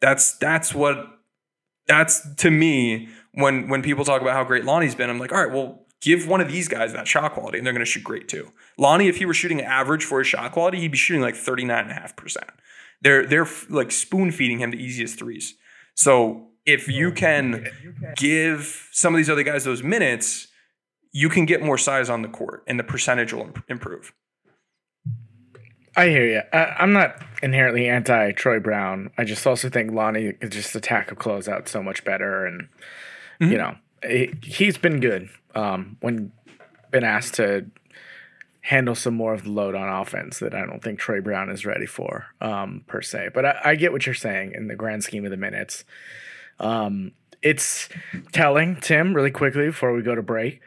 That's 0.01 0.38
that's 0.38 0.73
what 0.73 1.12
that's 1.87 2.35
to 2.37 2.51
me 2.51 3.09
when 3.33 3.68
when 3.68 3.83
people 3.83 4.05
talk 4.05 4.21
about 4.23 4.35
how 4.35 4.45
great 4.45 4.64
Lonnie's 4.64 4.95
been, 4.95 5.11
I'm 5.11 5.18
like, 5.18 5.33
all 5.33 5.42
right, 5.42 5.53
well, 5.53 5.87
give 6.01 6.29
one 6.29 6.40
of 6.40 6.49
these 6.49 6.68
guys 6.68 6.92
that 6.92 7.09
shot 7.09 7.33
quality 7.33 7.59
and 7.59 7.66
they're 7.66 7.73
going 7.73 7.85
to 7.85 7.90
shoot 7.90 8.05
great 8.05 8.29
too. 8.29 8.51
Lonnie, 8.77 9.09
if 9.09 9.16
he 9.16 9.27
were 9.27 9.35
shooting 9.35 9.61
average 9.61 10.05
for 10.05 10.18
his 10.18 10.27
shot 10.27 10.53
quality, 10.53 10.81
he'd 10.81 10.92
be 10.92 10.99
shooting 10.99 11.23
like 11.23 11.35
39.5%. 11.35 12.37
They're 13.01 13.27
they're 13.27 13.49
like 13.71 13.90
spoon 13.90 14.31
feeding 14.31 14.59
him 14.59 14.71
the 14.71 14.83
easiest 14.83 15.18
threes. 15.18 15.55
So 15.95 16.29
mm-hmm. 16.29 16.45
if 16.66 16.88
you 16.88 17.12
can 17.12 17.66
give 18.16 18.88
some 18.92 19.14
of 19.14 19.18
these 19.18 19.31
other 19.31 19.42
guys 19.42 19.64
those 19.64 19.83
minutes, 19.83 20.49
you 21.12 21.29
can 21.29 21.47
get 21.47 21.62
more 21.62 21.79
size 21.79 22.09
on 22.09 22.23
the 22.23 22.29
court 22.29 22.64
and 22.66 22.79
the 22.79 22.85
percentage 22.85 23.33
will 23.33 23.51
improve. 23.68 24.12
I 25.97 26.09
hear 26.09 26.27
you. 26.27 26.41
I, 26.53 26.83
am 26.83 26.93
not 26.93 27.23
inherently 27.43 27.89
anti 27.89 28.33
Troy 28.33 28.61
Brown. 28.61 29.11
I 29.19 29.25
just 29.25 29.47
also 29.47 29.69
think 29.69 29.93
Lonnie 29.93 30.35
is 30.41 30.51
just 30.51 30.75
attack 30.75 31.11
of 31.11 31.19
closeout 31.19 31.69
so 31.69 31.83
much 31.83 32.05
better, 32.05 32.47
and 32.47 32.69
mm-hmm. 33.41 33.53
you 33.53 33.59
know 33.59 33.77
he, 34.03 34.65
has 34.65 34.79
been 34.79 35.01
good 35.01 35.29
um, 35.55 35.97
when 36.01 36.33
been 36.90 37.05
asked 37.05 37.35
to 37.35 37.67
handle 38.63 38.95
some 38.95 39.15
more 39.15 39.35
of 39.35 39.43
the 39.43 39.51
load 39.51 39.75
on 39.75 39.88
offense 39.88 40.38
that 40.38 40.55
I 40.55 40.65
don't 40.65 40.83
think 40.83 40.99
Troy 40.99 41.21
Brown 41.21 41.51
is 41.51 41.67
ready 41.67 41.87
for 41.87 42.27
um, 42.40 42.85
per 42.87 43.03
se. 43.03 43.31
But 43.35 43.45
I, 43.45 43.61
I, 43.65 43.75
get 43.75 43.93
what 43.93 44.07
you're 44.07 44.15
saying 44.15 44.53
in 44.55 44.69
the 44.69 44.77
grand 44.77 45.03
scheme 45.03 45.25
of 45.25 45.33
the 45.33 45.37
minutes. 45.37 45.85
Um, 46.61 47.13
it's 47.43 47.88
telling 48.31 48.77
Tim 48.77 49.15
really 49.15 49.33
quickly 49.33 49.67
before 49.67 49.93
we 49.93 50.03
go 50.03 50.15
to 50.15 50.23
break 50.23 50.61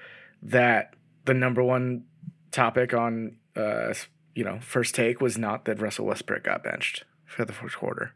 that 0.44 0.94
the 1.24 1.34
number 1.34 1.64
one 1.64 2.04
topic 2.52 2.94
on 2.94 3.38
uh, 3.56 3.94
you 4.36 4.44
know, 4.44 4.60
first 4.60 4.94
take 4.94 5.22
was 5.22 5.38
not 5.38 5.66
that 5.66 5.82
Russell 5.82 6.06
Westbrook 6.06 6.44
got 6.44 6.64
benched 6.64 7.06
for 7.26 7.46
the 7.46 7.54
fourth 7.54 7.78
quarter. 7.78 8.14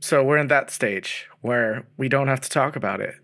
So 0.00 0.24
we're 0.24 0.38
in 0.38 0.48
that 0.48 0.70
stage 0.70 1.28
where 1.40 1.86
we 1.96 2.08
don't 2.08 2.28
have 2.28 2.40
to 2.40 2.50
talk 2.50 2.74
about 2.74 3.00
it 3.00 3.14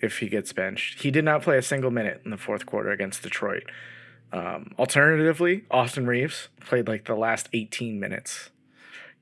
if 0.00 0.18
he 0.18 0.28
gets 0.28 0.52
benched. 0.52 1.02
He 1.02 1.10
did 1.10 1.24
not 1.24 1.42
play 1.42 1.58
a 1.58 1.62
single 1.62 1.90
minute 1.90 2.22
in 2.24 2.30
the 2.30 2.36
fourth 2.36 2.64
quarter 2.64 2.90
against 2.90 3.22
Detroit. 3.22 3.64
Um, 4.32 4.72
alternatively, 4.78 5.64
Austin 5.70 6.06
Reaves 6.06 6.48
played 6.60 6.88
like 6.88 7.04
the 7.04 7.14
last 7.14 7.48
18 7.52 8.00
minutes. 8.00 8.50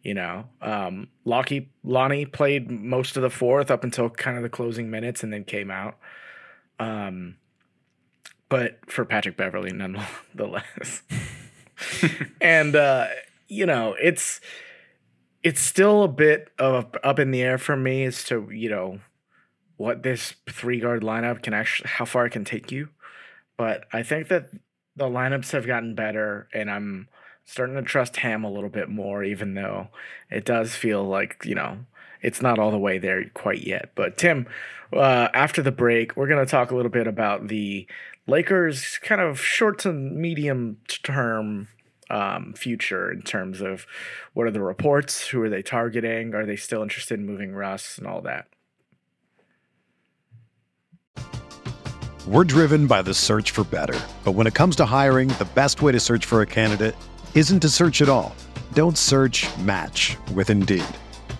You 0.02 0.14
know, 0.14 0.46
um, 0.60 1.08
Lockie 1.24 1.70
Lonnie 1.84 2.26
played 2.26 2.70
most 2.70 3.16
of 3.16 3.22
the 3.22 3.30
fourth 3.30 3.70
up 3.70 3.84
until 3.84 4.10
kind 4.10 4.36
of 4.36 4.42
the 4.42 4.48
closing 4.48 4.90
minutes 4.90 5.22
and 5.22 5.32
then 5.32 5.44
came 5.44 5.70
out. 5.70 5.96
Um, 6.80 7.36
but 8.48 8.78
for 8.90 9.04
Patrick 9.04 9.36
Beverley, 9.36 9.72
nonetheless. 9.72 11.02
and 12.40 12.74
uh, 12.76 13.06
you 13.48 13.66
know, 13.66 13.94
it's 14.00 14.40
it's 15.42 15.60
still 15.60 16.04
a 16.04 16.08
bit 16.08 16.48
of 16.58 16.86
up 17.02 17.18
in 17.18 17.30
the 17.30 17.42
air 17.42 17.58
for 17.58 17.76
me 17.76 18.04
as 18.04 18.24
to 18.24 18.48
you 18.50 18.70
know 18.70 19.00
what 19.76 20.02
this 20.02 20.34
three 20.48 20.80
guard 20.80 21.02
lineup 21.02 21.42
can 21.42 21.54
actually 21.54 21.88
how 21.88 22.04
far 22.04 22.26
it 22.26 22.30
can 22.30 22.44
take 22.44 22.70
you. 22.70 22.88
But 23.56 23.84
I 23.92 24.02
think 24.02 24.28
that 24.28 24.48
the 24.96 25.06
lineups 25.06 25.52
have 25.52 25.66
gotten 25.66 25.94
better, 25.94 26.48
and 26.52 26.70
I'm 26.70 27.08
starting 27.44 27.76
to 27.76 27.82
trust 27.82 28.16
Ham 28.16 28.44
a 28.44 28.50
little 28.50 28.70
bit 28.70 28.88
more, 28.88 29.24
even 29.24 29.54
though 29.54 29.88
it 30.30 30.44
does 30.44 30.74
feel 30.74 31.04
like 31.04 31.44
you 31.44 31.54
know 31.54 31.78
it's 32.20 32.40
not 32.40 32.58
all 32.58 32.70
the 32.70 32.78
way 32.78 32.98
there 32.98 33.24
quite 33.34 33.66
yet. 33.66 33.90
But 33.94 34.16
Tim, 34.16 34.46
uh, 34.92 35.28
after 35.34 35.62
the 35.62 35.72
break, 35.72 36.16
we're 36.16 36.28
going 36.28 36.44
to 36.44 36.50
talk 36.50 36.70
a 36.70 36.76
little 36.76 36.90
bit 36.90 37.06
about 37.06 37.48
the 37.48 37.86
Lakers' 38.26 38.98
kind 39.02 39.20
of 39.20 39.40
short 39.40 39.80
to 39.80 39.92
medium 39.92 40.78
term 41.02 41.68
um, 42.10 42.52
future 42.54 43.10
in 43.10 43.22
terms 43.22 43.60
of 43.60 43.86
what 44.34 44.46
are 44.46 44.50
the 44.50 44.60
reports, 44.60 45.28
who 45.28 45.42
are 45.42 45.48
they 45.48 45.62
targeting, 45.62 46.34
are 46.34 46.46
they 46.46 46.56
still 46.56 46.82
interested 46.82 47.18
in 47.18 47.26
moving 47.26 47.52
Russ, 47.52 47.98
and 47.98 48.06
all 48.06 48.20
that. 48.22 48.48
We're 52.26 52.44
driven 52.44 52.86
by 52.86 53.02
the 53.02 53.14
search 53.14 53.50
for 53.50 53.64
better. 53.64 53.98
But 54.22 54.32
when 54.32 54.46
it 54.46 54.54
comes 54.54 54.76
to 54.76 54.84
hiring, 54.84 55.28
the 55.28 55.48
best 55.54 55.82
way 55.82 55.90
to 55.90 55.98
search 55.98 56.24
for 56.24 56.42
a 56.42 56.46
candidate 56.46 56.94
isn't 57.34 57.60
to 57.60 57.68
search 57.68 58.00
at 58.00 58.08
all. 58.08 58.36
Don't 58.74 58.96
search 58.96 59.48
match 59.58 60.16
with 60.32 60.48
Indeed. 60.48 60.84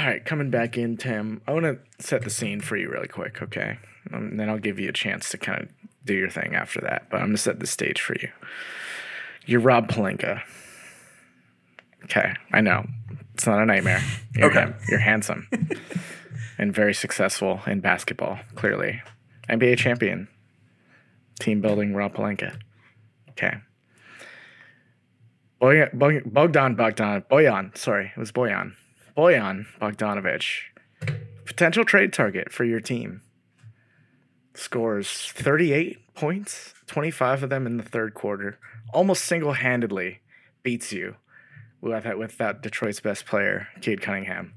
All 0.00 0.06
right, 0.06 0.24
coming 0.24 0.48
back 0.48 0.78
in, 0.78 0.96
Tim. 0.96 1.42
I 1.46 1.52
want 1.52 1.66
to 1.66 1.78
set 2.02 2.22
the 2.22 2.30
scene 2.30 2.62
for 2.62 2.74
you 2.74 2.88
really 2.88 3.06
quick, 3.06 3.42
okay? 3.42 3.76
And 4.10 4.40
then 4.40 4.48
I'll 4.48 4.56
give 4.58 4.80
you 4.80 4.88
a 4.88 4.94
chance 4.94 5.28
to 5.28 5.36
kind 5.36 5.64
of 5.64 5.68
do 6.06 6.14
your 6.14 6.30
thing 6.30 6.54
after 6.54 6.80
that. 6.80 7.10
But 7.10 7.18
I'm 7.18 7.24
going 7.24 7.36
to 7.36 7.42
set 7.42 7.60
the 7.60 7.66
stage 7.66 8.00
for 8.00 8.14
you. 8.14 8.30
You're 9.44 9.60
Rob 9.60 9.90
Pelinka. 9.90 10.40
Okay, 12.04 12.32
I 12.50 12.62
know. 12.62 12.86
It's 13.34 13.46
not 13.46 13.60
a 13.60 13.66
nightmare. 13.66 14.02
You're, 14.34 14.50
Okay. 14.50 14.72
You're 14.88 15.00
handsome 15.00 15.46
and 16.58 16.74
very 16.74 16.94
successful 16.94 17.60
in 17.66 17.80
basketball, 17.80 18.38
clearly. 18.54 19.02
NBA 19.50 19.76
champion. 19.76 20.28
Team 21.40 21.60
building 21.60 21.94
Rob 21.94 22.14
Pelinka. 22.14 22.58
Okay. 23.32 23.52
Bogdan 25.60 26.30
Bogdan 26.30 26.74
Bojan, 27.30 27.76
sorry, 27.76 28.12
it 28.16 28.18
was 28.18 28.32
Bojan. 28.32 28.76
Bojan 29.20 29.66
Bogdanovich. 29.78 30.60
Potential 31.44 31.84
trade 31.84 32.10
target 32.10 32.50
for 32.50 32.64
your 32.64 32.80
team. 32.80 33.20
Scores 34.54 35.10
38 35.10 36.14
points, 36.14 36.72
25 36.86 37.42
of 37.42 37.50
them 37.50 37.66
in 37.66 37.76
the 37.76 37.82
third 37.82 38.14
quarter. 38.14 38.58
Almost 38.94 39.26
single 39.26 39.52
handedly 39.52 40.20
beats 40.62 40.90
you 40.90 41.16
with 41.82 42.04
that, 42.04 42.18
with 42.18 42.38
that 42.38 42.62
Detroit's 42.62 43.00
best 43.00 43.26
player, 43.26 43.68
Cade 43.82 44.00
Cunningham. 44.00 44.54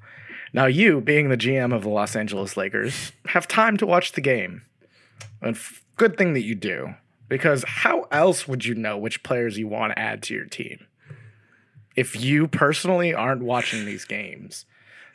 Now, 0.54 0.68
you, 0.68 1.02
being 1.02 1.28
the 1.28 1.36
GM 1.36 1.76
of 1.76 1.82
the 1.82 1.90
Los 1.90 2.16
Angeles 2.16 2.56
Lakers, 2.56 3.12
have 3.26 3.50
time 3.50 3.76
to 3.76 3.86
watch 3.86 4.14
the 4.14 4.22
game. 4.22 4.62
And 5.42 5.58
f- 5.58 5.84
good 5.98 6.18
thing 6.18 6.36
that 6.36 6.44
you 6.44 6.56
do, 6.56 6.96
because 7.28 7.66
how 7.68 8.04
else 8.14 8.48
would 8.48 8.64
you 8.64 8.76
know 8.76 8.98
which 8.98 9.24
players 9.24 9.58
you 9.58 9.68
want 9.68 9.92
to 9.92 10.00
add 10.00 10.24
to 10.24 10.34
your 10.34 10.46
team 10.46 10.88
if 11.96 12.20
you 12.20 12.48
personally 12.48 13.14
aren't 13.14 13.44
watching 13.44 13.86
these 13.86 14.06
games? 14.06 14.66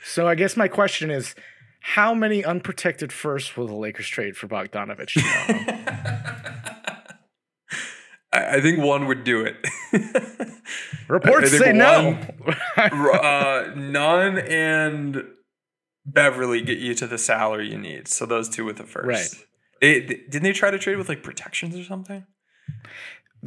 So 0.05 0.29
I 0.29 0.35
guess 0.35 0.57
my 0.57 0.69
question 0.69 1.11
is, 1.11 1.35
how 1.81 2.15
many 2.15 2.45
unprotected 2.45 3.13
firsts 3.13 3.57
will 3.57 3.67
the 3.67 3.75
Lakers 3.75 4.09
trade 4.09 4.37
for 4.37 4.47
Bogdanovich? 4.49 5.17
I, 8.33 8.57
I 8.57 8.61
think 8.61 8.79
one 8.79 9.07
would 9.07 9.25
do 9.25 9.45
it. 9.45 9.57
Reports 11.09 11.57
say 11.57 11.73
no. 11.73 12.19
uh, 12.77 13.71
Nunn 13.75 14.39
and 14.39 15.25
Beverley 16.05 16.61
get 16.63 16.79
you 16.79 16.95
to 16.95 17.07
the 17.07 17.19
salary 17.19 17.71
you 17.71 17.79
need. 17.79 18.09
So 18.09 18.27
those 18.27 18.49
two 18.49 18.65
with 18.65 18.77
the 18.77 18.85
first. 18.85 19.07
Right. 19.07 19.45
They, 19.81 20.01
they- 20.01 20.23
didn't 20.29 20.43
they 20.43 20.53
try 20.53 20.71
to 20.71 20.79
trade 20.79 20.97
with 20.99 21.09
like 21.09 21.23
protections 21.23 21.77
or 21.77 21.85
something? 21.85 22.27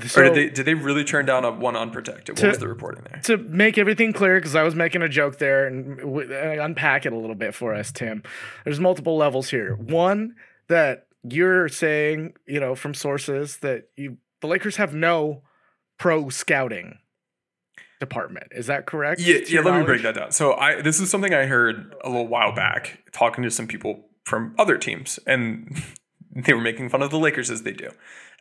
So- 0.05 0.21
or 0.21 0.23
did 0.25 0.33
they 0.35 0.49
did 0.49 0.65
they 0.65 0.73
really 0.73 1.03
turn 1.03 1.25
down 1.25 1.43
a 1.43 1.51
one 1.51 1.75
unprotected? 1.75 2.29
What 2.37 2.41
To- 2.41 2.47
was 2.47 2.59
the 2.59 2.67
reporting 2.67 3.03
there? 3.11 3.21
to 3.23 3.37
make 3.37 3.77
everything 3.77 4.13
clear, 4.13 4.35
because 4.39 4.55
I 4.55 4.63
was 4.63 4.73
making 4.75 5.01
a 5.01 5.09
joke 5.09 5.37
there 5.37 5.65
and 5.67 5.97
w- 5.97 6.31
unpack 6.33 7.05
it 7.05 7.13
a 7.13 7.17
little 7.17 7.35
bit 7.35 7.53
for 7.53 7.73
us, 7.75 7.91
Tim. 7.91 8.23
There's 8.63 8.79
multiple 8.79 9.17
levels 9.17 9.49
here. 9.49 9.75
One 9.75 10.35
that 10.67 11.07
you're 11.23 11.67
saying, 11.67 12.33
you 12.47 12.59
know, 12.59 12.73
from 12.73 12.93
sources 12.93 13.57
that 13.57 13.89
you 13.97 14.17
the 14.39 14.47
Lakers 14.47 14.77
have 14.77 14.93
no 14.95 15.43
pro 15.99 16.29
scouting 16.29 16.97
department. 17.99 18.47
Is 18.51 18.67
that 18.67 18.85
correct? 18.85 19.21
Yeah, 19.21 19.37
yeah. 19.47 19.59
Let 19.61 19.77
me 19.79 19.85
break 19.85 20.01
that 20.03 20.15
down. 20.15 20.31
So 20.31 20.53
I 20.53 20.81
this 20.81 20.99
is 20.99 21.09
something 21.09 21.33
I 21.33 21.45
heard 21.45 21.93
a 22.03 22.09
little 22.09 22.27
while 22.27 22.53
back 22.53 22.99
talking 23.11 23.43
to 23.43 23.51
some 23.51 23.67
people 23.67 24.05
from 24.23 24.55
other 24.57 24.77
teams, 24.77 25.19
and 25.27 25.83
they 26.35 26.53
were 26.53 26.61
making 26.61 26.89
fun 26.89 27.01
of 27.01 27.11
the 27.11 27.19
Lakers 27.19 27.51
as 27.51 27.63
they 27.63 27.73
do. 27.73 27.89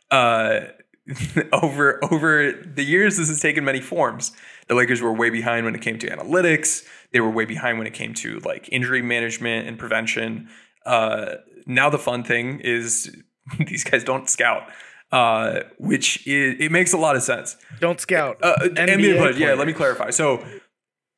Uh, 0.09 0.61
over 1.53 2.03
over 2.11 2.51
the 2.53 2.83
years, 2.83 3.17
this 3.17 3.27
has 3.29 3.39
taken 3.39 3.65
many 3.65 3.81
forms. 3.81 4.31
The 4.67 4.75
Lakers 4.75 5.01
were 5.01 5.13
way 5.13 5.29
behind 5.29 5.65
when 5.65 5.75
it 5.75 5.81
came 5.81 5.97
to 5.99 6.09
analytics. 6.09 6.85
They 7.11 7.19
were 7.19 7.29
way 7.29 7.45
behind 7.45 7.77
when 7.77 7.87
it 7.87 7.93
came 7.93 8.13
to 8.15 8.39
like 8.39 8.69
injury 8.71 9.01
management 9.01 9.67
and 9.67 9.77
prevention. 9.77 10.49
Uh, 10.85 11.35
now 11.65 11.89
the 11.89 11.97
fun 11.97 12.23
thing 12.23 12.59
is 12.61 13.15
these 13.67 13.83
guys 13.83 14.03
don't 14.03 14.29
scout, 14.29 14.63
uh, 15.11 15.61
which 15.77 16.25
is, 16.27 16.55
it 16.59 16.71
makes 16.71 16.93
a 16.93 16.97
lot 16.97 17.15
of 17.15 17.23
sense. 17.23 17.57
Don't 17.79 17.99
scout. 17.99 18.37
Uh, 18.41 18.55
NBA 18.61 18.87
NBA 18.87 19.17
players, 19.17 19.39
yeah, 19.39 19.53
let 19.53 19.67
me 19.67 19.73
clarify. 19.73 20.11
So 20.11 20.45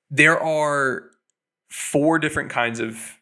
there 0.10 0.40
are 0.40 1.10
four 1.70 2.20
different 2.20 2.50
kinds 2.50 2.80
of 2.80 3.20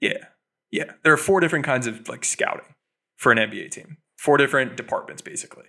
yeah, 0.00 0.24
yeah. 0.70 0.92
There 1.04 1.12
are 1.12 1.18
four 1.18 1.40
different 1.40 1.64
kinds 1.64 1.86
of 1.86 2.08
like 2.08 2.24
scouting 2.24 2.74
for 3.16 3.30
an 3.30 3.38
NBA 3.38 3.70
team. 3.70 3.98
Four 4.16 4.36
different 4.36 4.76
departments 4.76 5.22
basically. 5.22 5.66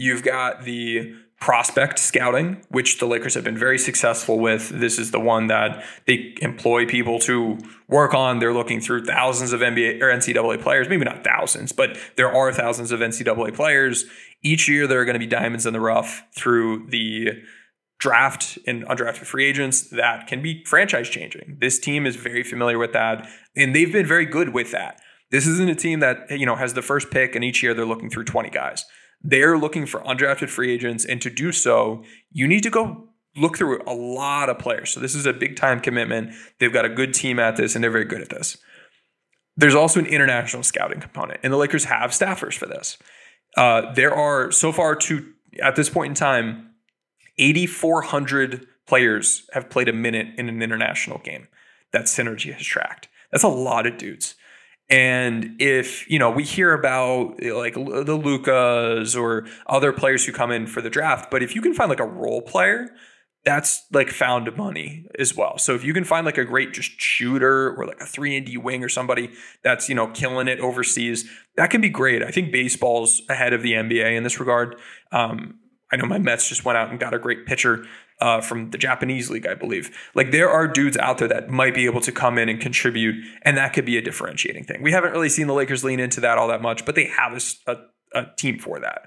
You've 0.00 0.22
got 0.22 0.62
the 0.62 1.12
prospect 1.40 1.98
scouting, 1.98 2.64
which 2.68 3.00
the 3.00 3.06
Lakers 3.06 3.34
have 3.34 3.42
been 3.42 3.58
very 3.58 3.78
successful 3.78 4.38
with. 4.38 4.68
This 4.68 4.96
is 4.96 5.10
the 5.10 5.18
one 5.18 5.48
that 5.48 5.84
they 6.06 6.36
employ 6.40 6.86
people 6.86 7.18
to 7.20 7.58
work 7.88 8.14
on. 8.14 8.38
They're 8.38 8.54
looking 8.54 8.80
through 8.80 9.06
thousands 9.06 9.52
of 9.52 9.60
NBA 9.60 10.00
or 10.00 10.06
NCAA 10.06 10.62
players, 10.62 10.88
maybe 10.88 11.04
not 11.04 11.24
thousands, 11.24 11.72
but 11.72 11.98
there 12.16 12.32
are 12.32 12.52
thousands 12.52 12.92
of 12.92 13.00
NCAA 13.00 13.52
players. 13.52 14.04
Each 14.40 14.68
year, 14.68 14.86
there 14.86 15.00
are 15.00 15.04
going 15.04 15.14
to 15.14 15.18
be 15.18 15.26
diamonds 15.26 15.66
in 15.66 15.72
the 15.72 15.80
rough 15.80 16.22
through 16.32 16.86
the 16.90 17.42
draft 17.98 18.56
and 18.68 18.86
undrafted 18.86 19.26
free 19.26 19.46
agents 19.46 19.90
that 19.90 20.28
can 20.28 20.40
be 20.40 20.62
franchise 20.64 21.08
changing. 21.08 21.58
This 21.60 21.80
team 21.80 22.06
is 22.06 22.14
very 22.14 22.44
familiar 22.44 22.78
with 22.78 22.92
that, 22.92 23.28
and 23.56 23.74
they've 23.74 23.92
been 23.92 24.06
very 24.06 24.26
good 24.26 24.50
with 24.50 24.70
that. 24.70 25.00
This 25.32 25.44
isn't 25.48 25.68
a 25.68 25.74
team 25.74 25.98
that 25.98 26.30
you 26.30 26.46
know 26.46 26.54
has 26.54 26.74
the 26.74 26.82
first 26.82 27.10
pick, 27.10 27.34
and 27.34 27.44
each 27.44 27.64
year 27.64 27.74
they're 27.74 27.84
looking 27.84 28.10
through 28.10 28.26
20 28.26 28.50
guys. 28.50 28.84
They're 29.22 29.58
looking 29.58 29.86
for 29.86 30.00
undrafted 30.00 30.48
free 30.48 30.72
agents, 30.72 31.04
and 31.04 31.20
to 31.22 31.30
do 31.30 31.52
so, 31.52 32.04
you 32.30 32.46
need 32.46 32.62
to 32.62 32.70
go 32.70 33.08
look 33.36 33.56
through 33.58 33.82
a 33.86 33.92
lot 33.92 34.48
of 34.48 34.58
players. 34.58 34.90
So 34.90 35.00
this 35.00 35.14
is 35.14 35.26
a 35.26 35.32
big 35.32 35.56
time 35.56 35.80
commitment. 35.80 36.34
They've 36.58 36.72
got 36.72 36.84
a 36.84 36.88
good 36.88 37.14
team 37.14 37.38
at 37.38 37.56
this, 37.56 37.74
and 37.74 37.82
they're 37.82 37.90
very 37.90 38.04
good 38.04 38.22
at 38.22 38.28
this. 38.28 38.56
There's 39.56 39.74
also 39.74 40.00
an 40.00 40.06
international 40.06 40.62
scouting 40.62 41.00
component, 41.00 41.40
and 41.42 41.52
the 41.52 41.56
Lakers 41.56 41.84
have 41.84 42.10
staffers 42.10 42.54
for 42.54 42.66
this. 42.66 42.96
Uh, 43.56 43.92
there 43.94 44.14
are 44.14 44.52
so 44.52 44.70
far 44.72 44.94
to 44.94 45.32
at 45.62 45.76
this 45.76 45.88
point 45.88 46.10
in 46.10 46.14
time, 46.14 46.70
8,400 47.38 48.66
players 48.86 49.46
have 49.52 49.70
played 49.70 49.88
a 49.88 49.92
minute 49.92 50.28
in 50.36 50.48
an 50.48 50.62
international 50.62 51.18
game 51.18 51.48
that 51.92 52.04
Synergy 52.04 52.52
has 52.52 52.64
tracked. 52.64 53.08
That's 53.30 53.44
a 53.44 53.48
lot 53.48 53.86
of 53.86 53.98
dudes. 53.98 54.34
And 54.90 55.56
if, 55.60 56.08
you 56.10 56.18
know, 56.18 56.30
we 56.30 56.44
hear 56.44 56.72
about 56.72 57.42
like 57.42 57.74
the 57.74 58.20
Lucas 58.22 59.14
or 59.14 59.46
other 59.66 59.92
players 59.92 60.24
who 60.24 60.32
come 60.32 60.50
in 60.50 60.66
for 60.66 60.80
the 60.80 60.88
draft, 60.88 61.30
but 61.30 61.42
if 61.42 61.54
you 61.54 61.60
can 61.60 61.74
find 61.74 61.90
like 61.90 62.00
a 62.00 62.06
role 62.06 62.40
player, 62.40 62.88
that's 63.44 63.86
like 63.92 64.10
found 64.10 64.54
money 64.56 65.06
as 65.18 65.36
well. 65.36 65.58
So 65.58 65.74
if 65.74 65.84
you 65.84 65.94
can 65.94 66.04
find 66.04 66.24
like 66.26 66.38
a 66.38 66.44
great 66.44 66.72
just 66.72 67.00
shooter 67.00 67.74
or 67.74 67.86
like 67.86 68.00
a 68.00 68.06
3 68.06 68.36
and 68.36 68.46
D 68.46 68.56
wing 68.56 68.82
or 68.82 68.88
somebody 68.88 69.30
that's, 69.62 69.88
you 69.88 69.94
know, 69.94 70.08
killing 70.08 70.48
it 70.48 70.58
overseas, 70.60 71.28
that 71.56 71.70
can 71.70 71.80
be 71.80 71.88
great. 71.88 72.22
I 72.22 72.30
think 72.30 72.50
baseball's 72.50 73.22
ahead 73.28 73.52
of 73.52 73.62
the 73.62 73.72
NBA 73.72 74.16
in 74.16 74.22
this 74.22 74.40
regard. 74.40 74.76
Um, 75.12 75.58
I 75.92 75.96
know 75.96 76.06
my 76.06 76.18
Mets 76.18 76.48
just 76.48 76.64
went 76.64 76.78
out 76.78 76.90
and 76.90 76.98
got 77.00 77.14
a 77.14 77.18
great 77.18 77.46
pitcher 77.46 77.86
uh, 78.20 78.40
from 78.40 78.70
the 78.70 78.78
Japanese 78.78 79.30
league, 79.30 79.46
I 79.46 79.54
believe. 79.54 79.96
Like 80.14 80.30
there 80.30 80.50
are 80.50 80.66
dudes 80.66 80.96
out 80.96 81.18
there 81.18 81.28
that 81.28 81.50
might 81.50 81.74
be 81.74 81.86
able 81.86 82.00
to 82.00 82.12
come 82.12 82.38
in 82.38 82.48
and 82.48 82.60
contribute, 82.60 83.24
and 83.42 83.56
that 83.56 83.72
could 83.72 83.84
be 83.84 83.96
a 83.96 84.02
differentiating 84.02 84.64
thing. 84.64 84.82
We 84.82 84.92
haven't 84.92 85.12
really 85.12 85.28
seen 85.28 85.46
the 85.46 85.54
Lakers 85.54 85.84
lean 85.84 86.00
into 86.00 86.20
that 86.20 86.38
all 86.38 86.48
that 86.48 86.62
much, 86.62 86.84
but 86.84 86.94
they 86.94 87.06
have 87.06 87.32
a, 87.32 87.72
a, 87.72 88.20
a 88.20 88.26
team 88.36 88.58
for 88.58 88.80
that. 88.80 89.02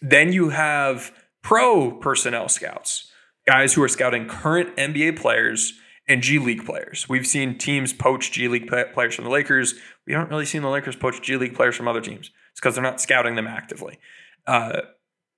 Then 0.00 0.32
you 0.32 0.48
have 0.48 1.12
pro 1.42 1.92
personnel 1.92 2.48
scouts, 2.48 3.10
guys 3.46 3.74
who 3.74 3.82
are 3.82 3.88
scouting 3.88 4.26
current 4.26 4.74
NBA 4.76 5.18
players 5.18 5.74
and 6.08 6.22
G 6.22 6.38
League 6.38 6.64
players. 6.64 7.08
We've 7.08 7.26
seen 7.26 7.58
teams 7.58 7.92
poach 7.92 8.32
G 8.32 8.48
League 8.48 8.68
players 8.68 9.14
from 9.14 9.24
the 9.24 9.30
Lakers. 9.30 9.74
We 10.06 10.14
haven't 10.14 10.30
really 10.30 10.46
seen 10.46 10.62
the 10.62 10.70
Lakers 10.70 10.96
poach 10.96 11.22
G 11.22 11.36
League 11.36 11.54
players 11.54 11.76
from 11.76 11.86
other 11.86 12.00
teams. 12.00 12.30
It's 12.50 12.60
because 12.60 12.74
they're 12.74 12.82
not 12.82 13.00
scouting 13.00 13.36
them 13.36 13.46
actively. 13.46 13.98
Uh, 14.46 14.82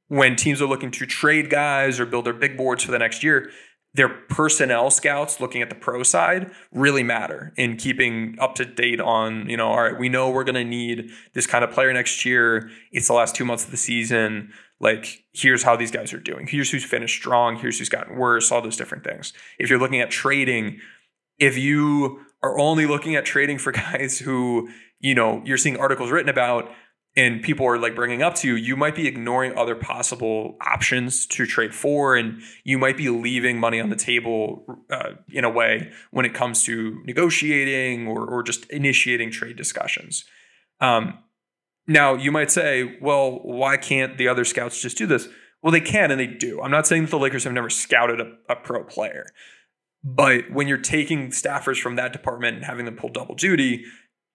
when 0.09 0.37
teams 0.37 0.61
are 0.61 0.67
looking 0.67 0.91
to 0.93 1.07
trade 1.07 1.51
guys 1.51 1.99
or 1.99 2.07
build 2.07 2.27
their 2.27 2.33
big 2.33 2.57
boards 2.57 2.85
for 2.85 2.93
the 2.93 2.99
next 2.99 3.23
year, 3.23 3.51
their 3.95 4.09
personnel 4.09 4.91
scouts 4.91 5.41
looking 5.41 5.63
at 5.63 5.69
the 5.69 5.75
pro 5.75 6.03
side 6.03 6.51
really 6.73 7.03
matter 7.03 7.53
in 7.57 7.77
keeping 7.77 8.37
up 8.41 8.57
to 8.57 8.65
date 8.65 9.01
on, 9.01 9.49
you 9.49 9.57
know, 9.57 9.69
all 9.69 9.83
right, 9.83 9.99
we 9.99 10.09
know 10.09 10.31
we're 10.31 10.45
going 10.45 10.57
to 10.57 10.65
need 10.65 11.11
this 11.33 11.47
kind 11.47 11.65
of 11.65 11.71
player 11.71 11.93
next 11.93 12.25
year. 12.25 12.71
It's 12.91 13.07
the 13.07 13.15
last 13.15 13.37
two 13.37 13.45
months 13.45 13.65
of 13.65 13.71
the 13.71 13.77
season. 13.77 14.53
Like, 14.81 15.25
here's 15.33 15.63
how 15.63 15.77
these 15.77 15.93
guys 15.93 16.13
are 16.13 16.19
doing. 16.19 16.49
Here's 16.49 16.71
who's 16.73 16.85
finished 16.85 17.17
strong. 17.17 17.57
Here's 17.57 17.79
who's 17.79 17.89
gotten 17.89 18.17
worse, 18.17 18.51
all 18.51 18.61
those 18.61 18.77
different 18.77 19.05
things. 19.05 19.33
If 19.61 19.71
you're 19.71 19.79
looking 19.79 20.01
at 20.01 20.11
trading, 20.11 20.81
if 21.39 21.57
you 21.57 22.21
are 22.43 22.59
only 22.59 22.87
looking 22.87 23.15
at 23.15 23.25
trading 23.25 23.59
for 23.59 23.71
guys 23.73 24.19
who, 24.19 24.69
you 24.99 25.15
know, 25.15 25.41
you're 25.45 25.57
seeing 25.57 25.77
articles 25.77 26.11
written 26.11 26.29
about 26.29 26.71
and 27.17 27.43
people 27.43 27.67
are 27.67 27.79
like 27.79 27.95
bringing 27.95 28.23
up 28.23 28.35
to 28.37 28.49
you, 28.49 28.55
you 28.57 28.77
might 28.77 28.97
be 28.97 29.07
ignoring 29.07 29.57
other 29.57 29.75
possible 29.75 30.57
options 30.61 31.27
to 31.27 31.47
trade 31.47 31.75
for, 31.75 32.17
and 32.17 32.43
you 32.65 32.77
might 32.77 32.97
be 32.97 33.09
leaving 33.09 33.59
money 33.59 33.81
on 33.81 33.89
the 33.89 33.97
table 33.97 34.65
uh, 34.91 35.11
in 35.29 35.45
a 35.45 35.51
way 35.51 35.93
when 36.11 36.25
it 36.25 36.35
comes 36.35 36.65
to 36.65 37.01
negotiating 37.05 38.09
or, 38.09 38.27
or 38.27 38.43
just 38.43 38.69
initiating 38.71 39.31
trade 39.31 39.57
discussions. 39.57 40.25
Um, 40.81 41.19
now, 41.87 42.15
you 42.15 42.33
might 42.33 42.51
say, 42.51 42.97
well, 43.01 43.41
why 43.43 43.77
can't 43.77 44.19
the 44.19 44.27
other 44.27 44.45
scouts 44.45 44.81
just 44.83 44.99
do 44.99 45.07
this? 45.07 45.29
Well, 45.63 45.71
they 45.71 45.81
can 45.81 46.11
and 46.11 46.19
they 46.19 46.27
do. 46.27 46.61
I'm 46.63 46.71
not 46.71 46.87
saying 46.87 47.03
that 47.03 47.11
the 47.11 47.19
Lakers 47.19 47.45
have 47.45 47.53
never 47.53 47.71
scouted 47.71 48.21
a, 48.21 48.33
a 48.49 48.57
pro 48.57 48.83
player, 48.85 49.27
but 50.03 50.51
when 50.51 50.67
you're 50.67 50.79
taking 50.79 51.29
staffers 51.29 51.81
from 51.81 51.97
that 51.97 52.13
department 52.13 52.57
and 52.57 52.65
having 52.65 52.87
them 52.87 52.97
pull 52.97 53.11
double 53.11 53.35
duty, 53.35 53.85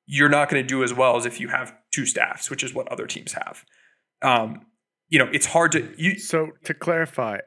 you're 0.05 0.29
not 0.29 0.49
going 0.49 0.63
to 0.63 0.67
do 0.67 0.83
as 0.83 0.93
well 0.93 1.17
as 1.17 1.25
if 1.25 1.39
you 1.39 1.49
have 1.49 1.75
two 1.91 2.05
staffs, 2.05 2.49
which 2.49 2.63
is 2.63 2.73
what 2.73 2.87
other 2.89 3.07
teams 3.07 3.33
have. 3.33 3.65
Um, 4.21 4.65
you 5.09 5.19
know, 5.19 5.29
it's 5.33 5.47
hard 5.47 5.71
to. 5.73 5.91
You, 5.97 6.19
so 6.19 6.51
to 6.65 6.73
clarify, 6.73 7.39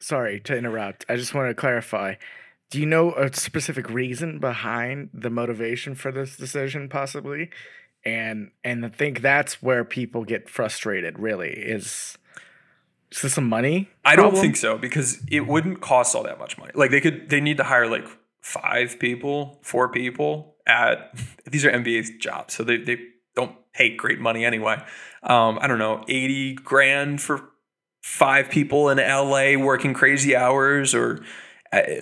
sorry 0.00 0.40
to 0.40 0.56
interrupt. 0.56 1.04
I 1.08 1.16
just 1.16 1.34
want 1.34 1.48
to 1.48 1.54
clarify. 1.54 2.14
Do 2.70 2.80
you 2.80 2.86
know 2.86 3.12
a 3.14 3.32
specific 3.32 3.88
reason 3.88 4.40
behind 4.40 5.10
the 5.12 5.30
motivation 5.30 5.94
for 5.94 6.10
this 6.10 6.36
decision, 6.36 6.88
possibly? 6.88 7.50
And 8.04 8.50
and 8.64 8.84
I 8.84 8.88
think 8.88 9.20
that's 9.20 9.62
where 9.62 9.84
people 9.84 10.24
get 10.24 10.48
frustrated. 10.48 11.18
Really, 11.18 11.50
is 11.50 12.18
is 13.14 13.22
this 13.22 13.34
some 13.34 13.48
money? 13.48 13.88
I 14.04 14.16
don't 14.16 14.36
think 14.36 14.56
so 14.56 14.76
because 14.76 15.22
it 15.30 15.46
wouldn't 15.46 15.80
cost 15.80 16.16
all 16.16 16.24
that 16.24 16.38
much 16.38 16.58
money. 16.58 16.72
Like 16.74 16.90
they 16.90 17.00
could, 17.00 17.30
they 17.30 17.40
need 17.40 17.58
to 17.58 17.64
hire 17.64 17.88
like 17.88 18.06
five 18.40 18.98
people, 18.98 19.60
four 19.62 19.88
people 19.88 20.56
at 20.66 21.16
these 21.46 21.64
are 21.64 21.70
NBA 21.70 22.18
jobs, 22.18 22.54
so 22.54 22.64
they 22.64 22.78
they 22.78 22.98
don't 23.34 23.56
pay 23.72 23.96
great 23.96 24.20
money 24.20 24.44
anyway. 24.44 24.82
Um, 25.22 25.58
I 25.60 25.66
don't 25.66 25.78
know, 25.78 26.04
eighty 26.08 26.54
grand 26.54 27.20
for 27.20 27.50
five 28.02 28.50
people 28.50 28.90
in 28.90 28.98
LA 28.98 29.56
working 29.56 29.94
crazy 29.94 30.36
hours, 30.36 30.94
or 30.94 31.24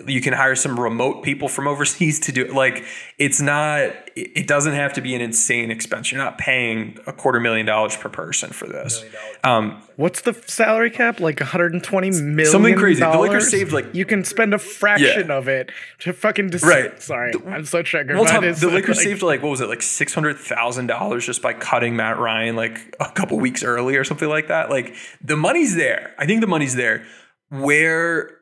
you 0.07 0.21
can 0.21 0.33
hire 0.33 0.57
some 0.57 0.79
remote 0.79 1.23
people 1.23 1.49
from 1.49 1.67
overseas 1.69 2.21
to 2.21 2.33
do 2.33 2.45
it. 2.45 2.53
Like 2.53 2.85
it's 3.19 3.41
not, 3.41 3.93
it 4.17 4.47
doesn't 4.47 4.75
have 4.75 4.93
to 4.95 5.01
be 5.01 5.15
an 5.15 5.21
insane 5.21 5.71
expense. 5.71 6.11
You're 6.11 6.23
not 6.23 6.39
paying 6.39 6.99
a 7.07 7.13
quarter 7.13 7.41
million 7.41 7.67
dollars 7.67 7.97
per 7.97 8.09
person 8.09 8.51
for 8.51 8.67
this. 8.67 9.05
Um, 9.45 9.83
What's 9.97 10.23
the 10.23 10.35
salary 10.47 10.91
cap? 10.91 11.21
Like 11.21 11.41
120 11.41 12.11
million. 12.11 12.51
Something 12.51 12.77
crazy. 12.77 13.01
The 13.01 13.19
Lakers 13.19 13.51
saved 13.51 13.73
like 13.73 13.95
you 13.95 14.05
can 14.05 14.25
spend 14.25 14.55
a 14.55 14.59
fraction 14.59 15.29
yeah. 15.29 15.37
of 15.37 15.49
it 15.49 15.71
to 16.01 16.13
fucking 16.13 16.51
dis- 16.51 16.65
right. 16.65 17.01
Sorry, 17.01 17.33
the, 17.33 17.45
I'm 17.47 17.65
so 17.65 17.83
triggered. 17.83 18.17
Well, 18.17 18.25
Tom, 18.25 18.43
the 18.43 18.71
Lakers 18.71 18.97
like, 18.97 19.05
saved 19.05 19.23
like 19.23 19.43
what 19.43 19.51
was 19.51 19.61
it, 19.61 19.69
like 19.69 19.83
six 19.83 20.15
hundred 20.15 20.39
thousand 20.39 20.87
dollars 20.87 21.27
just 21.27 21.43
by 21.43 21.53
cutting 21.53 21.95
Matt 21.97 22.19
Ryan 22.19 22.57
like 22.57 22.97
a 23.01 23.11
couple 23.13 23.39
weeks 23.39 23.63
early 23.63 23.97
or 23.97 24.05
something 24.05 24.29
like 24.29 24.49
that. 24.49 24.71
Like 24.71 24.95
the 25.23 25.37
money's 25.37 25.77
there. 25.77 26.15
I 26.19 26.27
think 26.27 26.41
the 26.41 26.47
money's 26.47 26.75
there. 26.75 27.05
Where 27.51 28.39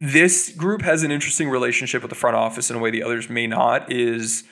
this 0.00 0.50
group 0.50 0.82
has 0.82 1.02
an 1.02 1.10
interesting 1.10 1.48
relationship 1.48 2.02
with 2.02 2.10
the 2.10 2.16
front 2.16 2.36
office 2.36 2.70
in 2.70 2.76
a 2.76 2.78
way 2.78 2.90
the 2.90 3.02
others 3.02 3.30
may 3.30 3.46
not 3.46 3.90
is 3.90 4.44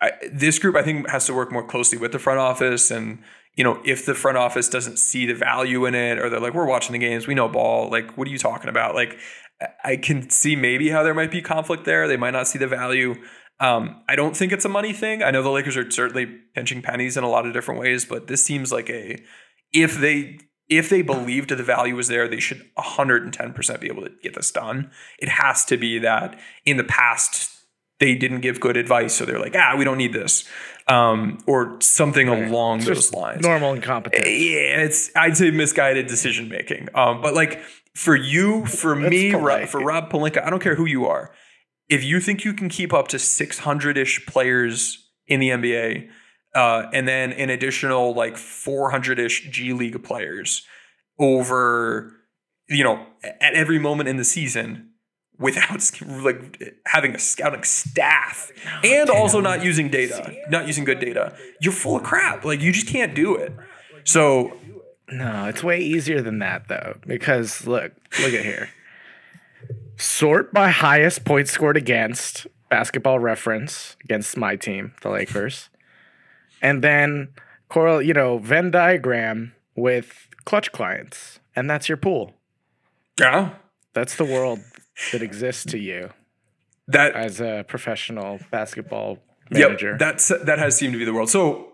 I, 0.00 0.12
this 0.32 0.58
group 0.58 0.76
i 0.76 0.82
think 0.82 1.08
has 1.08 1.26
to 1.26 1.34
work 1.34 1.50
more 1.50 1.66
closely 1.66 1.98
with 1.98 2.12
the 2.12 2.18
front 2.18 2.38
office 2.38 2.90
and 2.90 3.18
you 3.58 3.64
know 3.64 3.82
if 3.84 4.06
the 4.06 4.14
front 4.14 4.38
office 4.38 4.68
doesn't 4.68 4.98
see 4.98 5.26
the 5.26 5.34
value 5.34 5.84
in 5.84 5.94
it 5.94 6.18
or 6.18 6.30
they're 6.30 6.40
like 6.40 6.54
we're 6.54 6.66
watching 6.66 6.92
the 6.92 6.98
games. 6.98 7.26
We 7.26 7.34
know 7.34 7.48
ball. 7.48 7.90
Like 7.90 8.16
what 8.16 8.26
are 8.26 8.30
you 8.30 8.38
talking 8.38 8.70
about? 8.70 8.94
Like 8.94 9.18
i 9.84 9.96
can 9.96 10.30
see 10.30 10.54
maybe 10.54 10.88
how 10.88 11.02
there 11.02 11.12
might 11.12 11.32
be 11.32 11.42
conflict 11.42 11.84
there. 11.84 12.08
They 12.08 12.16
might 12.16 12.30
not 12.30 12.48
see 12.48 12.58
the 12.58 12.68
value. 12.68 13.16
Um, 13.60 14.02
i 14.08 14.14
don't 14.14 14.36
think 14.36 14.52
it's 14.52 14.64
a 14.64 14.68
money 14.70 14.92
thing. 14.92 15.22
I 15.22 15.32
know 15.32 15.42
the 15.42 15.50
lakers 15.50 15.76
are 15.76 15.90
certainly 15.90 16.26
pinching 16.54 16.80
pennies 16.80 17.16
in 17.16 17.24
a 17.24 17.28
lot 17.28 17.46
of 17.46 17.52
different 17.52 17.80
ways 17.80 18.04
but 18.04 18.28
this 18.28 18.42
seems 18.42 18.72
like 18.72 18.88
a 18.88 19.20
if 19.72 19.98
they 19.98 20.38
if 20.68 20.90
they 20.90 21.02
believed 21.02 21.50
the 21.50 21.62
value 21.62 21.96
was 21.96 22.08
there, 22.08 22.28
they 22.28 22.40
should 22.40 22.62
110% 22.76 23.80
be 23.80 23.86
able 23.88 24.02
to 24.02 24.10
get 24.22 24.34
this 24.34 24.50
done. 24.50 24.90
It 25.18 25.28
has 25.28 25.64
to 25.66 25.76
be 25.76 25.98
that 26.00 26.38
in 26.66 26.76
the 26.76 26.84
past, 26.84 27.50
they 28.00 28.14
didn't 28.14 28.40
give 28.40 28.60
good 28.60 28.76
advice. 28.76 29.14
So 29.14 29.24
they're 29.24 29.38
like, 29.38 29.56
ah, 29.56 29.74
we 29.76 29.84
don't 29.84 29.98
need 29.98 30.12
this. 30.12 30.44
Um, 30.86 31.38
or 31.46 31.78
something 31.80 32.28
right. 32.28 32.48
along 32.48 32.80
those 32.80 33.12
lines. 33.12 33.42
Normal 33.42 33.74
incompetence. 33.74 34.26
Eh, 34.26 34.30
yeah, 34.30 34.82
it's, 34.82 35.10
I'd 35.16 35.36
say 35.36 35.50
misguided 35.50 36.06
decision 36.06 36.48
making. 36.48 36.88
Um, 36.94 37.20
but 37.20 37.34
like 37.34 37.60
for 37.94 38.14
you, 38.14 38.64
for 38.66 38.94
me, 38.94 39.32
for 39.32 39.80
Rob 39.80 40.10
Pelinka, 40.10 40.44
I 40.44 40.50
don't 40.50 40.62
care 40.62 40.76
who 40.76 40.86
you 40.86 41.06
are. 41.06 41.32
If 41.88 42.04
you 42.04 42.20
think 42.20 42.44
you 42.44 42.52
can 42.52 42.68
keep 42.68 42.92
up 42.92 43.08
to 43.08 43.18
600 43.18 43.98
ish 43.98 44.26
players 44.26 45.06
in 45.26 45.40
the 45.40 45.48
NBA, 45.48 46.08
uh, 46.54 46.86
and 46.92 47.06
then 47.06 47.32
an 47.32 47.50
additional 47.50 48.14
like 48.14 48.34
400-ish 48.34 49.50
G 49.50 49.72
League 49.72 50.02
players 50.02 50.66
over, 51.18 52.12
you 52.68 52.84
know, 52.84 53.06
at 53.40 53.54
every 53.54 53.78
moment 53.78 54.08
in 54.08 54.16
the 54.16 54.24
season 54.24 54.90
without 55.38 55.90
like 56.02 56.74
having 56.86 57.14
a 57.14 57.18
scouting 57.18 57.62
staff 57.62 58.50
and 58.82 59.08
also 59.08 59.40
not 59.40 59.64
using 59.64 59.88
data, 59.88 60.34
not 60.48 60.66
using 60.66 60.84
good 60.84 60.98
data. 60.98 61.36
You're 61.60 61.72
full 61.72 61.96
of 61.96 62.02
crap. 62.02 62.44
Like 62.44 62.60
you 62.60 62.72
just 62.72 62.88
can't 62.88 63.14
do 63.14 63.36
it. 63.36 63.52
So 64.04 64.56
no, 65.10 65.46
it's 65.46 65.62
way 65.62 65.80
easier 65.80 66.20
than 66.20 66.38
that 66.40 66.68
though 66.68 66.98
because 67.06 67.66
look, 67.66 67.92
look 68.20 68.32
at 68.32 68.44
here. 68.44 68.70
Sort 69.96 70.52
by 70.52 70.70
highest 70.70 71.24
points 71.24 71.50
scored 71.50 71.76
against 71.76 72.46
basketball 72.68 73.18
reference 73.18 73.96
against 74.04 74.36
my 74.36 74.56
team, 74.56 74.94
the 75.02 75.10
Lakers 75.10 75.70
and 76.62 76.82
then 76.82 77.28
coral, 77.68 78.02
you 78.02 78.14
know, 78.14 78.38
Venn 78.38 78.70
diagram 78.70 79.54
with 79.74 80.28
Klutch 80.44 80.72
clients, 80.72 81.40
and 81.54 81.68
that's 81.68 81.88
your 81.88 81.98
pool. 81.98 82.34
Yeah, 83.18 83.54
that's 83.94 84.16
the 84.16 84.24
world 84.24 84.60
that 85.12 85.22
exists 85.22 85.64
to 85.66 85.78
you. 85.78 86.10
That 86.86 87.14
as 87.14 87.40
a 87.40 87.64
professional 87.68 88.40
basketball 88.50 89.18
manager. 89.50 89.90
Yep, 89.90 89.98
that's 89.98 90.28
that 90.28 90.58
has 90.58 90.76
seemed 90.76 90.94
to 90.94 90.98
be 90.98 91.04
the 91.04 91.12
world. 91.12 91.30
So 91.30 91.72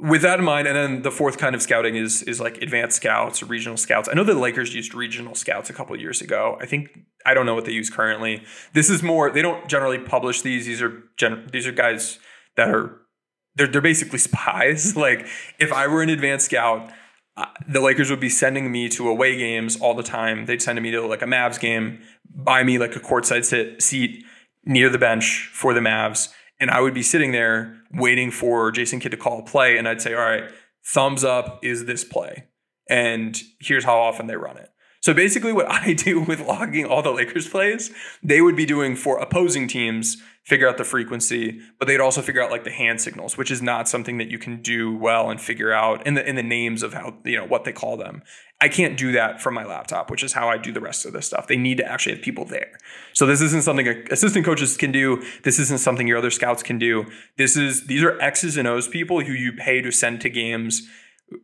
with 0.00 0.22
that 0.22 0.38
in 0.38 0.44
mind, 0.44 0.66
and 0.66 0.76
then 0.76 1.02
the 1.02 1.10
fourth 1.10 1.38
kind 1.38 1.54
of 1.54 1.62
scouting 1.62 1.96
is 1.96 2.22
is 2.22 2.40
like 2.40 2.58
advanced 2.58 2.96
scouts 2.96 3.42
or 3.42 3.46
regional 3.46 3.76
scouts. 3.76 4.08
I 4.08 4.14
know 4.14 4.24
the 4.24 4.34
Lakers 4.34 4.74
used 4.74 4.94
regional 4.94 5.34
scouts 5.34 5.70
a 5.70 5.72
couple 5.72 5.94
of 5.94 6.00
years 6.00 6.20
ago. 6.20 6.58
I 6.60 6.66
think 6.66 7.00
I 7.24 7.34
don't 7.34 7.46
know 7.46 7.54
what 7.54 7.64
they 7.64 7.72
use 7.72 7.90
currently. 7.90 8.42
This 8.72 8.90
is 8.90 9.02
more. 9.02 9.30
They 9.30 9.42
don't 9.42 9.68
generally 9.68 9.98
publish 9.98 10.42
these. 10.42 10.66
These 10.66 10.82
are 10.82 11.02
gen, 11.16 11.48
these 11.52 11.66
are 11.66 11.72
guys 11.72 12.18
that 12.56 12.68
are 12.68 13.00
they're 13.56 13.66
they're 13.66 13.80
basically 13.80 14.18
spies. 14.18 14.96
Like 15.04 15.26
if 15.58 15.72
I 15.72 15.86
were 15.86 16.02
an 16.02 16.08
advanced 16.10 16.46
scout, 16.46 16.90
uh, 17.36 17.46
the 17.68 17.80
Lakers 17.80 18.10
would 18.10 18.20
be 18.20 18.28
sending 18.28 18.70
me 18.70 18.88
to 18.90 19.08
away 19.08 19.36
games 19.36 19.80
all 19.80 19.94
the 19.94 20.02
time. 20.02 20.46
They'd 20.46 20.62
send 20.62 20.80
me 20.80 20.90
to 20.92 21.06
like 21.06 21.22
a 21.22 21.26
Mavs 21.26 21.58
game, 21.58 22.00
buy 22.28 22.62
me 22.62 22.78
like 22.78 22.96
a 22.96 23.00
courtside 23.00 23.44
sit, 23.44 23.82
seat 23.82 24.24
near 24.64 24.88
the 24.88 24.98
bench 24.98 25.50
for 25.52 25.74
the 25.74 25.80
Mavs 25.80 26.32
and 26.60 26.70
I 26.70 26.80
would 26.80 26.94
be 26.94 27.02
sitting 27.02 27.32
there 27.32 27.76
waiting 27.92 28.30
for 28.30 28.70
Jason 28.70 29.00
Kidd 29.00 29.12
to 29.12 29.18
call 29.18 29.40
a 29.40 29.42
play, 29.42 29.76
and 29.76 29.88
I'd 29.88 30.00
say, 30.00 30.14
"All 30.14 30.20
right, 30.20 30.50
thumbs 30.84 31.24
up 31.24 31.64
is 31.64 31.84
this 31.84 32.04
play, 32.04 32.44
and 32.88 33.40
here's 33.60 33.84
how 33.84 33.98
often 33.98 34.26
they 34.26 34.36
run 34.36 34.56
it." 34.56 34.70
So 35.04 35.12
basically, 35.12 35.52
what 35.52 35.70
I 35.70 35.92
do 35.92 36.20
with 36.28 36.40
logging 36.40 36.86
all 36.86 37.02
the 37.02 37.12
Lakers 37.12 37.46
plays, 37.46 37.92
they 38.22 38.40
would 38.40 38.56
be 38.56 38.64
doing 38.64 38.96
for 38.96 39.18
opposing 39.18 39.68
teams, 39.68 40.16
figure 40.44 40.66
out 40.66 40.78
the 40.78 40.84
frequency, 40.84 41.60
but 41.78 41.86
they'd 41.86 42.00
also 42.00 42.22
figure 42.22 42.42
out 42.42 42.50
like 42.50 42.64
the 42.64 42.70
hand 42.70 43.02
signals, 43.02 43.36
which 43.36 43.50
is 43.50 43.60
not 43.60 43.86
something 43.86 44.16
that 44.16 44.30
you 44.30 44.38
can 44.38 44.62
do 44.62 44.96
well 44.96 45.28
and 45.28 45.42
figure 45.42 45.74
out 45.74 46.06
in 46.06 46.14
the 46.14 46.26
in 46.26 46.36
the 46.36 46.42
names 46.42 46.82
of 46.82 46.94
how 46.94 47.18
you 47.22 47.36
know 47.36 47.44
what 47.44 47.64
they 47.64 47.72
call 47.72 47.98
them. 47.98 48.22
I 48.62 48.68
can't 48.68 48.96
do 48.96 49.12
that 49.12 49.42
from 49.42 49.52
my 49.52 49.66
laptop, 49.66 50.10
which 50.10 50.24
is 50.24 50.32
how 50.32 50.48
I 50.48 50.56
do 50.56 50.72
the 50.72 50.80
rest 50.80 51.04
of 51.04 51.12
this 51.12 51.26
stuff. 51.26 51.48
They 51.48 51.58
need 51.58 51.76
to 51.76 51.84
actually 51.84 52.14
have 52.14 52.24
people 52.24 52.46
there. 52.46 52.78
So 53.12 53.26
this 53.26 53.42
isn't 53.42 53.62
something 53.62 53.86
assistant 54.10 54.46
coaches 54.46 54.74
can 54.78 54.90
do. 54.90 55.22
This 55.42 55.58
isn't 55.58 55.80
something 55.80 56.08
your 56.08 56.16
other 56.16 56.30
scouts 56.30 56.62
can 56.62 56.78
do. 56.78 57.04
This 57.36 57.58
is 57.58 57.88
these 57.88 58.02
are 58.02 58.18
X's 58.22 58.56
and 58.56 58.66
O's 58.66 58.88
people 58.88 59.20
who 59.20 59.34
you 59.34 59.52
pay 59.52 59.82
to 59.82 59.90
send 59.90 60.22
to 60.22 60.30
games 60.30 60.88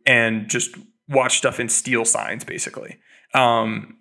and 0.07 0.49
just 0.49 0.75
watch 1.07 1.37
stuff 1.37 1.59
and 1.59 1.71
steal 1.71 2.05
signs, 2.05 2.43
basically. 2.43 2.97
Um, 3.33 3.97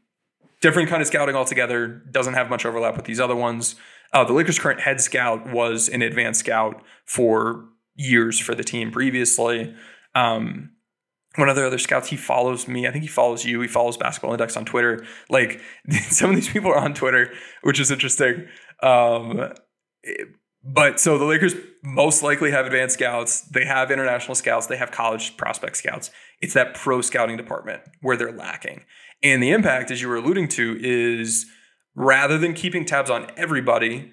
different 0.60 0.88
kind 0.88 1.00
of 1.02 1.08
scouting 1.08 1.34
altogether. 1.34 1.88
Doesn't 2.10 2.34
have 2.34 2.50
much 2.50 2.64
overlap 2.64 2.96
with 2.96 3.06
these 3.06 3.20
other 3.20 3.36
ones. 3.36 3.76
Uh, 4.12 4.24
the 4.24 4.32
Lakers' 4.32 4.58
current 4.58 4.80
head 4.80 5.00
scout 5.00 5.50
was 5.50 5.88
an 5.88 6.02
advanced 6.02 6.40
scout 6.40 6.82
for 7.04 7.66
years 7.94 8.38
for 8.38 8.54
the 8.54 8.64
team 8.64 8.90
previously. 8.90 9.74
Um, 10.14 10.70
one 11.36 11.48
of 11.48 11.54
the 11.54 11.64
other 11.64 11.78
scouts, 11.78 12.08
he 12.08 12.16
follows 12.16 12.66
me. 12.66 12.88
I 12.88 12.90
think 12.90 13.02
he 13.02 13.08
follows 13.08 13.44
you. 13.44 13.60
He 13.60 13.68
follows 13.68 13.96
Basketball 13.96 14.32
Index 14.32 14.56
on 14.56 14.64
Twitter. 14.64 15.04
Like 15.28 15.60
some 16.10 16.30
of 16.30 16.36
these 16.36 16.48
people 16.48 16.70
are 16.70 16.78
on 16.78 16.94
Twitter, 16.94 17.32
which 17.62 17.78
is 17.78 17.90
interesting. 17.90 18.48
Um, 18.82 19.52
but 20.64 20.98
so 20.98 21.18
the 21.18 21.24
Lakers 21.24 21.54
most 21.82 22.22
likely 22.22 22.50
have 22.50 22.66
advanced 22.66 22.94
scouts. 22.94 23.42
They 23.42 23.64
have 23.64 23.90
international 23.90 24.34
scouts. 24.34 24.66
They 24.66 24.76
have 24.76 24.90
college 24.90 25.36
prospect 25.36 25.76
scouts. 25.76 26.10
It's 26.40 26.54
that 26.54 26.74
pro 26.74 27.00
scouting 27.00 27.36
department 27.36 27.82
where 28.00 28.16
they're 28.16 28.32
lacking. 28.32 28.82
And 29.22 29.42
the 29.42 29.50
impact, 29.50 29.90
as 29.90 30.00
you 30.00 30.08
were 30.08 30.16
alluding 30.16 30.48
to, 30.48 30.78
is 30.80 31.46
rather 31.94 32.38
than 32.38 32.54
keeping 32.54 32.84
tabs 32.84 33.10
on 33.10 33.26
everybody, 33.36 34.12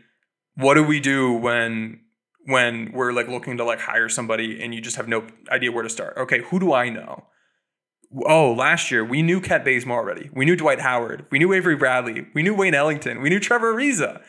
what 0.56 0.74
do 0.74 0.84
we 0.84 1.00
do 1.00 1.34
when 1.34 2.02
when 2.46 2.92
we're 2.94 3.12
like 3.12 3.28
looking 3.28 3.58
to 3.58 3.64
like 3.66 3.80
hire 3.80 4.08
somebody 4.08 4.64
and 4.64 4.74
you 4.74 4.80
just 4.80 4.96
have 4.96 5.08
no 5.08 5.28
idea 5.50 5.72
where 5.72 5.84
to 5.84 5.90
start? 5.90 6.18
Okay, 6.18 6.42
who 6.44 6.60
do 6.60 6.74
I 6.74 6.90
know? 6.90 7.26
Oh, 8.26 8.54
last 8.54 8.90
year 8.90 9.04
we 9.04 9.22
knew 9.22 9.42
Kent 9.42 9.66
Bazemore 9.66 10.00
already. 10.00 10.30
We 10.34 10.46
knew 10.46 10.56
Dwight 10.56 10.80
Howard. 10.80 11.26
We 11.30 11.40
knew 11.40 11.54
Avery 11.54 11.76
Bradley. 11.76 12.28
We 12.34 12.44
knew 12.44 12.56
Wayne 12.56 12.74
Ellington. 12.74 13.22
We 13.22 13.30
knew 13.30 13.40
Trevor 13.40 13.74
Ariza. 13.74 14.22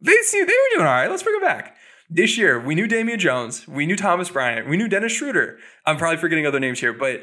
They 0.00 0.16
see 0.22 0.40
they 0.40 0.44
were 0.44 0.76
doing 0.76 0.86
all 0.86 0.92
right. 0.92 1.10
Let's 1.10 1.22
bring 1.22 1.40
them 1.40 1.48
back. 1.48 1.76
This 2.10 2.36
year 2.36 2.60
we 2.60 2.74
knew 2.74 2.86
Damian 2.86 3.18
Jones. 3.18 3.66
We 3.66 3.86
knew 3.86 3.96
Thomas 3.96 4.28
Bryant. 4.30 4.68
We 4.68 4.76
knew 4.76 4.88
Dennis 4.88 5.12
Schroeder. 5.12 5.58
I'm 5.86 5.96
probably 5.96 6.18
forgetting 6.18 6.46
other 6.46 6.60
names 6.60 6.80
here, 6.80 6.92
but 6.92 7.22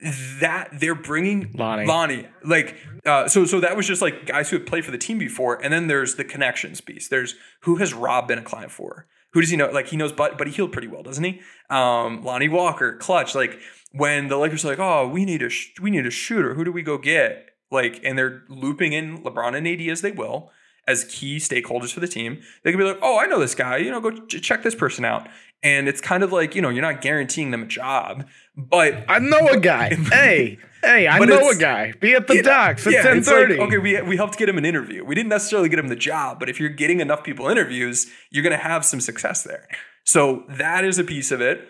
that 0.00 0.68
they're 0.72 0.94
bringing 0.94 1.52
Lonnie. 1.54 1.86
Lonnie. 1.86 2.28
Like, 2.44 2.76
uh, 3.04 3.28
so 3.28 3.44
so 3.44 3.60
that 3.60 3.76
was 3.76 3.86
just 3.86 4.02
like 4.02 4.26
guys 4.26 4.50
who 4.50 4.58
have 4.58 4.66
played 4.66 4.84
for 4.84 4.90
the 4.90 4.98
team 4.98 5.18
before, 5.18 5.62
and 5.62 5.72
then 5.72 5.86
there's 5.86 6.16
the 6.16 6.24
connections 6.24 6.80
piece. 6.80 7.08
There's 7.08 7.34
who 7.60 7.76
has 7.76 7.94
Rob 7.94 8.28
been 8.28 8.38
a 8.38 8.42
client 8.42 8.70
for? 8.70 9.06
Who 9.32 9.40
does 9.40 9.50
he 9.50 9.56
know? 9.56 9.70
Like 9.70 9.88
he 9.88 9.96
knows, 9.96 10.12
but 10.12 10.36
but 10.36 10.46
he 10.46 10.52
healed 10.52 10.72
pretty 10.72 10.88
well, 10.88 11.02
doesn't 11.02 11.24
he? 11.24 11.40
Um, 11.70 12.22
Lonnie 12.22 12.48
Walker, 12.48 12.96
clutch. 12.96 13.34
Like 13.34 13.58
when 13.92 14.28
the 14.28 14.36
Lakers 14.36 14.64
are 14.64 14.68
like, 14.68 14.78
oh, 14.78 15.08
we 15.08 15.24
need 15.24 15.42
a 15.42 15.48
sh- 15.48 15.72
we 15.80 15.90
need 15.90 16.06
a 16.06 16.10
shooter. 16.10 16.54
Who 16.54 16.64
do 16.64 16.72
we 16.72 16.82
go 16.82 16.98
get? 16.98 17.50
Like, 17.70 18.00
and 18.04 18.16
they're 18.16 18.44
looping 18.48 18.92
in 18.92 19.22
LeBron 19.24 19.56
and 19.56 19.66
AD 19.66 19.80
as 19.88 20.00
they 20.00 20.12
will 20.12 20.50
as 20.86 21.04
key 21.04 21.38
stakeholders 21.38 21.92
for 21.92 22.00
the 22.00 22.08
team. 22.08 22.40
They 22.62 22.70
can 22.70 22.78
be 22.78 22.84
like, 22.84 22.98
oh, 23.02 23.18
I 23.18 23.26
know 23.26 23.40
this 23.40 23.54
guy. 23.54 23.78
You 23.78 23.90
know, 23.90 24.00
go 24.00 24.10
ch- 24.10 24.42
check 24.42 24.62
this 24.62 24.74
person 24.74 25.04
out. 25.04 25.28
And 25.62 25.88
it's 25.88 26.00
kind 26.00 26.22
of 26.22 26.32
like, 26.32 26.54
you 26.54 26.62
know, 26.62 26.68
you're 26.68 26.82
not 26.82 27.00
guaranteeing 27.00 27.50
them 27.50 27.62
a 27.62 27.66
job, 27.66 28.26
but 28.56 29.04
I 29.08 29.18
know 29.18 29.48
a 29.48 29.58
guy. 29.58 29.94
hey, 30.12 30.58
hey, 30.82 31.08
I 31.08 31.18
know 31.18 31.50
a 31.50 31.56
guy. 31.56 31.92
Be 31.98 32.12
at 32.14 32.26
the 32.28 32.36
Yeah, 32.36 32.42
docks 32.42 32.86
at 32.86 32.92
yeah, 32.92 33.02
ten 33.02 33.18
it's 33.18 33.26
like, 33.28 33.50
okay, 33.50 33.78
we, 33.78 34.00
we 34.02 34.16
helped 34.16 34.38
get 34.38 34.48
him 34.48 34.58
an 34.58 34.64
interview. 34.64 35.04
We 35.04 35.14
didn't 35.14 35.30
necessarily 35.30 35.68
get 35.68 35.78
him 35.78 35.88
the 35.88 35.96
job, 35.96 36.38
but 36.38 36.48
if 36.48 36.60
you're 36.60 36.68
getting 36.68 37.00
enough 37.00 37.24
people 37.24 37.48
interviews, 37.48 38.06
you're 38.30 38.42
going 38.44 38.56
to 38.56 38.62
have 38.62 38.84
some 38.84 39.00
success 39.00 39.42
there. 39.42 39.66
So 40.04 40.44
that 40.50 40.84
is 40.84 40.98
a 40.98 41.04
piece 41.04 41.32
of 41.32 41.40
it. 41.40 41.66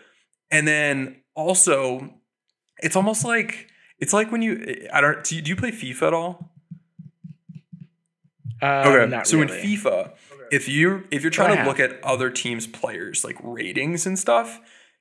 And 0.50 0.68
then 0.68 1.22
also, 1.34 2.12
it's 2.78 2.96
almost 2.96 3.24
like 3.24 3.68
it's 3.98 4.12
like 4.12 4.30
when 4.30 4.42
you 4.42 4.88
I 4.92 5.00
don't 5.00 5.24
do 5.24 5.36
you, 5.36 5.42
do 5.42 5.50
you 5.50 5.56
play 5.56 5.70
FIFA 5.70 6.08
at 6.08 6.12
all? 6.14 6.52
Uh, 8.62 9.06
not 9.08 9.26
so 9.26 9.38
really. 9.38 9.60
in 9.60 9.66
FIFA, 9.66 10.12
if 10.50 10.68
you 10.68 11.04
if 11.10 11.22
you're 11.22 11.30
trying 11.30 11.56
to 11.56 11.64
look 11.64 11.80
at 11.80 12.02
other 12.02 12.30
teams' 12.30 12.66
players 12.66 13.24
like 13.24 13.36
ratings 13.42 14.06
and 14.06 14.18
stuff, 14.18 14.60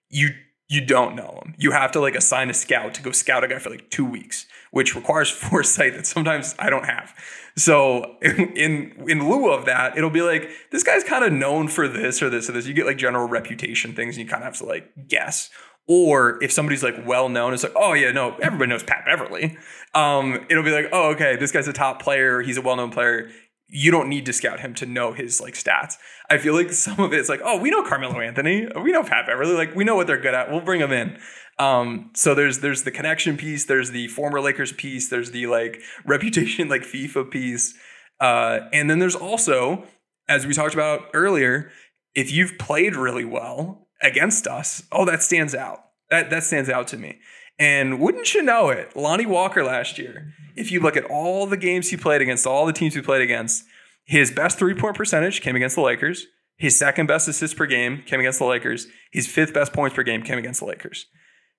you 0.10 0.30
you 0.68 0.84
don't 0.84 1.16
know 1.16 1.40
them. 1.44 1.54
You 1.60 1.72
have 1.72 1.92
to 1.92 2.00
like 2.00 2.16
assign 2.16 2.50
a 2.50 2.54
scout 2.54 2.96
to 2.96 3.04
go 3.04 3.12
scout 3.12 3.44
a 3.44 3.48
guy 3.48 3.60
for 3.60 3.70
like 3.70 3.90
two 3.92 4.06
weeks, 4.06 4.48
which 4.72 4.96
requires 4.96 5.30
foresight 5.32 5.94
that 5.94 6.08
sometimes 6.08 6.56
I 6.58 6.70
don't 6.70 6.86
have. 6.86 7.14
So 7.56 8.18
in 8.22 8.58
in, 8.58 9.10
in 9.10 9.30
lieu 9.30 9.52
of 9.52 9.66
that, 9.66 9.98
it'll 9.98 10.10
be 10.10 10.22
like 10.22 10.50
this 10.72 10.84
guy's 10.84 11.04
kind 11.04 11.24
of 11.24 11.32
known 11.32 11.68
for 11.68 11.88
this 11.88 12.22
or 12.22 12.30
this 12.30 12.50
or 12.50 12.54
this. 12.54 12.66
You 12.66 12.74
get 12.74 12.86
like 12.86 12.98
general 12.98 13.28
reputation 13.28 13.94
things, 13.94 14.18
and 14.18 14.26
you 14.26 14.30
kind 14.30 14.44
of 14.44 14.46
have 14.46 14.58
to 14.60 14.66
like 14.66 15.08
guess. 15.08 15.50
Or 15.88 16.44
if 16.44 16.52
somebody's 16.52 16.82
like 16.82 16.96
well 17.06 17.30
known, 17.30 17.54
it's 17.54 17.62
like, 17.62 17.74
oh 17.76 17.94
yeah, 17.94 18.12
no, 18.12 18.36
everybody 18.42 18.70
knows 18.70 18.82
Pat 18.82 19.06
Beverley. 19.06 19.56
Um, 19.94 20.44
it'll 20.50 20.64
be 20.64 20.72
like, 20.72 20.88
oh 20.92 21.12
okay, 21.12 21.36
this 21.36 21.52
guy's 21.52 21.68
a 21.68 21.74
top 21.74 22.02
player. 22.02 22.42
He's 22.42 22.58
a 22.58 22.62
well 22.62 22.76
known 22.76 22.90
player 22.90 23.30
you 23.68 23.92
don't 23.92 24.10
need 24.10 24.26
to 24.26 24.34
scout 24.34 24.60
him 24.60 24.74
to 24.76 24.86
know 24.86 25.14
his 25.14 25.42
like 25.42 25.56
stats. 25.56 25.96
I 26.30 26.38
feel 26.38 26.54
like 26.54 26.72
some 26.72 27.00
of 27.00 27.14
it's 27.14 27.30
like, 27.30 27.42
oh, 27.44 27.60
we 27.60 27.70
know 27.70 27.84
Carmelo 27.84 28.20
Anthony, 28.20 28.68
we 28.82 28.92
know 28.92 29.04
Pat 29.04 29.26
Beverley, 29.26 29.56
like 29.56 29.76
we 29.76 29.84
know 29.84 29.96
what 29.96 30.08
they're 30.08 30.22
good 30.22 30.34
at. 30.34 30.52
We'll 30.52 30.62
bring 30.62 30.82
them 30.82 30.92
in. 30.92 31.18
Um, 31.58 32.12
so 32.14 32.36
there's 32.36 32.60
there's 32.60 32.84
the 32.84 32.92
connection 32.92 33.38
piece, 33.38 33.66
there's 33.66 33.92
the 33.92 34.08
former 34.10 34.42
Lakers 34.42 34.74
piece, 34.74 35.10
there's 35.10 35.32
the 35.32 35.48
like 35.48 35.82
reputation 36.06 36.68
like 36.68 36.84
FIFA 36.84 37.32
piece, 37.32 37.74
uh, 38.20 38.60
and 38.74 38.90
then 38.90 39.00
there's 39.00 39.16
also, 39.16 39.86
as 40.28 40.46
we 40.46 40.54
talked 40.54 40.74
about 40.74 41.10
earlier, 41.14 41.72
if 42.14 42.32
you've 42.32 42.58
played 42.58 42.96
really 42.96 43.26
well 43.26 43.88
against 44.02 44.48
us, 44.48 44.84
oh, 44.92 45.06
that 45.06 45.24
stands 45.24 45.56
out. 45.56 45.80
That 46.10 46.30
that 46.30 46.44
stands 46.44 46.70
out 46.70 46.88
to 46.90 46.98
me. 46.98 47.20
And 47.58 48.00
wouldn't 48.00 48.34
you 48.34 48.44
know 48.44 48.70
it, 48.70 48.96
Lonnie 48.96 49.26
Walker 49.26 49.64
last 49.64 49.98
year, 49.98 50.34
if 50.56 50.72
you 50.72 50.80
look 50.82 50.98
at 50.98 51.06
all 51.06 51.48
the 51.48 51.58
games 51.58 51.90
he 51.90 51.98
played 51.98 52.22
against, 52.22 52.46
all 52.46 52.66
the 52.66 52.74
teams 52.74 52.96
he 52.96 53.02
played 53.02 53.22
against, 53.22 53.64
his 54.04 54.32
best 54.32 54.58
three 54.58 54.74
point 54.74 54.96
percentage 54.96 55.42
came 55.42 55.56
against 55.56 55.76
the 55.76 55.82
Lakers. 55.82 56.28
His 56.58 56.78
second 56.78 57.08
best 57.08 57.28
assists 57.28 57.56
per 57.56 57.66
game 57.66 58.04
came 58.06 58.20
against 58.20 58.40
the 58.40 58.46
Lakers. 58.46 58.88
His 59.12 59.28
fifth 59.28 59.54
best 59.54 59.74
points 59.74 59.96
per 59.96 60.04
game 60.04 60.22
came 60.22 60.38
against 60.38 60.62
the 60.62 60.66
Lakers. 60.66 61.08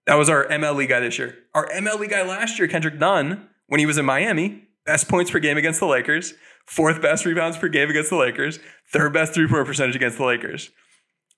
That 0.07 0.15
was 0.15 0.29
our 0.29 0.47
MLE 0.47 0.89
guy 0.89 1.01
this 1.01 1.19
year. 1.19 1.37
Our 1.55 1.69
MLE 1.69 2.09
guy 2.09 2.23
last 2.23 2.59
year, 2.59 2.69
Kendrick 2.69 2.95
Nunn, 2.95 3.49
when 3.67 3.81
he 3.81 3.87
was 3.87 3.99
in 3.99 4.07
Miami, 4.07 4.63
best 4.87 5.09
points 5.09 5.31
per 5.31 5.39
game 5.39 5.59
against 5.59 5.81
the 5.81 5.87
Lakers, 5.87 6.35
fourth 6.65 7.03
best 7.03 7.27
rebounds 7.27 7.59
per 7.59 7.69
game 7.69 7.91
against 7.91 8.11
the 8.11 8.17
Lakers, 8.17 8.59
third 8.91 9.13
best 9.13 9.35
three 9.35 9.49
point 9.49 9.67
percentage 9.67 9.97
against 9.97 10.19
the 10.19 10.25
Lakers. 10.25 10.71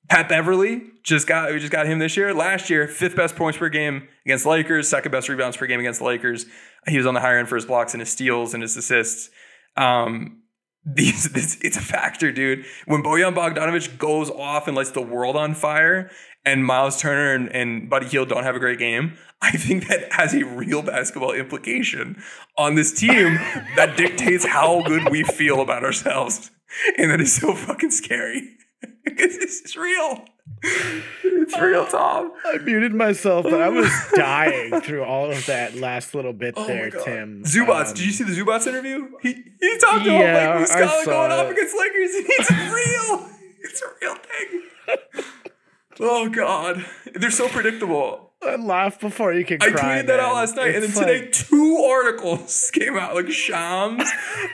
Pat 0.09 0.29
Beverley 0.29 0.83
just 1.03 1.27
got 1.27 1.53
we 1.53 1.59
just 1.59 1.73
got 1.73 1.87
him 1.87 1.99
this 1.99 2.17
year. 2.17 2.33
Last 2.33 2.71
year, 2.71 2.89
fifth 2.89 3.15
best 3.15 3.37
points 3.37 3.59
per 3.59 3.69
game 3.69 4.09
against 4.25 4.47
Lakers, 4.47 4.89
second 4.89 5.13
best 5.13 5.29
rebounds 5.29 5.57
per 5.57 5.67
game 5.67 5.81
against 5.81 6.01
Lakers. 6.01 6.47
He 6.87 6.97
was 6.97 7.07
on 7.07 7.15
the 7.15 7.21
higher 7.21 7.39
end 7.39 7.49
for 7.49 7.57
his 7.57 7.67
blocks 7.67 7.93
and 7.93 8.01
his 8.01 8.09
steals 8.09 8.55
and 8.55 8.63
his 8.63 8.77
assists. 8.77 9.31
Um, 9.77 10.43
these 10.85 11.31
this, 11.31 11.59
it's 11.61 11.77
a 11.77 11.83
factor, 11.83 12.33
dude. 12.33 12.65
When 12.87 13.03
Bojan 13.03 13.35
Bogdanovic 13.35 13.99
goes 13.99 14.31
off 14.31 14.67
and 14.67 14.77
lights 14.77 14.93
the 14.93 15.03
world 15.03 15.37
on 15.37 15.55
fire, 15.55 16.11
and 16.47 16.65
Miles 16.65 16.99
Turner 16.99 17.35
and, 17.35 17.53
and 17.55 17.91
Buddy 17.91 18.07
Hield 18.07 18.31
don't 18.31 18.45
have 18.45 18.57
a 18.57 18.59
great 18.59 18.79
game, 18.79 19.19
I 19.43 19.51
think 19.51 19.89
that 19.89 20.13
has 20.13 20.35
a 20.35 20.45
real 20.45 20.81
basketball 20.81 21.33
implication 21.33 22.23
on 22.57 22.75
this 22.75 22.99
team 22.99 23.35
that 23.77 23.97
dictates 23.99 24.47
how 24.47 24.83
good 24.83 25.11
we 25.11 25.25
feel 25.25 25.61
about 25.61 25.85
ourselves, 25.85 26.51
and 26.97 27.11
that 27.11 27.21
is 27.21 27.35
so 27.35 27.55
fucking 27.55 27.91
scary 27.91 28.58
this 29.05 29.61
is 29.63 29.77
real. 29.77 30.25
It's 30.63 31.59
real, 31.59 31.87
Tom. 31.87 32.33
I 32.45 32.59
muted 32.59 32.95
myself, 32.95 33.45
but 33.45 33.61
I 33.61 33.69
was 33.69 33.91
dying 34.15 34.81
through 34.81 35.05
all 35.05 35.31
of 35.31 35.47
that 35.47 35.77
last 35.77 36.15
little 36.15 36.33
bit 36.33 36.55
Oh 36.57 36.67
there, 36.67 36.91
Tim. 36.91 37.43
Zubac, 37.45 37.87
Um, 37.89 37.95
did 37.95 38.05
you 38.05 38.13
see 38.13 38.25
the 38.25 38.33
Zubac 38.33 38.67
interview? 38.67 39.09
He 39.23 39.35
he 39.61 39.79
talked 39.79 40.05
Yeah, 40.07 40.13
about 40.57 40.71
I 40.71 40.81
like 40.81 40.91
Muscala 40.91 41.05
going 41.07 41.31
it. 41.31 41.35
off 41.35 41.51
against 41.51 41.77
Lakers. 41.79 42.15
and 42.15 42.27
It's 42.29 42.51
real. 42.51 43.31
It's 43.61 43.83
a 43.83 43.87
real 44.01 44.15
thing. 44.15 45.25
Oh 46.01 46.29
God, 46.29 46.85
they're 47.17 47.31
so 47.33 47.49
predictable. 47.49 48.28
I 48.41 48.55
laugh 48.55 49.01
before 49.01 49.33
you 49.33 49.45
can 49.45 49.59
cry. 49.59 49.69
I 49.69 49.73
cry. 49.73 49.83
tweeted 49.83 50.07
that 50.07 50.21
out 50.21 50.35
last 50.35 50.55
night, 50.55 50.75
and 50.75 50.85
then 50.85 50.93
today 50.93 51.21
like- 51.23 51.33
two 51.33 51.77
articles 51.91 52.71
came 52.75 52.97
out, 52.97 53.15
like 53.15 53.29
Shams 53.31 54.09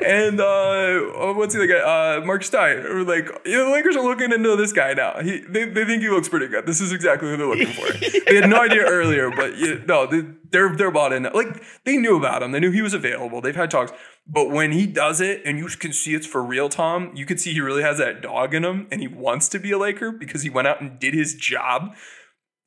and 0.05 0.41
uh, 0.41 0.45
oh, 0.45 1.35
what's 1.37 1.55
the 1.55 1.61
other 1.61 1.67
guy? 1.67 2.17
Uh, 2.17 2.25
Mark 2.25 2.45
Stein. 2.45 2.79
Or 2.79 3.05
like, 3.05 3.29
you 3.45 3.59
know, 3.59 3.67
the 3.67 3.73
Lakers 3.73 3.97
are 3.97 4.03
looking 4.03 4.33
into 4.33 4.57
this 4.57 4.73
guy 4.73 4.95
now. 4.95 5.21
He, 5.21 5.41
they, 5.41 5.67
they 5.67 5.85
think 5.85 6.03
he 6.03 6.09
looks 6.09 6.31
pretty 6.31 6.49
good. 6.49 6.65
This 6.65 6.81
is 6.81 6.93
exactly 6.93 7.29
who 7.29 7.37
they're 7.37 7.47
looking 7.47 7.67
for. 7.67 7.93
they 8.27 8.37
had 8.37 8.49
no 8.49 8.63
idea 8.63 8.85
earlier, 8.87 9.31
but 9.31 9.59
you, 9.59 9.83
no, 9.87 10.07
they, 10.07 10.23
they're 10.51 10.75
they're 10.75 10.91
bought 10.91 11.13
in. 11.13 11.25
Like 11.25 11.63
they 11.85 11.99
knew 11.99 12.17
about 12.17 12.43
him. 12.43 12.53
They 12.53 12.61
knew 12.61 12.71
he 12.71 12.83
was 12.83 12.95
available. 12.95 13.43
They've 13.43 13.55
had 13.55 13.71
talks. 13.71 13.93
But 14.27 14.49
when 14.49 14.73
he 14.73 14.87
does 14.87 15.21
it, 15.21 15.43
and 15.45 15.59
you 15.59 15.67
can 15.67 15.93
see 15.93 16.15
it's 16.15 16.27
for 16.27 16.43
real, 16.43 16.71
Tom, 16.71 17.13
you 17.15 17.27
can 17.27 17.37
see 17.37 17.53
he 17.53 17.61
really 17.61 17.83
has 17.83 17.99
that 17.99 18.23
dog 18.23 18.55
in 18.55 18.65
him, 18.65 18.87
and 18.91 19.03
he 19.03 19.09
wants 19.09 19.51
to 19.51 19.59
be 19.59 19.73
a 19.73 19.77
Laker 19.79 20.11
because 20.11 20.43
he 20.43 20.49
went 20.49 20.67
out 20.67 20.81
and 20.81 20.99
did 20.99 21.13
his 21.13 21.35
job 21.35 21.95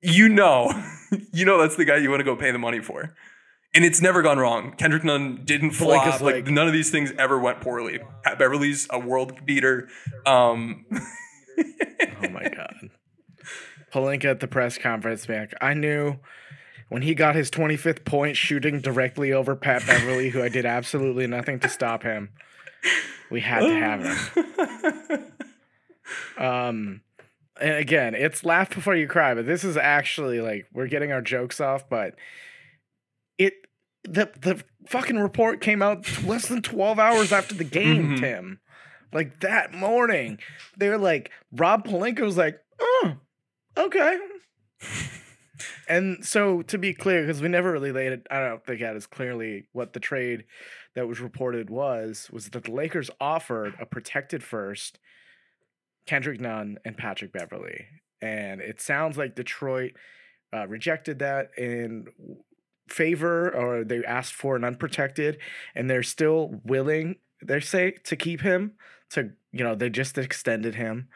you 0.01 0.29
know, 0.29 0.71
you 1.33 1.45
know 1.45 1.57
that's 1.59 1.75
the 1.75 1.85
guy 1.85 1.97
you 1.97 2.09
want 2.09 2.19
to 2.19 2.23
go 2.25 2.35
pay 2.35 2.51
the 2.51 2.59
money 2.59 2.79
for. 2.81 3.15
And 3.75 3.83
it's 3.85 4.01
never 4.01 4.21
gone 4.21 4.39
wrong. 4.39 4.73
Kendrick 4.77 5.03
Nunn 5.03 5.41
didn't 5.45 5.71
flop. 5.71 6.21
Like, 6.21 6.35
like- 6.35 6.47
none 6.47 6.67
of 6.67 6.73
these 6.73 6.89
things 6.89 7.11
ever 7.19 7.37
went 7.37 7.61
poorly. 7.61 7.99
Pat 8.23 8.39
Beverley's 8.39 8.87
a 8.89 8.97
world 8.99 9.45
beater. 9.45 9.87
Um, 10.25 10.85
Oh 12.23 12.29
my 12.29 12.43
god. 12.43 12.89
Pelinka 13.91 14.25
at 14.25 14.39
the 14.39 14.47
press 14.47 14.77
conference, 14.77 15.27
man. 15.27 15.49
I 15.61 15.73
knew 15.73 16.17
when 16.89 17.01
he 17.01 17.15
got 17.15 17.35
his 17.35 17.49
25th 17.49 18.05
point 18.05 18.37
shooting 18.37 18.79
directly 18.79 19.33
over 19.33 19.55
Pat 19.55 19.85
Beverley, 19.87 20.29
who 20.29 20.41
I 20.43 20.49
did 20.49 20.65
absolutely 20.65 21.25
nothing 21.27 21.59
to 21.61 21.69
stop 21.69 22.03
him. 22.03 22.29
We 23.31 23.41
had 23.41 23.61
to 23.61 23.73
have 23.75 24.03
him. 25.15 25.23
Um 26.37 27.01
and 27.59 27.75
again, 27.75 28.15
it's 28.15 28.43
laugh 28.43 28.69
before 28.73 28.95
you 28.95 29.07
cry, 29.07 29.33
but 29.33 29.45
this 29.45 29.63
is 29.63 29.77
actually 29.77 30.41
like 30.41 30.67
we're 30.73 30.87
getting 30.87 31.11
our 31.11 31.21
jokes 31.21 31.59
off, 31.61 31.87
but 31.89 32.15
it 33.37 33.53
the 34.03 34.29
the 34.39 34.63
fucking 34.87 35.17
report 35.19 35.61
came 35.61 35.81
out 35.81 36.23
less 36.23 36.47
than 36.47 36.61
12 36.61 36.97
hours 36.99 37.31
after 37.31 37.53
the 37.55 37.63
game, 37.63 38.15
Mhm. 38.15 38.19
Tim. 38.19 38.59
Like 39.13 39.39
that 39.39 39.73
morning. 39.73 40.39
They're 40.77 40.97
like 40.97 41.31
Rob 41.51 41.85
Pelinka 41.85 42.21
was 42.21 42.37
like, 42.37 42.59
"Oh, 42.79 43.17
okay." 43.77 44.17
and 45.87 46.23
so 46.25 46.61
to 46.63 46.77
be 46.77 46.93
clear, 46.93 47.21
because 47.21 47.41
we 47.41 47.47
never 47.47 47.71
really 47.71 47.91
laid 47.91 48.11
it, 48.11 48.27
I 48.29 48.39
don't 48.47 48.65
think 48.65 48.81
that 48.81 48.95
is 48.95 49.07
clearly 49.07 49.67
what 49.71 49.93
the 49.93 49.99
trade 49.99 50.45
that 50.95 51.07
was 51.07 51.19
reported 51.19 51.69
was, 51.69 52.29
was 52.31 52.49
that 52.49 52.63
the 52.63 52.71
Lakers 52.71 53.09
offered 53.19 53.75
a 53.79 53.85
protected 53.85 54.43
first, 54.43 54.99
Kendrick 56.07 56.39
Nunn 56.39 56.79
and 56.83 56.97
Patrick 56.97 57.31
Beverley. 57.31 57.85
And 58.21 58.61
it 58.61 58.81
sounds 58.81 59.17
like 59.17 59.35
Detroit 59.35 59.91
uh, 60.53 60.67
rejected 60.67 61.19
that 61.19 61.51
in 61.57 62.07
favor, 62.89 63.53
or 63.53 63.83
they 63.83 64.03
asked 64.03 64.33
for 64.33 64.55
an 64.55 64.63
unprotected, 64.63 65.37
and 65.75 65.89
they're 65.89 66.03
still 66.03 66.61
willing, 66.63 67.17
they 67.43 67.59
say, 67.59 67.91
to 68.05 68.15
keep 68.15 68.41
him. 68.41 68.73
To 69.11 69.31
you 69.51 69.63
know, 69.63 69.75
they 69.75 69.89
just 69.89 70.17
extended 70.17 70.75
him. 70.75 71.09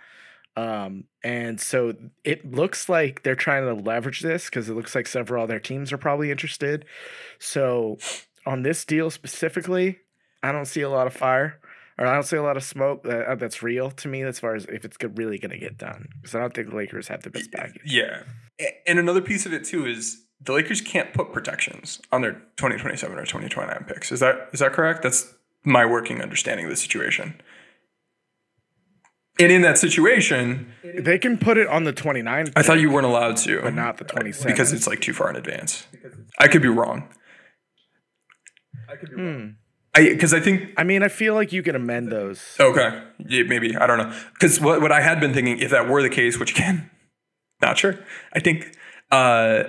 Um, 0.58 1.06
and 1.24 1.60
so 1.60 1.94
it 2.24 2.52
looks 2.52 2.89
like 2.89 3.24
they're 3.24 3.36
trying 3.36 3.66
to 3.66 3.82
leverage 3.82 4.20
this 4.20 4.46
because 4.46 4.70
it 4.70 4.76
looks 4.76 4.96
like 4.96 5.08
several 5.08 5.44
other 5.44 5.60
teams 5.60 5.94
are 5.94 5.98
probably 5.98 6.30
interested. 6.30 6.86
So 7.39 7.98
on 8.46 8.64
this 8.64 8.84
deal 8.84 9.10
specifically, 9.10 10.00
I 10.44 10.52
don't 10.52 10.66
see 10.66 10.82
a 10.82 10.89
lot 10.89 11.08
of 11.08 11.14
fire 11.14 11.60
or 11.98 12.08
I 12.08 12.14
don't 12.14 12.24
see 12.24 12.38
a 12.38 12.44
lot 12.44 12.58
of 12.58 12.64
smoke 12.64 13.04
that, 13.04 13.26
uh, 13.28 13.36
that's 13.36 13.62
real 13.62 13.92
to 13.92 14.08
me 14.08 14.24
as 14.24 14.39
far 14.39 14.56
as 14.56 14.66
if 14.66 14.86
it's 14.86 14.98
really 15.16 15.38
going 15.38 15.52
to 15.52 15.58
get 15.58 15.78
done. 15.78 16.08
Because 16.22 16.36
I 16.36 16.39
don't 16.39 16.54
think 16.54 16.70
the 16.70 16.76
Lakers 16.76 17.08
have 17.10 17.22
the 17.24 17.30
best 17.30 17.52
package. 17.52 17.82
yeah. 17.86 18.24
And 18.88 19.00
another 19.00 19.22
piece 19.22 19.46
of 19.46 19.54
it 19.54 19.64
too 19.66 19.86
is 19.86 20.24
the 20.39 20.54
Lakers 20.54 20.82
can't 20.82 21.14
put 21.14 21.32
protections 21.34 22.00
on 22.12 22.22
their 22.22 22.34
2027 22.58 23.18
or 23.18 23.22
2029 23.22 23.86
picks. 23.88 24.12
Is 24.12 24.20
that 24.20 24.50
is 24.54 24.60
that 24.60 24.74
correct? 24.74 25.02
That's 25.04 25.34
my 25.64 25.86
working 25.86 26.22
understanding 26.22 26.66
of 26.66 26.72
the 26.72 26.76
situation. 26.78 27.42
And 29.39 29.52
in 29.52 29.62
that 29.64 29.78
situation, 29.80 30.72
They 30.84 31.18
can 31.18 31.38
put 31.38 31.58
it 31.58 31.68
on 31.68 31.84
the 31.86 31.94
29, 31.94 32.52
I 32.56 32.62
thought 32.62 32.80
you 32.80 32.92
weren't 32.92 33.06
allowed 33.08 33.38
to, 33.38 33.62
but 33.62 33.74
not 33.74 33.98
the 33.98 34.04
27. 34.04 34.52
because 34.52 34.72
it's 34.74 34.86
like 34.88 35.02
too 35.02 35.14
far 35.14 35.30
in 35.30 35.36
advance. 35.36 35.88
I 36.39 36.48
could 36.48 36.62
be 36.62 36.68
wrong. 36.68 37.10
I 38.89 38.96
could 38.98 39.10
be 39.10 39.16
Hmm. 39.16 39.48
I 39.94 40.04
because 40.04 40.34
I 40.34 40.39
think 40.39 40.70
I 40.78 40.84
mean, 40.84 41.04
I 41.04 41.10
feel 41.10 41.34
like 41.34 41.52
you 41.52 41.64
can 41.64 41.76
amend 41.76 42.12
those. 42.12 42.56
okay, 42.60 43.04
yeah, 43.28 43.44
maybe 43.44 43.76
I 43.76 43.88
don't 43.88 43.98
know. 43.98 44.16
Because 44.34 44.60
what 44.62 44.82
what 44.82 44.92
I 44.92 45.02
had 45.02 45.20
been 45.20 45.34
thinking, 45.34 45.60
if 45.60 45.72
that 45.72 45.88
were 45.89 46.02
the 46.02 46.10
case, 46.10 46.39
which 46.39 46.52
again, 46.52 46.89
not 47.62 47.78
sure. 47.78 48.00
I 48.34 48.39
think 48.39 48.78
uh, 49.12 49.64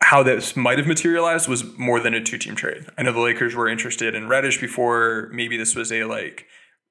how 0.00 0.22
this 0.22 0.56
might 0.56 0.78
have 0.78 0.86
materialized 0.86 1.48
was 1.48 1.64
more 1.76 2.00
than 2.00 2.14
a 2.14 2.22
two 2.22 2.38
team 2.38 2.56
trade. 2.56 2.86
I 2.96 3.02
know 3.02 3.12
the 3.12 3.20
Lakers 3.20 3.54
were 3.54 3.68
interested 3.68 4.14
in 4.14 4.26
Reddish 4.28 4.60
before. 4.60 5.28
Maybe 5.32 5.56
this 5.58 5.74
was 5.74 5.92
a 5.92 6.04
like 6.04 6.46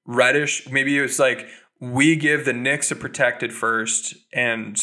Reddish. 0.06 0.70
Maybe 0.70 0.98
it 0.98 1.02
was 1.02 1.18
like 1.18 1.48
we 1.80 2.16
give 2.16 2.46
the 2.46 2.54
Knicks 2.54 2.92
a 2.92 2.96
protected 2.96 3.54
first 3.54 4.16
and. 4.34 4.80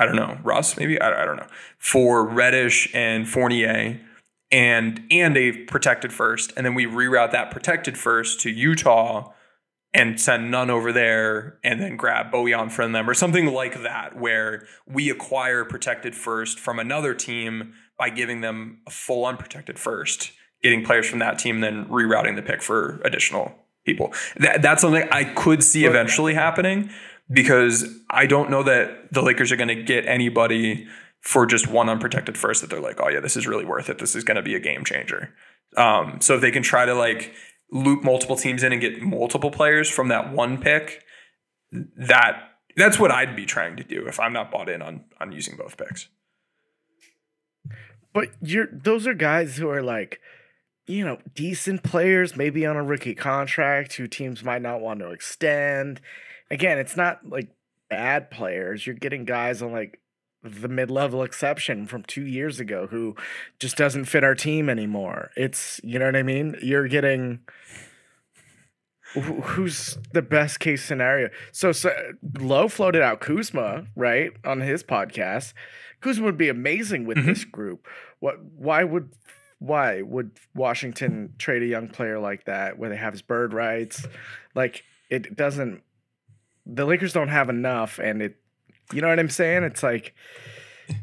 I 0.00 0.06
don't 0.06 0.14
know, 0.14 0.38
Russ, 0.44 0.76
maybe 0.76 1.00
I, 1.00 1.22
I 1.22 1.24
don't 1.24 1.38
know, 1.38 1.48
for 1.76 2.24
Reddish 2.24 2.88
and 2.94 3.28
Fournier, 3.28 4.00
and 4.50 5.02
and 5.10 5.36
a 5.36 5.52
protected 5.64 6.12
first, 6.12 6.52
and 6.56 6.64
then 6.64 6.74
we 6.74 6.86
reroute 6.86 7.32
that 7.32 7.50
protected 7.50 7.98
first 7.98 8.40
to 8.40 8.50
Utah 8.50 9.32
and 9.94 10.20
send 10.20 10.50
Nunn 10.50 10.70
over 10.70 10.92
there, 10.92 11.58
and 11.64 11.80
then 11.80 11.96
grab 11.96 12.30
Bojan 12.30 12.70
from 12.70 12.92
them 12.92 13.08
or 13.08 13.14
something 13.14 13.46
like 13.46 13.82
that, 13.82 14.16
where 14.18 14.66
we 14.86 15.08
acquire 15.08 15.64
protected 15.64 16.14
first 16.14 16.60
from 16.60 16.78
another 16.78 17.14
team 17.14 17.72
by 17.98 18.10
giving 18.10 18.42
them 18.42 18.80
a 18.86 18.90
full 18.90 19.24
unprotected 19.24 19.78
first, 19.78 20.32
getting 20.62 20.84
players 20.84 21.08
from 21.08 21.18
that 21.20 21.38
team, 21.38 21.60
then 21.60 21.86
rerouting 21.86 22.36
the 22.36 22.42
pick 22.42 22.62
for 22.62 23.00
additional 23.04 23.52
people. 23.86 24.12
That, 24.36 24.60
that's 24.60 24.82
something 24.82 25.08
I 25.10 25.24
could 25.24 25.64
see 25.64 25.86
eventually 25.86 26.34
happening 26.34 26.90
because 27.30 27.86
I 28.10 28.26
don't 28.26 28.50
know 28.50 28.62
that 28.62 29.12
the 29.12 29.22
Lakers 29.22 29.50
are 29.52 29.56
going 29.56 29.68
to 29.68 29.82
get 29.82 30.06
anybody 30.06 30.86
for 31.20 31.46
just 31.46 31.68
one 31.68 31.88
unprotected 31.88 32.38
first 32.38 32.60
that 32.60 32.70
they're 32.70 32.80
like, 32.80 33.00
oh 33.00 33.08
yeah, 33.08 33.20
this 33.20 33.36
is 33.36 33.46
really 33.46 33.64
worth 33.64 33.88
it. 33.88 33.98
This 33.98 34.14
is 34.14 34.24
going 34.24 34.36
to 34.36 34.42
be 34.42 34.54
a 34.54 34.60
game 34.60 34.84
changer. 34.84 35.34
Um, 35.76 36.20
so 36.20 36.36
if 36.36 36.40
they 36.40 36.50
can 36.50 36.62
try 36.62 36.86
to 36.86 36.94
like 36.94 37.32
loop 37.70 38.02
multiple 38.02 38.36
teams 38.36 38.62
in 38.62 38.72
and 38.72 38.80
get 38.80 39.02
multiple 39.02 39.50
players 39.50 39.90
from 39.90 40.08
that 40.08 40.32
one 40.32 40.58
pick, 40.58 41.02
that 41.72 42.50
that's 42.76 42.98
what 42.98 43.10
I'd 43.10 43.36
be 43.36 43.44
trying 43.44 43.76
to 43.76 43.84
do 43.84 44.06
if 44.06 44.20
I'm 44.20 44.32
not 44.32 44.50
bought 44.50 44.68
in 44.68 44.82
on 44.82 45.04
on 45.20 45.32
using 45.32 45.56
both 45.56 45.76
picks. 45.76 46.08
But 48.12 48.28
you're 48.40 48.68
those 48.72 49.06
are 49.06 49.14
guys 49.14 49.56
who 49.56 49.68
are 49.68 49.82
like, 49.82 50.20
you 50.86 51.04
know, 51.04 51.18
decent 51.34 51.82
players, 51.82 52.36
maybe 52.36 52.64
on 52.64 52.76
a 52.76 52.82
rookie 52.82 53.14
contract, 53.14 53.94
who 53.94 54.06
teams 54.06 54.42
might 54.42 54.62
not 54.62 54.80
want 54.80 55.00
to 55.00 55.10
extend. 55.10 56.00
Again, 56.50 56.78
it's 56.78 56.96
not 56.96 57.28
like 57.28 57.48
bad 57.90 58.30
players. 58.30 58.86
You're 58.86 58.96
getting 58.96 59.24
guys 59.24 59.60
on 59.60 59.72
like 59.72 60.00
the 60.42 60.68
mid-level 60.68 61.22
exception 61.22 61.86
from 61.86 62.04
two 62.04 62.24
years 62.24 62.60
ago 62.60 62.86
who 62.86 63.16
just 63.58 63.76
doesn't 63.76 64.04
fit 64.04 64.24
our 64.24 64.34
team 64.34 64.68
anymore. 64.68 65.30
It's 65.36 65.80
you 65.82 65.98
know 65.98 66.06
what 66.06 66.16
I 66.16 66.22
mean. 66.22 66.56
You're 66.62 66.88
getting 66.88 67.40
who's 69.14 69.98
the 70.12 70.22
best 70.22 70.60
case 70.60 70.84
scenario. 70.84 71.30
So, 71.52 71.72
so 71.72 71.90
Lowe 72.38 72.68
floated 72.68 73.02
out 73.02 73.20
Kuzma 73.20 73.86
right 73.96 74.32
on 74.44 74.60
his 74.60 74.82
podcast. 74.82 75.54
Kuzma 76.00 76.26
would 76.26 76.38
be 76.38 76.48
amazing 76.48 77.06
with 77.06 77.18
mm-hmm. 77.18 77.28
this 77.28 77.44
group. 77.44 77.86
What? 78.20 78.36
Why 78.56 78.84
would? 78.84 79.12
Why 79.60 80.02
would 80.02 80.38
Washington 80.54 81.34
trade 81.36 81.62
a 81.62 81.66
young 81.66 81.88
player 81.88 82.20
like 82.20 82.44
that 82.44 82.78
where 82.78 82.90
they 82.90 82.96
have 82.96 83.12
his 83.12 83.22
bird 83.22 83.52
rights? 83.52 84.06
Like 84.54 84.84
it 85.10 85.36
doesn't. 85.36 85.82
The 86.64 86.84
Lakers 86.84 87.12
don't 87.12 87.28
have 87.28 87.48
enough, 87.48 87.98
and 87.98 88.22
it. 88.22 88.36
You 88.92 89.00
know 89.00 89.08
what 89.08 89.18
I'm 89.18 89.28
saying? 89.28 89.64
It's 89.64 89.82
like 89.82 90.14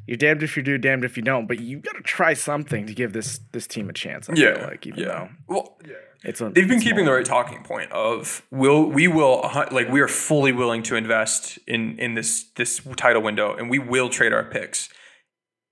you're 0.08 0.18
damned 0.18 0.44
if 0.44 0.58
you 0.58 0.64
do, 0.64 0.78
damned 0.78 1.04
if 1.04 1.18
you 1.18 1.24
don't. 1.24 1.48
But 1.48 1.60
you 1.60 1.80
got 1.80 1.96
to 1.96 2.02
try 2.02 2.34
something 2.34 2.88
to 2.88 2.94
give 2.94 3.14
this 3.14 3.40
this 3.52 3.68
team 3.68 3.90
a 3.90 3.94
chance. 3.94 4.30
I 4.30 4.36
feel 4.56 4.68
like 4.68 4.88
even 4.88 5.04
though 5.08 5.30
Well, 5.48 5.78
it's 6.26 6.42
a, 6.42 6.50
they've 6.50 6.68
been 6.68 6.80
keeping 6.80 7.06
the 7.06 7.12
right 7.12 7.26
talking 7.26 7.64
point 7.64 7.92
of 7.92 8.44
will 8.52 8.86
we 8.90 9.08
will 9.08 9.42
like 9.72 9.90
we 9.90 10.02
are 10.02 10.08
fully 10.08 10.52
willing 10.52 10.82
to 10.84 10.96
invest 10.96 11.60
in 11.68 12.00
in 12.00 12.16
this 12.16 12.46
this 12.56 12.82
title 12.98 13.22
window 13.22 13.56
and 13.56 13.70
we 13.70 13.80
will 13.80 14.10
trade 14.10 14.34
our 14.34 14.44
picks 14.44 14.90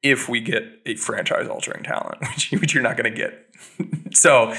if 0.04 0.28
we 0.28 0.42
get 0.42 0.64
a 0.86 0.96
franchise 0.96 1.48
altering 1.48 1.84
talent 1.84 2.20
which, 2.22 2.52
which 2.52 2.74
you're 2.74 2.84
not 2.84 2.98
going 2.98 3.12
to 3.12 3.18
get 3.18 4.14
so 4.16 4.54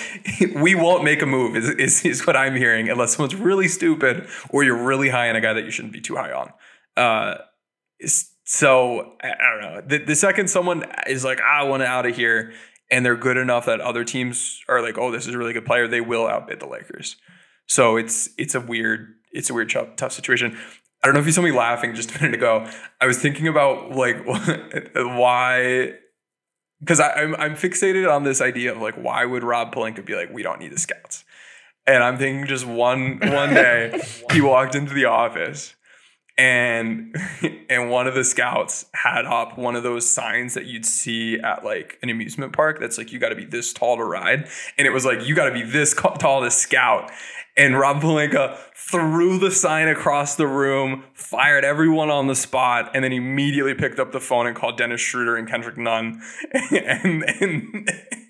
we 0.57 0.75
won't 0.75 1.05
make 1.05 1.23
a 1.23 1.27
move 1.27 1.55
is, 1.55 1.69
is 1.71 2.05
is 2.05 2.27
what 2.27 2.37
i'm 2.37 2.57
hearing 2.57 2.89
unless 2.89 3.15
someone's 3.15 3.37
really 3.37 3.69
stupid 3.69 4.27
or 4.51 4.65
you're 4.65 4.83
really 4.83 5.11
high 5.11 5.29
on 5.29 5.37
a 5.37 5.41
guy 5.41 5.53
that 5.53 5.65
you 5.65 5.71
shouldn't 5.71 5.93
be 5.93 6.01
too 6.01 6.17
high 6.17 6.33
on 6.33 6.53
uh 6.97 7.35
so 8.47 9.15
i 9.23 9.35
don't 9.53 9.63
know 9.63 9.83
the, 9.87 10.05
the 10.05 10.15
second 10.15 10.49
someone 10.49 10.85
is 11.07 11.25
like 11.25 11.41
"Ah, 11.43 11.61
i 11.61 11.63
want 11.63 11.83
to 11.83 11.87
out 11.87 12.07
of 12.07 12.15
here 12.15 12.53
and 12.91 13.05
they're 13.05 13.17
good 13.17 13.37
enough 13.37 13.67
that 13.67 13.81
other 13.81 14.05
teams 14.05 14.63
are 14.69 14.83
like, 14.83 14.99
oh, 14.99 15.11
this 15.11 15.27
is 15.27 15.35
a 15.35 15.39
really 15.39 15.53
good 15.53 15.67
player, 15.67 15.89
they 15.89 16.01
will 16.01 16.27
outbid 16.27 16.61
the 16.61 16.67
Lakers. 16.67 17.17
So 17.67 17.97
it's 17.97 18.29
it's 18.37 18.55
a 18.55 18.61
weird 18.61 19.15
it's 19.33 19.51
a 19.51 19.55
weird 19.55 19.71
tough, 19.71 19.97
tough 19.97 20.13
situation. 20.13 20.57
I 21.03 21.07
don't 21.07 21.15
know 21.15 21.21
if 21.21 21.27
you 21.27 21.33
saw 21.33 21.43
me 21.43 21.51
laughing 21.51 21.95
just 21.95 22.15
a 22.15 22.23
minute 22.23 22.35
ago. 22.35 22.69
I 23.01 23.07
was 23.07 23.19
thinking 23.19 23.49
about 23.49 23.91
like 23.93 24.25
why 24.95 25.95
because 26.81 27.01
I'm 27.01 27.35
I'm 27.37 27.55
fixated 27.55 28.11
on 28.11 28.25
this 28.25 28.41
idea 28.41 28.73
of 28.73 28.81
like 28.81 28.95
why 28.95 29.25
would 29.25 29.43
Rob 29.43 29.75
Pelinka 29.75 30.05
be 30.05 30.15
like 30.15 30.31
we 30.31 30.43
don't 30.43 30.61
need 30.61 30.73
the 30.73 30.79
scouts, 30.79 31.25
and 31.87 32.03
I'm 32.03 32.19
thinking 32.19 32.47
just 32.47 32.67
one 32.67 33.19
one 33.23 33.55
day 33.55 33.99
he 34.31 34.41
walked 34.43 34.75
into 34.75 34.93
the 34.93 35.07
office 35.07 35.75
and 36.37 37.15
and 37.71 37.91
one 37.91 38.07
of 38.07 38.15
the 38.15 38.25
scouts 38.25 38.87
had 38.93 39.25
up 39.25 39.57
one 39.57 39.77
of 39.77 39.83
those 39.83 40.09
signs 40.09 40.55
that 40.55 40.67
you'd 40.67 40.87
see 40.87 41.39
at 41.39 41.65
like 41.65 41.99
an 42.03 42.11
amusement 42.11 42.53
park 42.53 42.81
that's 42.81 42.99
like 42.99 43.13
you 43.13 43.19
got 43.19 43.29
to 43.29 43.37
be 43.37 43.45
this 43.45 43.73
tall 43.73 43.97
to 43.97 44.05
ride 44.05 44.49
and 44.77 44.87
it 44.87 44.91
was 44.91 45.05
like 45.05 45.25
you 45.27 45.35
got 45.35 45.47
to 45.47 45.53
be 45.53 45.63
this 45.63 45.95
tall 45.95 46.43
to 46.43 46.51
scout 46.51 47.11
and 47.57 47.79
Rob 47.79 48.03
Pelinka 48.03 48.57
threw 48.75 49.39
the 49.39 49.51
sign 49.51 49.87
across 49.87 50.35
the 50.35 50.47
room, 50.47 51.05
fired 51.15 51.65
everyone 51.65 52.11
on 52.11 52.27
the 52.27 52.35
spot, 52.35 52.91
and 52.95 53.05
then 53.05 53.13
immediately 53.13 53.75
picked 53.75 54.01
up 54.01 54.11
the 54.11 54.21
phone 54.21 54.49
and 54.49 54.57
called 54.57 54.77
Dennis 54.77 55.01
Schroeder 55.01 55.37
and 55.37 55.49
Kendrick 55.49 55.79
Nunn. 55.79 56.21
and, 56.53 57.23
and 57.23 57.91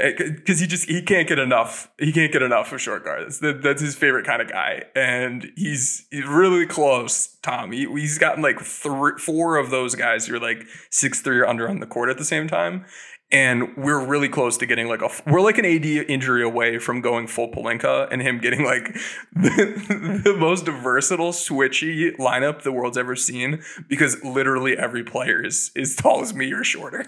Eh, 0.00 0.12
because 0.16 0.60
he 0.60 0.66
just 0.66 0.88
he 0.88 1.02
can't 1.02 1.28
get 1.28 1.38
enough 1.38 1.90
he 1.98 2.12
can't 2.12 2.32
get 2.32 2.42
enough 2.42 2.72
of 2.72 2.80
short 2.80 3.04
guards. 3.04 3.40
That, 3.40 3.62
that's 3.62 3.82
his 3.82 3.96
favorite 3.96 4.26
kind 4.26 4.40
of 4.40 4.48
guy. 4.48 4.84
And 4.94 5.50
he's, 5.56 6.06
really 6.12 6.66
close 6.66 7.36
tom. 7.42 7.72
He, 7.72 7.86
he's 7.86 8.18
gotten 8.18 8.42
like 8.42 8.60
three 8.60 9.12
four 9.18 9.56
of 9.56 9.70
those 9.70 9.94
guys 9.94 10.26
who 10.26 10.36
are 10.36 10.40
like 10.40 10.64
six 10.90 11.20
three 11.20 11.38
or 11.38 11.46
under 11.46 11.68
on 11.68 11.80
the 11.80 11.86
court 11.86 12.10
at 12.10 12.18
the 12.18 12.24
same 12.24 12.48
time. 12.48 12.84
And 13.30 13.76
we're 13.76 14.02
really 14.02 14.28
close 14.28 14.56
to 14.58 14.66
getting 14.66 14.88
like 14.88 15.02
a 15.02 15.10
we're 15.26 15.40
like 15.40 15.58
an 15.58 15.66
AD 15.66 15.84
injury 15.84 16.42
away 16.42 16.78
from 16.78 17.00
going 17.00 17.26
full 17.26 17.50
Pelinka 17.50 18.08
and 18.10 18.22
him 18.22 18.38
getting 18.38 18.64
like 18.64 18.94
the, 19.34 20.20
the, 20.24 20.34
most 20.34 20.66
versatile 20.66 21.32
switchy 21.32 22.16
lineup 22.16 22.62
the 22.62 22.72
world's 22.72 22.96
ever 22.96 23.16
seen 23.16 23.62
because 23.88 24.22
literally 24.22 24.78
every 24.78 25.02
player 25.02 25.44
is 25.44 25.72
as 25.76 25.96
tall 25.96 26.22
as 26.22 26.32
me 26.32 26.52
or 26.52 26.62
shorter. 26.62 27.06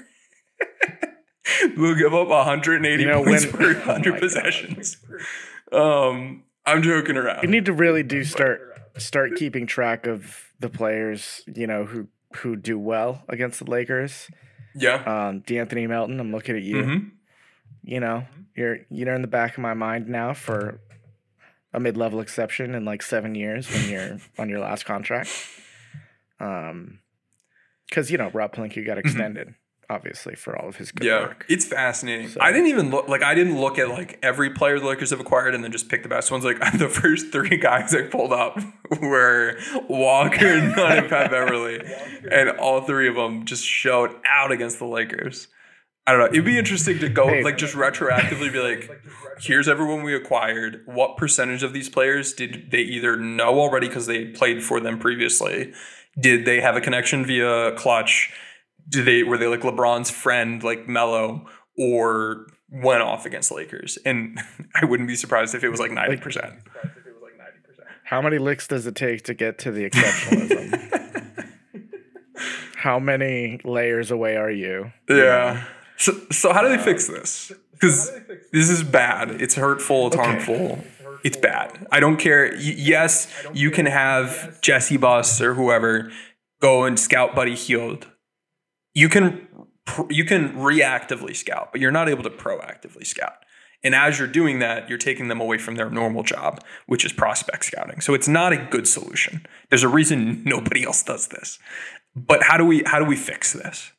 we'll 1.76 1.94
give 1.94 2.14
up 2.14 2.28
180 2.28 3.02
you 3.02 3.08
know, 3.08 3.24
points 3.24 3.44
when, 3.46 3.52
per 3.52 3.74
100 3.74 4.14
oh 4.14 4.18
possessions. 4.18 4.96
Um, 5.72 6.44
I'm 6.66 6.82
joking 6.82 7.16
around. 7.16 7.42
You 7.42 7.48
need 7.48 7.66
to 7.66 7.72
really 7.72 8.02
do 8.02 8.24
start 8.24 8.60
start 8.98 9.36
keeping 9.36 9.66
track 9.66 10.06
of 10.06 10.52
the 10.58 10.68
players, 10.68 11.42
you 11.46 11.66
know, 11.66 11.84
who 11.84 12.08
who 12.36 12.56
do 12.56 12.78
well 12.78 13.24
against 13.28 13.58
the 13.58 13.70
Lakers 13.70 14.28
yeah. 14.74 14.94
Um, 14.94 15.42
De'Anthony 15.42 15.88
Melton, 15.88 16.20
I'm 16.20 16.32
looking 16.32 16.56
at 16.56 16.62
you. 16.62 16.76
Mm-hmm. 16.76 17.08
You 17.82 18.00
know, 18.00 18.24
you're 18.54 18.78
you're 18.90 19.14
in 19.14 19.22
the 19.22 19.28
back 19.28 19.52
of 19.52 19.58
my 19.58 19.74
mind 19.74 20.08
now 20.08 20.34
for 20.34 20.80
a 21.72 21.80
mid 21.80 21.96
level 21.96 22.20
exception 22.20 22.74
in 22.74 22.84
like 22.84 23.02
seven 23.02 23.34
years 23.34 23.70
when 23.70 23.88
you're 23.88 24.18
on 24.38 24.48
your 24.48 24.60
last 24.60 24.84
contract. 24.84 25.30
Um, 26.38 27.00
because 27.88 28.10
you 28.10 28.18
know 28.18 28.30
Rob 28.32 28.54
Pelinka 28.54 28.84
got 28.86 28.98
mm-hmm. 28.98 29.08
extended. 29.08 29.54
Obviously 29.90 30.36
for 30.36 30.56
all 30.56 30.68
of 30.68 30.76
his 30.76 30.92
good 30.92 31.04
yeah, 31.04 31.22
work. 31.22 31.44
It's 31.48 31.64
fascinating. 31.64 32.28
So. 32.28 32.40
I 32.40 32.52
didn't 32.52 32.68
even 32.68 32.90
look 32.90 33.08
like 33.08 33.24
I 33.24 33.34
didn't 33.34 33.60
look 33.60 33.76
at 33.76 33.88
like 33.88 34.20
every 34.22 34.50
player 34.50 34.78
the 34.78 34.86
Lakers 34.86 35.10
have 35.10 35.18
acquired 35.18 35.52
and 35.52 35.64
then 35.64 35.72
just 35.72 35.88
pick 35.88 36.04
the 36.04 36.08
best 36.08 36.30
ones. 36.30 36.44
Like 36.44 36.58
the 36.78 36.88
first 36.88 37.32
three 37.32 37.56
guys 37.56 37.92
I 37.92 38.02
pulled 38.02 38.32
up 38.32 38.56
were 39.02 39.58
Walker, 39.88 40.60
Nunn, 40.60 40.78
and 40.78 41.08
Pat 41.10 41.32
Beverley, 41.32 41.82
and 42.30 42.50
all 42.50 42.82
three 42.82 43.08
of 43.08 43.16
them 43.16 43.44
just 43.44 43.64
showed 43.64 44.14
out 44.24 44.52
against 44.52 44.78
the 44.78 44.86
Lakers. 44.86 45.48
I 46.06 46.12
don't 46.12 46.20
know. 46.20 46.26
It'd 46.26 46.44
be 46.44 46.56
interesting 46.56 47.00
to 47.00 47.08
go 47.08 47.26
hey. 47.26 47.42
like 47.42 47.58
just 47.58 47.74
retroactively 47.74 48.52
be 48.52 48.60
like, 48.60 48.88
here's 49.40 49.68
everyone 49.68 50.04
we 50.04 50.14
acquired. 50.14 50.82
What 50.86 51.16
percentage 51.16 51.64
of 51.64 51.72
these 51.72 51.88
players 51.88 52.32
did 52.32 52.70
they 52.70 52.82
either 52.82 53.16
know 53.16 53.58
already 53.58 53.88
because 53.88 54.06
they 54.06 54.26
played 54.26 54.62
for 54.62 54.78
them 54.78 55.00
previously? 55.00 55.72
Did 56.18 56.44
they 56.44 56.60
have 56.60 56.76
a 56.76 56.80
connection 56.80 57.26
via 57.26 57.72
Klutch? 57.72 58.32
Do 58.88 59.02
they 59.04 59.22
were 59.22 59.38
they 59.38 59.46
like 59.46 59.60
LeBron's 59.60 60.10
friend 60.10 60.62
like 60.62 60.88
Melo 60.88 61.46
or 61.78 62.46
went 62.70 63.02
off 63.02 63.26
against 63.26 63.52
Lakers? 63.52 63.98
And 64.04 64.40
I 64.74 64.84
wouldn't 64.84 65.08
be 65.08 65.16
surprised 65.16 65.54
if 65.54 65.64
it 65.64 65.68
was 65.68 65.80
like 65.80 65.92
ninety 65.92 66.16
percent. 66.16 66.54
How 68.04 68.20
many 68.20 68.38
licks 68.38 68.66
does 68.66 68.86
it 68.86 68.96
take 68.96 69.22
to 69.24 69.34
get 69.34 69.58
to 69.60 69.70
the 69.70 69.88
exceptionalism? 69.88 70.80
how 72.74 72.98
many 72.98 73.60
layers 73.62 74.10
away 74.10 74.36
are 74.36 74.50
you? 74.50 74.90
Yeah. 75.08 75.64
So, 75.96 76.18
so 76.32 76.52
how 76.52 76.62
do 76.62 76.70
they 76.70 76.82
fix 76.82 77.06
this? 77.06 77.52
Because 77.70 78.10
this 78.52 78.68
is 78.68 78.82
bad. 78.82 79.40
It's 79.40 79.54
hurtful. 79.54 80.08
It's 80.08 80.16
okay. 80.16 80.24
harmful. 80.24 80.82
It's 81.22 81.36
bad. 81.36 81.86
I 81.92 82.00
don't 82.00 82.16
care. 82.16 82.54
Yes, 82.56 83.32
you 83.52 83.70
can 83.70 83.86
have 83.86 84.60
Jesse 84.60 84.96
Buss 84.96 85.40
or 85.40 85.54
whoever 85.54 86.10
go 86.60 86.84
and 86.84 86.98
scout 86.98 87.34
Buddy 87.34 87.54
Hield 87.54 88.09
you 89.00 89.08
can 89.08 89.48
you 90.10 90.24
can 90.24 90.54
reactively 90.54 91.34
scout, 91.34 91.70
but 91.72 91.80
you're 91.80 91.90
not 91.90 92.08
able 92.08 92.22
to 92.22 92.30
proactively 92.30 93.06
scout. 93.06 93.44
And 93.82 93.94
as 93.94 94.18
you're 94.18 94.28
doing 94.28 94.58
that, 94.58 94.90
you're 94.90 94.98
taking 94.98 95.28
them 95.28 95.40
away 95.40 95.56
from 95.56 95.76
their 95.76 95.88
normal 95.88 96.22
job, 96.22 96.62
which 96.86 97.04
is 97.04 97.14
prospect 97.14 97.64
scouting. 97.64 98.02
So 98.02 98.12
it's 98.12 98.28
not 98.28 98.52
a 98.52 98.58
good 98.58 98.86
solution. 98.86 99.46
There's 99.70 99.82
a 99.82 99.88
reason 99.88 100.44
nobody 100.46 100.84
else 100.84 101.02
does 101.02 101.28
this. 101.28 101.58
But 102.14 102.42
how 102.42 102.58
do 102.58 102.64
we 102.64 102.82
how 102.84 102.98
do 102.98 103.06
we 103.06 103.16
fix 103.16 103.54
this? 103.54 103.90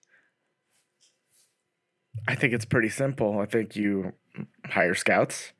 I 2.27 2.35
think 2.35 2.53
it's 2.53 2.65
pretty 2.65 2.89
simple. 2.89 3.39
I 3.39 3.47
think 3.47 3.75
you 3.75 4.13
hire 4.65 4.93
scouts 4.93 5.51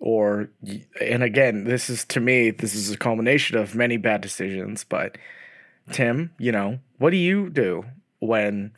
or 0.00 0.50
and 1.00 1.22
again, 1.22 1.64
this 1.64 1.88
is 1.88 2.04
to 2.06 2.20
me 2.20 2.50
this 2.50 2.74
is 2.74 2.90
a 2.90 2.98
culmination 2.98 3.56
of 3.56 3.76
many 3.76 3.98
bad 3.98 4.20
decisions, 4.20 4.82
but 4.82 5.16
Tim, 5.92 6.32
you 6.38 6.50
know, 6.50 6.80
what 6.98 7.10
do 7.10 7.18
you 7.18 7.50
do 7.50 7.84
when 8.26 8.72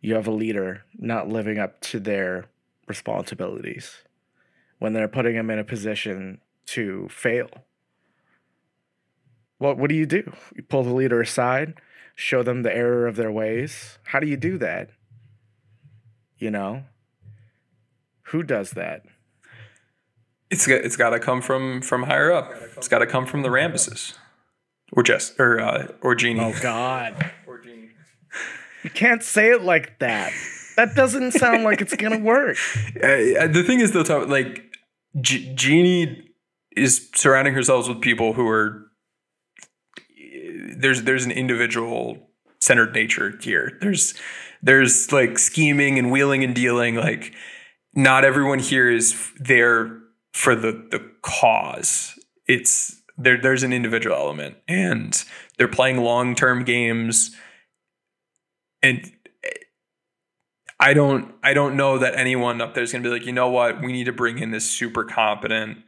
you 0.00 0.14
have 0.14 0.26
a 0.26 0.32
leader 0.32 0.84
not 0.96 1.28
living 1.28 1.58
up 1.58 1.80
to 1.80 1.98
their 1.98 2.46
responsibilities, 2.86 4.02
when 4.78 4.92
they're 4.92 5.08
putting 5.08 5.34
them 5.34 5.50
in 5.50 5.58
a 5.58 5.64
position 5.64 6.40
to 6.66 7.08
fail. 7.08 7.48
What 9.58 9.78
what 9.78 9.88
do 9.88 9.94
you 9.96 10.06
do? 10.06 10.32
You 10.54 10.62
pull 10.62 10.82
the 10.82 10.92
leader 10.92 11.20
aside, 11.20 11.74
show 12.14 12.42
them 12.42 12.62
the 12.62 12.74
error 12.74 13.06
of 13.06 13.16
their 13.16 13.32
ways. 13.32 13.98
How 14.04 14.20
do 14.20 14.26
you 14.26 14.36
do 14.36 14.58
that? 14.58 14.90
You 16.38 16.50
know? 16.50 16.84
Who 18.28 18.42
does 18.42 18.72
that? 18.72 19.04
It's 20.50 20.68
it's 20.68 20.96
got 20.96 21.10
to 21.10 21.18
come 21.18 21.40
from 21.40 21.80
from 21.82 22.04
higher 22.04 22.32
up. 22.32 22.52
It's 22.76 22.88
got 22.88 22.98
to 22.98 23.06
come 23.06 23.26
from 23.26 23.42
the 23.42 23.48
Rambises, 23.48 24.14
or 24.92 25.02
Jess, 25.02 25.34
or 25.38 25.60
uh, 25.60 25.88
or 26.00 26.14
Jeanie. 26.14 26.40
Oh 26.40 26.54
God. 26.60 27.32
You 28.84 28.90
can't 28.90 29.22
say 29.22 29.50
it 29.50 29.62
like 29.62 29.98
that. 29.98 30.32
That 30.76 30.94
doesn't 30.94 31.32
sound 31.32 31.64
like 31.64 31.80
it's 31.80 31.96
gonna 31.96 32.18
work. 32.18 32.56
Uh, 32.96 33.48
the 33.48 33.64
thing 33.66 33.80
is, 33.80 33.92
though, 33.92 34.04
Tom, 34.04 34.28
like 34.28 34.64
G- 35.20 35.52
Jeanie 35.54 36.30
is 36.76 37.10
surrounding 37.14 37.54
herself 37.54 37.88
with 37.88 38.00
people 38.00 38.32
who 38.32 38.46
are 38.48 38.86
there's 40.76 41.02
there's 41.02 41.24
an 41.24 41.30
individual 41.32 42.30
centered 42.60 42.94
nature 42.94 43.36
here. 43.40 43.78
There's 43.80 44.14
there's 44.62 45.12
like 45.12 45.38
scheming 45.38 45.98
and 45.98 46.10
wheeling 46.10 46.44
and 46.44 46.54
dealing. 46.54 46.96
Like 46.96 47.34
not 47.94 48.24
everyone 48.24 48.58
here 48.58 48.90
is 48.90 49.30
there 49.38 49.98
for 50.32 50.54
the 50.54 50.72
the 50.90 51.10
cause. 51.22 52.18
It's 52.46 53.02
there. 53.18 53.40
There's 53.40 53.62
an 53.62 53.72
individual 53.72 54.16
element, 54.16 54.56
and 54.68 55.22
they're 55.58 55.68
playing 55.68 55.98
long 55.98 56.34
term 56.34 56.64
games 56.64 57.36
and 58.84 59.12
I 60.78 60.92
don't 60.92 61.34
I 61.42 61.54
don't 61.54 61.76
know 61.76 61.98
that 61.98 62.16
anyone 62.16 62.60
up 62.60 62.74
there 62.74 62.82
is 62.82 62.92
going 62.92 63.02
to 63.02 63.08
be 63.08 63.12
like, 63.12 63.26
you 63.26 63.32
know 63.32 63.48
what, 63.48 63.80
we 63.80 63.92
need 63.92 64.04
to 64.04 64.12
bring 64.12 64.38
in 64.38 64.50
this 64.50 64.70
super 64.70 65.04
competent 65.04 65.78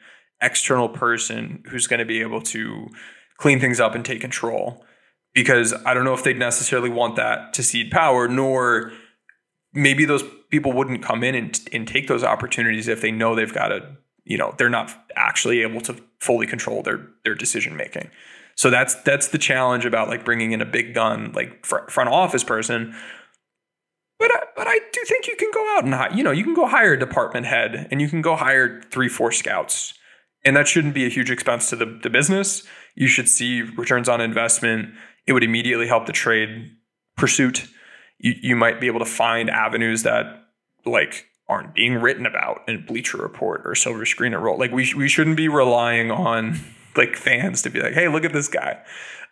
external 0.41 0.89
person 0.89 1.63
who's 1.69 1.87
going 1.87 1.99
to 1.99 2.07
be 2.07 2.21
able 2.21 2.41
to 2.41 2.89
clean 3.37 3.61
things 3.61 3.81
up 3.81 3.95
and 3.95 4.05
take 4.05 4.21
control. 4.21 4.85
Because 5.35 5.75
I 5.85 5.93
don't 5.93 6.05
know 6.05 6.15
if 6.15 6.25
they'd 6.25 6.39
necessarily 6.39 6.89
want 6.89 7.17
that 7.17 7.53
to 7.55 7.63
cede 7.63 7.91
power, 7.91 8.27
nor 8.27 8.93
maybe 9.75 10.07
those 10.07 10.25
people 10.49 10.73
wouldn't 10.73 11.03
come 11.03 11.23
in 11.23 11.35
and, 11.35 11.61
and 11.73 11.87
take 11.87 12.09
those 12.09 12.25
opportunities 12.25 12.89
if 12.89 13.03
they 13.03 13.11
know 13.11 13.35
they've 13.35 13.53
got 13.53 13.69
to, 13.69 13.97
you 14.25 14.39
know, 14.39 14.55
they're 14.57 14.71
not 14.71 14.95
actually 15.15 15.61
able 15.61 15.83
to 15.83 15.97
fully 16.21 16.47
control 16.47 16.83
their 16.83 17.07
their 17.25 17.35
decision 17.35 17.77
making. 17.77 18.11
So 18.57 18.71
that's 18.71 18.95
that's 19.03 19.29
the 19.29 19.39
challenge 19.39 19.85
about 19.85 20.09
like 20.09 20.25
bringing 20.25 20.53
in 20.53 20.61
a 20.61 20.67
big 20.67 20.95
gun 20.95 21.33
like 21.33 21.65
fr- 21.65 21.89
front 21.89 22.09
office 22.11 22.43
person. 22.43 22.95
But 24.19 24.31
I, 24.33 24.39
but 24.57 24.67
I 24.67 24.79
do 24.93 25.05
think 25.07 25.27
you 25.27 25.37
can 25.37 25.51
go 25.53 25.77
out 25.77 25.85
and 25.85 26.19
you 26.19 26.25
know 26.25 26.31
you 26.31 26.43
can 26.43 26.55
go 26.55 26.67
hire 26.67 26.95
a 26.95 26.99
department 26.99 27.47
head 27.47 27.87
and 27.91 28.01
you 28.01 28.09
can 28.09 28.23
go 28.23 28.35
hire 28.35 28.83
three 28.91 29.09
four 29.09 29.31
scouts 29.31 29.95
and 30.45 30.57
that 30.57 30.69
shouldn't 30.69 30.95
be 30.95 31.05
a 31.05 31.11
huge 31.11 31.31
expense 31.31 31.69
to 31.71 31.77
the, 31.77 31.99
the 32.03 32.09
business. 32.09 32.63
You 32.95 33.09
should 33.09 33.29
see 33.29 33.63
returns 33.63 34.09
on 34.09 34.21
investment. 34.21 34.95
It 35.27 35.33
would 35.33 35.43
immediately 35.45 35.89
help 35.89 36.07
the 36.07 36.13
trade 36.13 36.71
pursuit. 37.17 37.67
You 38.19 38.35
you 38.41 38.57
might 38.57 38.81
be 38.81 38.87
able 38.87 39.01
to 39.01 39.05
find 39.05 39.51
avenues 39.51 40.05
that 40.05 40.45
like 40.87 41.27
aren't 41.49 41.75
being 41.75 41.97
written 41.97 42.25
about 42.25 42.63
in 42.69 42.87
Bleacher 42.87 43.19
Report 43.19 43.63
or 43.65 43.75
Silver 43.75 44.07
Screen 44.07 44.33
or 44.33 44.41
Roll. 44.41 44.59
Like 44.59 44.73
we 44.73 44.95
we 44.95 45.09
shouldn't 45.09 45.37
be 45.37 45.49
relying 45.49 46.11
on 46.11 46.59
like 46.97 47.17
fans 47.17 47.63
to 47.63 47.71
be 47.71 47.81
like, 47.81 47.95
hey, 47.95 48.09
look 48.09 48.25
at 48.25 48.33
this 48.33 48.49
guy. 48.49 48.83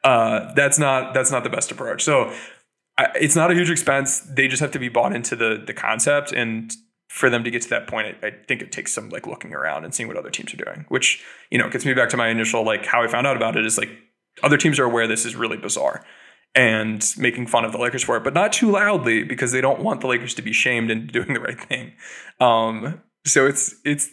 Uh, 0.02 0.52
that's 0.54 0.78
not 0.78 1.14
that's 1.14 1.30
not 1.30 1.44
the 1.44 1.50
best 1.50 1.70
approach. 1.70 2.02
So 2.02 2.32
I, 2.98 3.08
it's 3.20 3.34
not 3.34 3.50
a 3.50 3.54
huge 3.54 3.70
expense. 3.70 4.20
They 4.20 4.48
just 4.48 4.60
have 4.60 4.70
to 4.72 4.78
be 4.78 4.88
bought 4.88 5.14
into 5.14 5.34
the 5.34 5.62
the 5.64 5.72
concept, 5.72 6.32
and 6.32 6.72
for 7.08 7.30
them 7.30 7.44
to 7.44 7.50
get 7.50 7.62
to 7.62 7.70
that 7.70 7.86
point, 7.86 8.16
I, 8.22 8.26
I 8.26 8.30
think 8.46 8.60
it 8.60 8.72
takes 8.72 8.92
some 8.92 9.08
like 9.08 9.26
looking 9.26 9.54
around 9.54 9.84
and 9.84 9.94
seeing 9.94 10.08
what 10.08 10.16
other 10.16 10.30
teams 10.30 10.52
are 10.52 10.58
doing. 10.58 10.84
Which 10.88 11.24
you 11.50 11.58
know 11.58 11.68
gets 11.70 11.84
me 11.84 11.94
back 11.94 12.10
to 12.10 12.16
my 12.16 12.28
initial 12.28 12.64
like 12.64 12.86
how 12.86 13.02
I 13.02 13.08
found 13.08 13.26
out 13.26 13.36
about 13.36 13.56
it 13.56 13.64
is 13.64 13.78
like 13.78 13.90
other 14.42 14.56
teams 14.56 14.78
are 14.78 14.84
aware 14.84 15.06
this 15.06 15.24
is 15.24 15.36
really 15.36 15.56
bizarre 15.56 16.04
and 16.54 17.12
making 17.18 17.46
fun 17.46 17.64
of 17.64 17.72
the 17.72 17.78
Lakers 17.78 18.04
for 18.04 18.16
it, 18.16 18.24
but 18.24 18.32
not 18.32 18.52
too 18.52 18.70
loudly 18.70 19.24
because 19.24 19.50
they 19.52 19.60
don't 19.60 19.80
want 19.80 20.00
the 20.00 20.06
Lakers 20.06 20.34
to 20.34 20.42
be 20.42 20.52
shamed 20.52 20.90
into 20.90 21.12
doing 21.12 21.34
the 21.34 21.40
right 21.40 21.60
thing. 21.60 21.92
Um, 22.40 23.02
so 23.26 23.46
it's 23.46 23.74
it's 23.84 24.10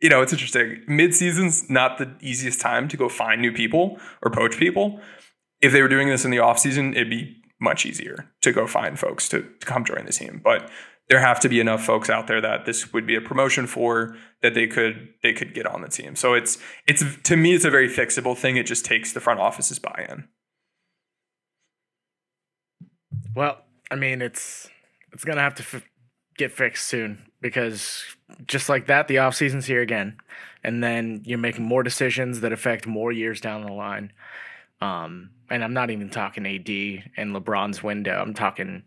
you 0.00 0.08
know 0.08 0.22
it's 0.22 0.32
interesting. 0.32 0.82
Mid 0.86 1.14
season's 1.14 1.68
not 1.68 1.98
the 1.98 2.14
easiest 2.20 2.60
time 2.60 2.88
to 2.88 2.96
go 2.96 3.08
find 3.08 3.40
new 3.40 3.52
people 3.52 3.98
or 4.22 4.30
poach 4.30 4.56
people. 4.56 5.00
If 5.60 5.72
they 5.72 5.82
were 5.82 5.88
doing 5.88 6.08
this 6.08 6.24
in 6.24 6.30
the 6.30 6.38
off 6.38 6.58
season, 6.58 6.94
it'd 6.94 7.10
be 7.10 7.36
much 7.60 7.84
easier 7.84 8.30
to 8.42 8.52
go 8.52 8.66
find 8.66 8.98
folks 8.98 9.28
to, 9.30 9.42
to 9.42 9.66
come 9.66 9.84
join 9.84 10.04
the 10.06 10.12
team. 10.12 10.40
But 10.42 10.70
there 11.08 11.18
have 11.20 11.40
to 11.40 11.48
be 11.48 11.58
enough 11.58 11.84
folks 11.84 12.10
out 12.10 12.26
there 12.26 12.40
that 12.40 12.64
this 12.64 12.92
would 12.92 13.06
be 13.06 13.16
a 13.16 13.20
promotion 13.20 13.66
for 13.66 14.16
that 14.42 14.54
they 14.54 14.66
could 14.66 15.08
they 15.22 15.32
could 15.32 15.54
get 15.54 15.66
on 15.66 15.80
the 15.82 15.88
team. 15.88 16.14
So 16.14 16.34
it's 16.34 16.58
it's 16.86 17.02
to 17.24 17.36
me 17.36 17.54
it's 17.54 17.64
a 17.64 17.70
very 17.70 17.88
fixable 17.88 18.36
thing. 18.36 18.56
It 18.56 18.66
just 18.66 18.84
takes 18.84 19.12
the 19.12 19.20
front 19.20 19.40
office's 19.40 19.78
buy-in. 19.78 20.28
Well, 23.34 23.58
I 23.90 23.96
mean, 23.96 24.22
it's 24.22 24.68
it's 25.12 25.24
gonna 25.24 25.40
have 25.40 25.54
to 25.56 25.62
f- 25.62 25.84
get 26.36 26.52
fixed 26.52 26.86
soon 26.86 27.27
because 27.40 28.04
just 28.46 28.68
like 28.68 28.86
that, 28.86 29.08
the 29.08 29.18
off 29.18 29.34
season's 29.34 29.66
here 29.66 29.82
again, 29.82 30.16
and 30.62 30.82
then 30.82 31.22
you're 31.24 31.38
making 31.38 31.64
more 31.64 31.82
decisions 31.82 32.40
that 32.40 32.52
affect 32.52 32.86
more 32.86 33.12
years 33.12 33.40
down 33.40 33.64
the 33.64 33.72
line. 33.72 34.12
Um, 34.80 35.30
and 35.50 35.64
I'm 35.64 35.74
not 35.74 35.90
even 35.90 36.10
talking 36.10 36.46
AD 36.46 36.68
and 37.16 37.34
LeBron's 37.34 37.82
window. 37.82 38.20
I'm 38.20 38.34
talking, 38.34 38.82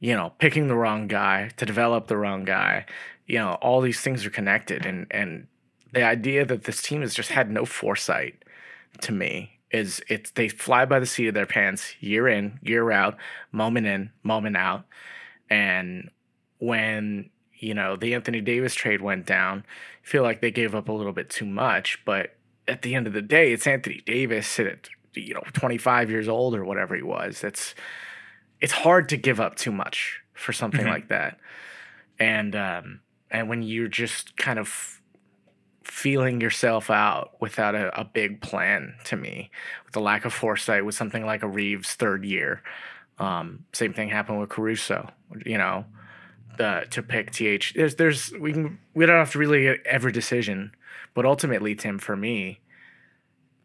you 0.00 0.14
know, 0.14 0.32
picking 0.38 0.68
the 0.68 0.74
wrong 0.74 1.06
guy 1.06 1.50
to 1.56 1.66
develop 1.66 2.06
the 2.06 2.16
wrong 2.16 2.44
guy. 2.44 2.86
You 3.26 3.38
know, 3.38 3.52
all 3.60 3.80
these 3.80 4.00
things 4.00 4.26
are 4.26 4.30
connected, 4.30 4.86
and 4.86 5.06
and 5.10 5.46
the 5.92 6.02
idea 6.02 6.44
that 6.44 6.64
this 6.64 6.82
team 6.82 7.02
has 7.02 7.14
just 7.14 7.30
had 7.30 7.50
no 7.50 7.64
foresight 7.64 8.44
to 9.02 9.12
me 9.12 9.58
is 9.70 10.02
it's 10.08 10.30
they 10.32 10.48
fly 10.48 10.84
by 10.84 11.00
the 11.00 11.06
seat 11.06 11.28
of 11.28 11.34
their 11.34 11.46
pants 11.46 11.94
year 12.00 12.28
in, 12.28 12.58
year 12.62 12.90
out, 12.92 13.16
moment 13.50 13.86
in, 13.86 14.10
moment 14.22 14.56
out. 14.56 14.84
And 15.48 16.10
when, 16.58 17.30
you 17.62 17.74
know, 17.74 17.96
the 17.96 18.14
Anthony 18.14 18.40
Davis 18.40 18.74
trade 18.74 19.00
went 19.00 19.24
down, 19.26 19.64
I 20.04 20.06
feel 20.06 20.22
like 20.22 20.40
they 20.40 20.50
gave 20.50 20.74
up 20.74 20.88
a 20.88 20.92
little 20.92 21.12
bit 21.12 21.30
too 21.30 21.46
much. 21.46 21.98
But 22.04 22.34
at 22.68 22.82
the 22.82 22.94
end 22.94 23.06
of 23.06 23.12
the 23.12 23.22
day, 23.22 23.52
it's 23.52 23.66
Anthony 23.66 24.02
Davis 24.04 24.58
at, 24.60 24.88
you 25.14 25.34
know, 25.34 25.42
25 25.52 26.10
years 26.10 26.28
old 26.28 26.54
or 26.54 26.64
whatever 26.64 26.94
he 26.96 27.02
was. 27.02 27.44
It's 27.44 27.74
it's 28.60 28.72
hard 28.72 29.08
to 29.08 29.16
give 29.16 29.40
up 29.40 29.56
too 29.56 29.72
much 29.72 30.20
for 30.34 30.52
something 30.52 30.86
Mhm. 30.86 30.90
like 30.90 31.08
that. 31.08 31.38
And 32.18 32.54
um 32.56 33.00
and 33.30 33.48
when 33.48 33.62
you're 33.62 33.88
just 33.88 34.36
kind 34.36 34.58
of 34.58 35.00
feeling 35.84 36.40
yourself 36.40 36.90
out 36.90 37.32
without 37.40 37.74
a, 37.74 37.98
a 38.00 38.04
big 38.04 38.40
plan 38.40 38.94
to 39.04 39.16
me 39.16 39.50
with 39.84 39.92
the 39.92 40.00
lack 40.00 40.24
of 40.24 40.32
foresight 40.32 40.84
with 40.84 40.94
something 40.94 41.24
like 41.26 41.42
a 41.42 41.48
Reaves 41.48 41.94
third 41.94 42.24
year 42.24 42.62
um, 43.18 43.64
same 43.72 43.92
thing 43.92 44.08
happened 44.08 44.38
with 44.40 44.48
caruso 44.48 45.10
you 45.44 45.58
know 45.58 45.84
the 46.62 46.86
to 46.90 47.02
pick 47.02 47.30
th 47.30 47.72
there's 47.74 47.96
there's 47.96 48.20
we 48.44 48.52
can 48.52 48.78
we 48.94 49.06
don't 49.06 49.22
have 49.24 49.32
to 49.32 49.38
really 49.38 49.62
every 49.86 50.12
decision 50.12 50.58
but 51.14 51.26
ultimately 51.26 51.74
tim 51.74 51.98
for 51.98 52.16
me 52.16 52.60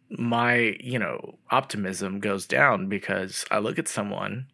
my 0.10 0.76
you 0.80 1.00
know 1.00 1.38
optimism 1.60 2.20
goes 2.20 2.46
down 2.46 2.88
because 2.88 3.46
i 3.52 3.58
look 3.58 3.78
at 3.78 3.88
someone 3.88 4.48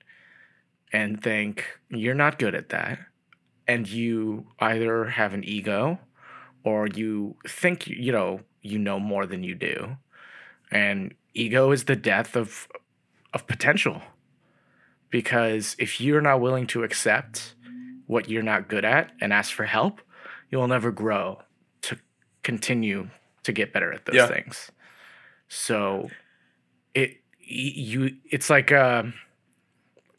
and 0.92 1.22
think 1.22 1.80
you're 1.90 2.22
not 2.26 2.40
good 2.40 2.56
at 2.56 2.70
that 2.70 3.00
and 3.68 3.90
you 3.90 4.46
either 4.60 5.06
have 5.06 5.34
an 5.34 5.44
ego 5.44 6.00
or 6.64 6.88
you 6.88 7.36
think 7.48 7.88
you 7.88 8.12
know 8.12 8.42
you 8.62 8.80
know 8.80 9.00
more 9.00 9.26
than 9.26 9.44
you 9.44 9.56
do. 9.56 9.98
And 10.72 11.14
ego 11.34 11.72
is 11.72 11.84
the 11.84 11.96
death 11.96 12.36
of 12.36 12.68
of 13.34 13.46
potential 13.48 14.02
because 15.10 15.76
if 15.80 16.00
you're 16.00 16.22
not 16.22 16.42
willing 16.42 16.68
to 16.68 16.84
accept 16.84 17.56
what 18.08 18.30
you're 18.30 18.44
not 18.44 18.68
good 18.68 18.86
at 18.86 19.12
and 19.22 19.32
ask 19.34 19.52
for 19.54 19.66
help 19.66 20.02
you'll 20.50 20.68
never 20.68 20.92
grow 20.92 21.40
to 21.82 21.98
continue 22.44 23.10
to 23.44 23.52
get 23.52 23.74
better 23.74 23.92
at 23.94 24.06
those 24.06 24.16
Yeah. 24.16 24.28
things 24.28 24.72
so 25.48 26.10
it 26.94 27.18
you 27.40 28.12
it's 28.30 28.50
like 28.50 28.72
uh 28.72 29.04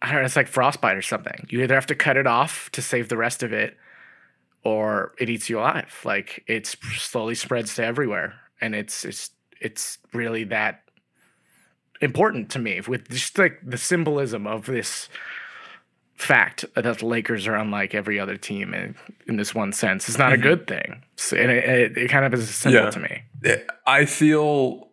I 0.03 0.09
don't 0.12 0.20
know, 0.20 0.26
it's 0.26 0.37
like 0.37 0.49
frostbite 0.49 0.99
or 0.99 1.03
something. 1.03 1.47
You 1.49 1.62
either 1.62 1.74
have 1.74 1.87
to 1.87 1.95
cut 1.95 2.18
it 2.18 2.26
off 2.26 2.68
to 2.72 2.82
save 2.82 3.09
the 3.09 3.16
rest 3.16 3.43
of 3.43 3.55
it, 3.55 3.74
or 4.62 5.14
it 5.18 5.30
eats 5.30 5.49
you 5.49 5.61
alive. 5.61 5.99
Like 6.05 6.45
it 6.47 6.66
slowly 6.66 7.35
spreads 7.35 7.74
to 7.76 7.85
everywhere, 7.87 8.35
and 8.61 8.74
it's 8.74 9.07
it's 9.07 9.30
it's 9.62 9.97
really 10.12 10.45
that 10.45 10.82
important 12.03 12.51
to 12.51 12.59
me 12.59 12.82
with 12.87 13.09
just 13.09 13.39
like 13.39 13.59
the 13.64 13.78
symbolism 13.78 14.47
of 14.47 14.66
this 14.66 15.09
fact 16.14 16.64
that 16.74 16.98
the 16.98 17.06
Lakers 17.06 17.46
are 17.46 17.56
unlike 17.56 17.94
every 17.94 18.20
other 18.20 18.36
team 18.36 18.72
in, 18.72 18.94
in 19.26 19.36
this 19.36 19.54
one 19.54 19.72
sense. 19.72 20.08
It's 20.08 20.18
not 20.18 20.32
a 20.32 20.36
mm-hmm. 20.36 20.42
good 20.42 20.66
thing, 20.66 21.02
so, 21.16 21.36
and 21.36 21.50
it, 21.50 21.64
it, 21.64 21.98
it 21.98 22.10
kind 22.10 22.24
of 22.24 22.34
is 22.34 22.48
symbol 22.48 22.84
Yeah. 22.84 22.90
to 22.90 23.00
me. 23.00 23.22
I 23.86 24.04
feel 24.04 24.88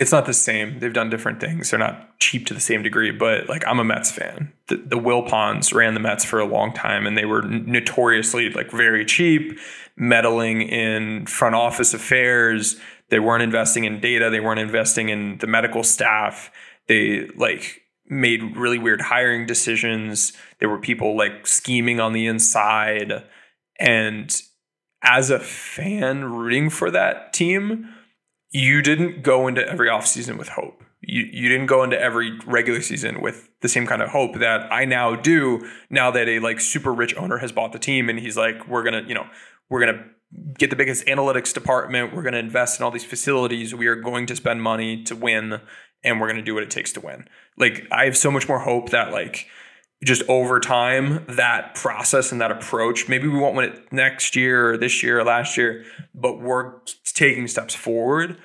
it's 0.00 0.12
not 0.12 0.24
the 0.24 0.32
same. 0.32 0.78
They've 0.80 0.92
done 0.92 1.10
different 1.10 1.40
things. 1.40 1.70
They're 1.70 1.78
not 1.78 2.18
cheap 2.18 2.46
to 2.46 2.54
the 2.54 2.60
same 2.60 2.82
degree, 2.82 3.10
but 3.10 3.50
like 3.50 3.62
I'm 3.66 3.78
a 3.78 3.84
Mets 3.84 4.10
fan. 4.10 4.50
The, 4.68 4.76
the 4.76 4.96
Wilpons 4.96 5.74
ran 5.74 5.92
the 5.92 6.00
Mets 6.00 6.24
for 6.24 6.40
a 6.40 6.46
long 6.46 6.72
time, 6.72 7.06
and 7.06 7.18
they 7.18 7.26
were 7.26 7.42
notoriously 7.42 8.48
like 8.50 8.70
very 8.70 9.04
cheap, 9.04 9.58
meddling 9.96 10.62
in 10.62 11.26
front 11.26 11.54
office 11.54 11.92
affairs. 11.92 12.80
They 13.10 13.20
weren't 13.20 13.42
investing 13.42 13.84
in 13.84 14.00
data. 14.00 14.30
They 14.30 14.40
weren't 14.40 14.60
investing 14.60 15.10
in 15.10 15.36
the 15.38 15.46
medical 15.46 15.84
staff. 15.84 16.50
They 16.86 17.28
like 17.36 17.82
made 18.10 18.56
really 18.56 18.78
weird 18.78 19.00
hiring 19.00 19.46
decisions. 19.46 20.32
There 20.58 20.68
were 20.68 20.78
people 20.78 21.16
like 21.16 21.46
scheming 21.46 22.00
on 22.00 22.12
the 22.12 22.26
inside, 22.26 23.24
and 23.78 24.42
as 25.02 25.30
a 25.30 25.38
fan 25.38 26.24
rooting 26.24 26.68
for 26.68 26.90
that 26.90 27.32
team, 27.32 27.88
you 28.50 28.82
didn't 28.82 29.22
go 29.22 29.46
into 29.46 29.66
every 29.66 29.88
offseason 29.88 30.38
with 30.38 30.48
hope. 30.48 30.82
You 31.00 31.22
you 31.30 31.48
didn't 31.48 31.66
go 31.66 31.82
into 31.82 31.98
every 31.98 32.38
regular 32.46 32.82
season 32.82 33.22
with 33.22 33.48
the 33.62 33.68
same 33.68 33.86
kind 33.86 34.02
of 34.02 34.10
hope 34.10 34.38
that 34.38 34.70
I 34.72 34.84
now 34.84 35.14
do 35.16 35.66
now 35.88 36.10
that 36.10 36.28
a 36.28 36.40
like 36.40 36.60
super 36.60 36.92
rich 36.92 37.16
owner 37.16 37.38
has 37.38 37.52
bought 37.52 37.72
the 37.72 37.78
team 37.78 38.08
and 38.08 38.18
he's 38.18 38.36
like, 38.36 38.68
we're 38.68 38.82
gonna, 38.82 39.02
you 39.06 39.14
know, 39.14 39.26
we're 39.70 39.80
gonna 39.80 40.04
get 40.58 40.70
the 40.70 40.76
biggest 40.76 41.06
analytics 41.06 41.54
department, 41.54 42.14
we're 42.14 42.22
gonna 42.22 42.38
invest 42.38 42.78
in 42.78 42.84
all 42.84 42.90
these 42.90 43.04
facilities, 43.04 43.74
we 43.74 43.86
are 43.86 43.96
going 43.96 44.26
to 44.26 44.36
spend 44.36 44.62
money 44.62 45.02
to 45.04 45.16
win, 45.16 45.60
and 46.04 46.20
we're 46.20 46.28
gonna 46.28 46.42
do 46.42 46.54
what 46.54 46.62
it 46.62 46.70
takes 46.70 46.92
to 46.92 47.00
win. 47.00 47.28
Like 47.56 47.86
I 47.90 48.04
have 48.04 48.16
so 48.16 48.30
much 48.30 48.48
more 48.48 48.60
hope 48.60 48.90
that 48.90 49.12
like 49.12 49.46
just 50.02 50.22
over 50.28 50.58
time 50.60 51.24
that 51.28 51.74
process 51.74 52.32
and 52.32 52.40
that 52.40 52.50
approach 52.50 53.08
maybe 53.08 53.28
we 53.28 53.38
won't 53.38 53.54
win 53.54 53.70
it 53.70 53.92
next 53.92 54.34
year 54.34 54.72
or 54.72 54.76
this 54.76 55.02
year 55.02 55.20
or 55.20 55.24
last 55.24 55.56
year 55.56 55.84
but 56.14 56.40
we're 56.40 56.72
taking 57.04 57.46
steps 57.46 57.74
forward 57.74 58.38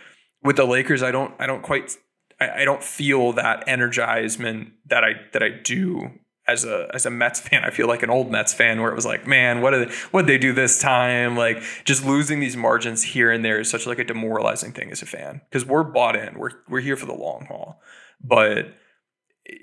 with 0.44 0.58
the 0.58 0.66
lakers 0.66 1.02
i 1.02 1.12
don't 1.12 1.34
i 1.40 1.46
don't 1.46 1.64
quite 1.64 1.96
i, 2.42 2.62
I 2.62 2.66
don't 2.66 2.84
feel 2.84 3.34
that 3.34 3.66
energizement 3.68 4.72
that 4.88 5.04
i 5.04 5.14
that 5.34 5.44
i 5.44 5.50
do 5.50 6.12
as 6.48 6.64
a 6.64 6.90
as 6.94 7.06
a 7.06 7.10
Mets 7.10 7.40
fan, 7.40 7.64
I 7.64 7.70
feel 7.72 7.88
like 7.88 8.04
an 8.04 8.10
old 8.10 8.32
Mets 8.32 8.54
fan 8.54 8.82
where 8.82 8.92
it 8.92 8.96
was 8.96 9.06
like, 9.06 9.26
man, 9.28 9.62
what 9.62 9.72
did 9.72 9.92
what 10.12 10.28
they 10.28 10.38
do 10.38 10.54
this 10.54 10.80
time? 10.80 11.36
Like 11.36 11.62
just 11.86 12.06
losing 12.06 12.40
these 12.40 12.56
margins 12.56 13.02
here 13.04 13.32
and 13.32 13.44
there 13.44 13.60
is 13.60 13.70
such 13.70 13.88
like 13.88 14.00
a 14.00 14.04
demoralizing 14.04 14.72
thing 14.72 14.92
as 14.92 15.02
a 15.02 15.06
fan. 15.06 15.42
Because 15.50 15.66
we're 15.66 15.84
bought 15.84 16.16
in, 16.16 16.38
we're 16.38 16.52
we're 16.70 16.82
here 16.82 16.96
for 16.98 17.06
the 17.08 17.14
long 17.16 17.46
haul, 17.48 17.82
but 18.24 18.68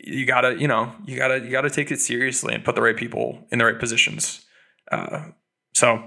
you 0.04 0.26
gotta 0.26 0.58
you 0.60 0.68
know 0.68 0.92
you 1.06 1.16
gotta 1.16 1.40
you 1.40 1.50
gotta 1.50 1.70
take 1.70 1.90
it 1.90 2.00
seriously 2.00 2.54
and 2.54 2.64
put 2.64 2.74
the 2.74 2.82
right 2.82 2.96
people 2.96 3.46
in 3.50 3.58
the 3.58 3.64
right 3.64 3.78
positions. 3.78 4.44
Uh, 4.90 5.26
so 5.74 6.02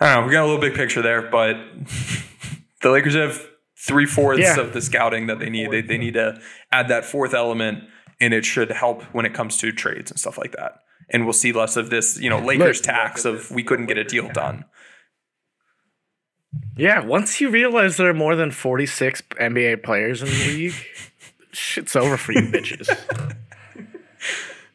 i 0.00 0.14
don't 0.14 0.22
know. 0.22 0.26
We 0.26 0.32
got 0.32 0.42
a 0.44 0.46
little 0.46 0.60
big 0.60 0.74
picture 0.74 1.02
there 1.02 1.22
but 1.22 1.56
the 2.82 2.90
lakers 2.90 3.14
have 3.14 3.44
three-fourths 3.86 4.40
Yeah. 4.40 4.60
of 4.60 4.72
the 4.72 4.80
scouting 4.80 5.26
that 5.28 5.38
they 5.38 5.50
need. 5.50 5.70
They, 5.70 5.80
they 5.82 5.98
need 5.98 6.14
to 6.14 6.40
add 6.72 6.88
that 6.88 7.04
fourth 7.04 7.32
element 7.34 7.84
and 8.20 8.34
it 8.34 8.44
should 8.44 8.70
help 8.70 9.02
when 9.14 9.26
it 9.26 9.34
comes 9.34 9.56
to 9.58 9.72
trades 9.72 10.10
and 10.10 10.18
stuff 10.18 10.38
like 10.38 10.52
that. 10.52 10.80
And 11.10 11.24
we'll 11.24 11.32
see 11.32 11.52
less 11.52 11.76
of 11.76 11.90
this 11.90 12.18
you 12.18 12.30
know 12.30 12.38
lakers 12.38 12.80
tax 12.80 13.24
of 13.24 13.50
we 13.50 13.62
couldn't 13.62 13.86
get 13.86 13.98
a 13.98 14.04
deal 14.04 14.28
done. 14.28 14.64
Yeah, 16.76 17.04
once 17.04 17.40
you 17.40 17.50
realize 17.50 17.96
there 17.96 18.08
are 18.08 18.14
more 18.14 18.34
than 18.34 18.50
46 18.50 19.22
NBA 19.40 19.82
players 19.82 20.22
in 20.22 20.28
the 20.28 20.34
league, 20.46 20.74
shit's 21.52 21.96
over 21.96 22.16
for 22.16 22.32
you 22.32 22.42
bitches. 22.42 22.88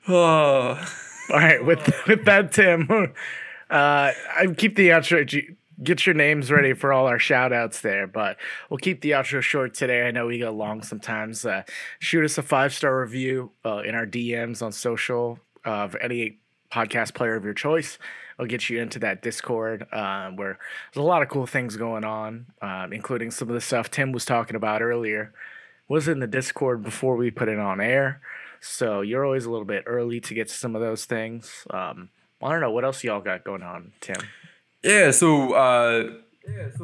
oh 0.08 0.80
All 1.30 1.40
right, 1.40 1.64
with 1.64 1.92
with 2.08 2.26
that, 2.26 2.52
Tim, 2.52 2.88
uh, 2.92 3.06
I 3.70 4.48
keep 4.58 4.76
the 4.76 4.90
outro 4.90 5.26
get 5.82 6.06
your 6.06 6.16
names 6.16 6.52
ready 6.52 6.74
for 6.74 6.94
all 6.94 7.08
our 7.08 7.20
shout 7.20 7.54
outs 7.54 7.82
there. 7.82 8.08
But 8.08 8.38
we'll 8.70 8.78
keep 8.78 9.02
the 9.02 9.12
outro 9.12 9.42
short 9.42 9.74
today. 9.74 10.08
I 10.08 10.12
know 10.12 10.28
we 10.28 10.40
go 10.40 10.52
long 10.52 10.84
sometimes. 10.84 11.46
Uh, 11.46 11.64
shoot 12.00 12.26
us 12.26 12.38
a 12.38 12.44
five 12.44 12.74
star 12.74 13.00
review 13.00 13.52
uh, 13.66 13.80
in 13.80 13.96
our 13.96 14.06
DMs 14.06 14.62
on 14.62 14.72
social 14.72 15.40
of 15.66 15.96
any 16.02 16.40
podcast 16.72 17.14
player 17.14 17.36
of 17.36 17.44
your 17.44 17.54
choice. 17.54 17.98
I'll 18.40 18.46
get 18.46 18.70
you 18.70 18.82
into 18.82 19.00
that 19.00 19.22
Discord 19.22 19.88
uh, 19.92 20.32
where 20.32 20.58
there's 20.94 21.04
a 21.04 21.08
lot 21.08 21.22
of 21.22 21.30
cool 21.30 21.46
things 21.46 21.76
going 21.76 22.04
on, 22.04 22.48
um, 22.62 22.92
including 22.92 23.32
some 23.32 23.48
of 23.48 23.54
the 23.54 23.62
stuff 23.62 23.92
Tim 23.92 24.12
was 24.12 24.26
talking 24.26 24.56
about 24.56 24.82
earlier. 24.82 25.34
Was 25.88 26.08
in 26.08 26.20
the 26.20 26.28
Discord 26.28 26.82
before 26.82 27.16
we 27.16 27.30
put 27.30 27.50
it 27.50 27.60
on 27.60 27.80
air, 27.80 28.22
so 28.62 29.02
you're 29.02 29.26
always 29.26 29.46
a 29.46 29.52
little 29.52 29.66
bit 29.66 29.84
early 29.86 30.20
to 30.22 30.34
get 30.34 30.48
to 30.48 30.54
some 30.54 30.76
of 30.76 30.82
those 30.82 31.06
things. 31.06 31.68
Um, 31.70 32.10
I 32.42 32.50
don't 32.52 32.62
know 32.62 32.72
what 32.72 32.86
else 32.86 33.04
y'all 33.04 33.22
got 33.22 33.44
going 33.44 33.64
on, 33.64 33.92
Tim. 34.00 34.16
Yeah, 34.84 35.12
so 35.12 35.54
uh, 35.54 36.10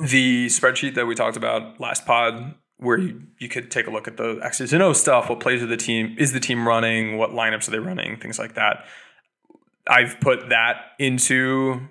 the 0.01 0.47
spreadsheet 0.47 0.95
that 0.95 1.05
we 1.05 1.15
talked 1.15 1.37
about 1.37 1.79
last 1.79 2.05
pod, 2.05 2.55
where 2.77 2.97
you, 2.97 3.23
you 3.39 3.49
could 3.49 3.69
take 3.69 3.87
a 3.87 3.91
look 3.91 4.07
at 4.07 4.15
the 4.15 4.39
X's 4.41 4.71
and 4.71 4.81
O 4.81 4.93
stuff, 4.93 5.29
what 5.29 5.41
plays 5.41 5.61
of 5.61 5.69
the 5.69 5.77
team 5.77 6.15
is 6.17 6.31
the 6.31 6.39
team 6.39 6.67
running, 6.67 7.17
what 7.17 7.31
lineups 7.31 7.67
are 7.67 7.71
they 7.71 7.79
running, 7.79 8.17
things 8.17 8.39
like 8.39 8.55
that. 8.55 8.85
I've 9.87 10.19
put 10.21 10.49
that 10.49 10.77
into 10.97 11.81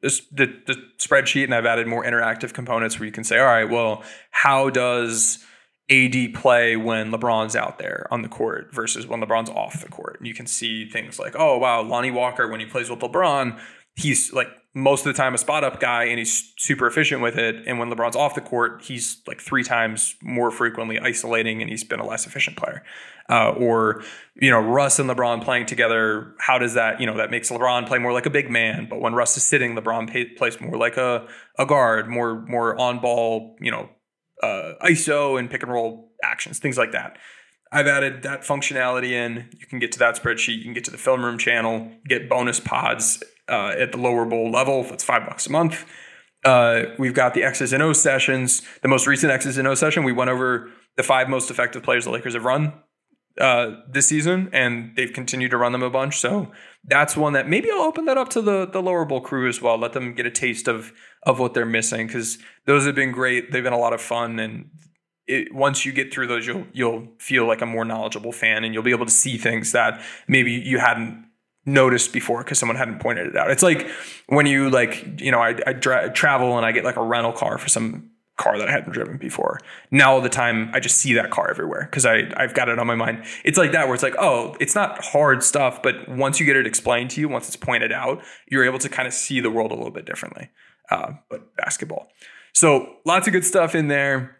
this, 0.00 0.22
the, 0.32 0.46
the 0.66 0.76
spreadsheet 0.98 1.44
and 1.44 1.54
I've 1.54 1.66
added 1.66 1.86
more 1.86 2.04
interactive 2.04 2.54
components 2.54 2.98
where 2.98 3.06
you 3.06 3.12
can 3.12 3.24
say, 3.24 3.38
all 3.38 3.46
right, 3.46 3.68
well, 3.68 4.02
how 4.30 4.70
does 4.70 5.44
AD 5.90 6.34
play 6.34 6.76
when 6.76 7.10
LeBron's 7.10 7.56
out 7.56 7.78
there 7.78 8.06
on 8.10 8.22
the 8.22 8.28
court 8.28 8.72
versus 8.72 9.06
when 9.06 9.20
LeBron's 9.20 9.50
off 9.50 9.82
the 9.82 9.88
court? 9.88 10.18
And 10.18 10.26
you 10.26 10.34
can 10.34 10.46
see 10.46 10.88
things 10.88 11.18
like, 11.18 11.34
oh, 11.38 11.58
wow, 11.58 11.82
Lonnie 11.82 12.10
Walker, 12.10 12.48
when 12.48 12.60
he 12.60 12.66
plays 12.66 12.88
with 12.88 13.00
LeBron, 13.00 13.58
he's 13.96 14.32
like 14.32 14.48
most 14.76 15.06
of 15.06 15.14
the 15.14 15.16
time 15.16 15.32
a 15.32 15.38
spot 15.38 15.64
up 15.64 15.80
guy 15.80 16.04
and 16.04 16.18
he's 16.18 16.52
super 16.58 16.86
efficient 16.86 17.22
with 17.22 17.38
it. 17.38 17.56
And 17.66 17.78
when 17.78 17.90
LeBron's 17.90 18.14
off 18.14 18.34
the 18.34 18.42
court, 18.42 18.82
he's 18.84 19.22
like 19.26 19.40
three 19.40 19.64
times 19.64 20.16
more 20.20 20.50
frequently 20.50 20.98
isolating 20.98 21.62
and 21.62 21.70
he's 21.70 21.82
been 21.82 21.98
a 21.98 22.06
less 22.06 22.26
efficient 22.26 22.58
player. 22.58 22.84
Uh, 23.30 23.52
or, 23.52 24.02
you 24.34 24.50
know, 24.50 24.60
Russ 24.60 24.98
and 24.98 25.08
LeBron 25.08 25.42
playing 25.42 25.64
together, 25.64 26.34
how 26.38 26.58
does 26.58 26.74
that, 26.74 27.00
you 27.00 27.06
know, 27.06 27.16
that 27.16 27.30
makes 27.30 27.50
LeBron 27.50 27.88
play 27.88 27.96
more 27.96 28.12
like 28.12 28.26
a 28.26 28.30
big 28.30 28.50
man. 28.50 28.86
But 28.88 29.00
when 29.00 29.14
Russ 29.14 29.34
is 29.38 29.44
sitting, 29.44 29.74
LeBron 29.74 30.10
pay, 30.10 30.26
plays 30.26 30.60
more 30.60 30.76
like 30.76 30.98
a, 30.98 31.26
a 31.58 31.64
guard, 31.64 32.06
more, 32.06 32.42
more 32.42 32.78
on 32.78 33.00
ball, 33.00 33.56
you 33.58 33.70
know, 33.70 33.88
uh, 34.42 34.74
ISO 34.84 35.38
and 35.38 35.50
pick 35.50 35.62
and 35.62 35.72
roll 35.72 36.12
actions, 36.22 36.58
things 36.58 36.76
like 36.76 36.92
that. 36.92 37.16
I've 37.72 37.86
added 37.86 38.22
that 38.24 38.42
functionality 38.42 39.12
in. 39.12 39.48
You 39.58 39.66
can 39.66 39.78
get 39.78 39.90
to 39.92 39.98
that 40.00 40.22
spreadsheet. 40.22 40.58
You 40.58 40.64
can 40.64 40.74
get 40.74 40.84
to 40.84 40.90
the 40.90 40.98
film 40.98 41.24
room 41.24 41.38
channel, 41.38 41.90
get 42.06 42.28
bonus 42.28 42.60
pods 42.60 43.22
uh, 43.48 43.74
at 43.78 43.92
the 43.92 43.98
lower 43.98 44.24
bowl 44.24 44.50
level. 44.50 44.82
That's 44.84 45.04
five 45.04 45.26
bucks 45.26 45.46
a 45.46 45.52
month. 45.52 45.84
Uh, 46.44 46.94
we've 46.98 47.14
got 47.14 47.34
the 47.34 47.42
X's 47.42 47.72
and 47.72 47.82
O 47.82 47.92
sessions. 47.92 48.62
The 48.82 48.88
most 48.88 49.06
recent 49.06 49.32
X's 49.32 49.58
and 49.58 49.66
O 49.66 49.74
session, 49.74 50.04
we 50.04 50.12
went 50.12 50.30
over 50.30 50.70
the 50.96 51.02
five 51.02 51.28
most 51.28 51.50
effective 51.50 51.82
players 51.82 52.04
the 52.04 52.10
Lakers 52.10 52.34
have 52.34 52.44
run 52.44 52.72
uh, 53.40 53.72
this 53.88 54.06
season, 54.06 54.48
and 54.52 54.94
they've 54.96 55.12
continued 55.12 55.50
to 55.50 55.56
run 55.56 55.72
them 55.72 55.82
a 55.82 55.90
bunch. 55.90 56.18
So 56.18 56.52
that's 56.84 57.16
one 57.16 57.32
that 57.34 57.48
maybe 57.48 57.70
I'll 57.70 57.82
open 57.82 58.06
that 58.06 58.16
up 58.16 58.28
to 58.30 58.40
the 58.40 58.66
the 58.66 58.82
lower 58.82 59.04
bowl 59.04 59.20
crew 59.20 59.48
as 59.48 59.60
well. 59.60 59.78
Let 59.78 59.92
them 59.92 60.14
get 60.14 60.26
a 60.26 60.30
taste 60.30 60.68
of 60.68 60.92
of 61.24 61.38
what 61.38 61.54
they're 61.54 61.66
missing 61.66 62.06
because 62.06 62.38
those 62.66 62.86
have 62.86 62.94
been 62.94 63.12
great. 63.12 63.52
They've 63.52 63.62
been 63.62 63.72
a 63.72 63.78
lot 63.78 63.92
of 63.92 64.00
fun, 64.00 64.38
and 64.38 64.70
it, 65.26 65.54
once 65.54 65.84
you 65.84 65.92
get 65.92 66.12
through 66.12 66.28
those, 66.28 66.46
you'll 66.46 66.66
you'll 66.72 67.08
feel 67.18 67.46
like 67.46 67.60
a 67.60 67.66
more 67.66 67.84
knowledgeable 67.84 68.32
fan, 68.32 68.64
and 68.64 68.72
you'll 68.72 68.82
be 68.82 68.92
able 68.92 69.06
to 69.06 69.12
see 69.12 69.36
things 69.36 69.72
that 69.72 70.02
maybe 70.28 70.52
you 70.52 70.78
hadn't 70.78 71.25
noticed 71.66 72.12
before 72.12 72.42
because 72.42 72.58
someone 72.58 72.76
hadn't 72.76 73.00
pointed 73.00 73.26
it 73.26 73.36
out. 73.36 73.50
It's 73.50 73.62
like 73.62 73.88
when 74.28 74.46
you 74.46 74.70
like, 74.70 75.20
you 75.20 75.30
know, 75.30 75.40
I, 75.40 75.58
I 75.66 75.72
dra- 75.72 76.12
travel 76.12 76.56
and 76.56 76.64
I 76.64 76.72
get 76.72 76.84
like 76.84 76.96
a 76.96 77.02
rental 77.02 77.32
car 77.32 77.58
for 77.58 77.68
some 77.68 78.10
car 78.36 78.58
that 78.58 78.68
I 78.68 78.70
hadn't 78.70 78.92
driven 78.92 79.16
before. 79.16 79.60
Now 79.90 80.12
all 80.12 80.20
the 80.20 80.28
time 80.28 80.70
I 80.72 80.80
just 80.80 80.96
see 80.96 81.14
that 81.14 81.30
car 81.30 81.50
everywhere 81.50 81.88
because 81.90 82.06
I 82.06 82.30
I've 82.36 82.54
got 82.54 82.68
it 82.68 82.78
on 82.78 82.86
my 82.86 82.94
mind. 82.94 83.24
It's 83.44 83.58
like 83.58 83.72
that 83.72 83.86
where 83.86 83.94
it's 83.94 84.02
like, 84.02 84.16
oh, 84.18 84.56
it's 84.60 84.74
not 84.74 85.02
hard 85.04 85.42
stuff, 85.42 85.82
but 85.82 86.08
once 86.08 86.38
you 86.38 86.46
get 86.46 86.56
it 86.56 86.66
explained 86.66 87.10
to 87.10 87.20
you, 87.20 87.28
once 87.28 87.48
it's 87.48 87.56
pointed 87.56 87.92
out, 87.92 88.22
you're 88.48 88.64
able 88.64 88.78
to 88.78 88.88
kind 88.88 89.08
of 89.08 89.14
see 89.14 89.40
the 89.40 89.50
world 89.50 89.72
a 89.72 89.74
little 89.74 89.90
bit 89.90 90.04
differently. 90.04 90.50
Uh, 90.90 91.12
but 91.28 91.56
basketball. 91.56 92.08
So 92.52 92.96
lots 93.04 93.26
of 93.26 93.32
good 93.32 93.44
stuff 93.44 93.74
in 93.74 93.88
there. 93.88 94.36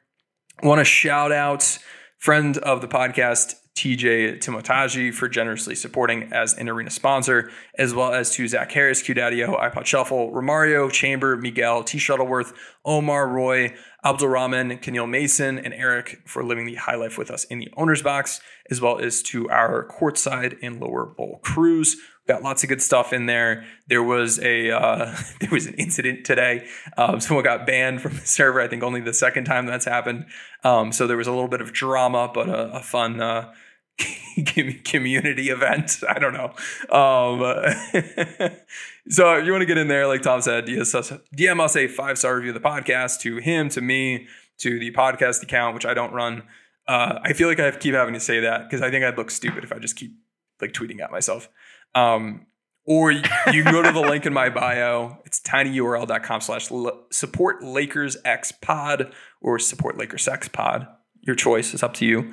Want 0.62 0.78
to 0.78 0.84
shout 0.84 1.32
out 1.32 1.78
friend 2.18 2.56
of 2.58 2.80
the 2.80 2.88
podcast, 2.88 3.54
TJ 3.76 4.38
Timotaji 4.38 5.12
for 5.12 5.28
generously 5.28 5.74
supporting 5.74 6.32
as 6.32 6.54
an 6.54 6.68
arena 6.68 6.88
sponsor, 6.88 7.50
as 7.78 7.94
well 7.94 8.14
as 8.14 8.30
to 8.32 8.48
Zach 8.48 8.72
Harris, 8.72 9.02
Q 9.02 9.14
Daddio, 9.14 9.60
iPod 9.60 9.84
Shuffle, 9.84 10.32
Romario, 10.32 10.90
Chamber, 10.90 11.36
Miguel, 11.36 11.84
T 11.84 11.98
Shuttleworth, 11.98 12.54
Omar 12.86 13.28
Roy, 13.28 13.74
Abdul 14.02 14.28
Rahman, 14.28 14.78
Keneal 14.78 15.08
Mason, 15.08 15.58
and 15.58 15.74
Eric 15.74 16.22
for 16.24 16.42
living 16.42 16.64
the 16.64 16.76
high 16.76 16.94
life 16.94 17.18
with 17.18 17.30
us 17.30 17.44
in 17.44 17.58
the 17.58 17.68
owner's 17.76 18.00
box, 18.00 18.40
as 18.70 18.80
well 18.80 18.98
as 18.98 19.22
to 19.24 19.50
our 19.50 19.86
courtside 19.86 20.56
and 20.62 20.80
lower 20.80 21.04
bowl 21.04 21.40
crews. 21.42 21.96
Got 22.26 22.42
lots 22.42 22.62
of 22.62 22.70
good 22.70 22.80
stuff 22.80 23.12
in 23.12 23.26
there. 23.26 23.66
There 23.88 24.02
was 24.02 24.38
a 24.40 24.70
uh, 24.70 25.14
there 25.40 25.50
was 25.50 25.66
an 25.66 25.74
incident 25.74 26.24
today. 26.24 26.66
Um, 26.96 27.20
someone 27.20 27.44
got 27.44 27.66
banned 27.66 28.00
from 28.00 28.14
the 28.14 28.26
server. 28.26 28.60
I 28.60 28.68
think 28.68 28.82
only 28.82 29.02
the 29.02 29.12
second 29.12 29.44
time 29.44 29.66
that's 29.66 29.84
happened. 29.84 30.26
Um, 30.64 30.92
so 30.92 31.06
there 31.06 31.18
was 31.18 31.26
a 31.26 31.32
little 31.32 31.48
bit 31.48 31.60
of 31.60 31.74
drama, 31.74 32.30
but 32.32 32.48
a, 32.48 32.76
a 32.76 32.80
fun 32.80 33.20
uh, 33.20 33.52
community 34.84 35.50
event. 35.50 36.02
I 36.08 36.18
don't 36.18 36.32
know. 36.32 36.52
Um, 36.94 37.40
so 39.08 39.34
if 39.36 39.46
you 39.46 39.52
want 39.52 39.62
to 39.62 39.66
get 39.66 39.78
in 39.78 39.88
there, 39.88 40.06
like 40.06 40.22
Tom 40.22 40.42
said, 40.42 40.66
DM 40.66 41.60
us 41.60 41.76
a 41.76 41.88
five 41.88 42.18
star 42.18 42.36
review 42.36 42.50
of 42.50 42.62
the 42.62 42.68
podcast 42.68 43.20
to 43.20 43.38
him, 43.38 43.68
to 43.70 43.80
me, 43.80 44.26
to 44.58 44.78
the 44.78 44.92
podcast 44.92 45.42
account, 45.42 45.74
which 45.74 45.86
I 45.86 45.94
don't 45.94 46.12
run. 46.12 46.42
Uh, 46.86 47.18
I 47.22 47.32
feel 47.32 47.48
like 47.48 47.58
I 47.58 47.70
keep 47.72 47.94
having 47.94 48.14
to 48.14 48.20
say 48.20 48.40
that 48.40 48.64
because 48.64 48.82
I 48.82 48.90
think 48.90 49.04
I'd 49.04 49.16
look 49.16 49.30
stupid 49.30 49.64
if 49.64 49.72
I 49.72 49.78
just 49.78 49.96
keep 49.96 50.16
like 50.60 50.72
tweeting 50.72 51.00
at 51.00 51.10
myself. 51.10 51.48
Um, 51.94 52.46
or 52.84 53.10
you, 53.10 53.22
you 53.52 53.64
can 53.64 53.72
go 53.72 53.82
to 53.82 53.90
the 53.90 54.00
link 54.00 54.26
in 54.26 54.32
my 54.32 54.48
bio. 54.48 55.18
It's 55.24 55.40
tinyurl.com 55.40 56.40
slash 56.40 56.70
support 57.10 57.62
Lakers 57.62 58.16
X 58.24 58.52
pod 58.52 59.12
or 59.40 59.58
support 59.58 59.98
Lakers 59.98 60.28
X 60.28 60.46
pod. 60.46 60.86
Your 61.22 61.34
choice 61.34 61.74
is 61.74 61.82
up 61.82 61.94
to 61.94 62.06
you 62.06 62.32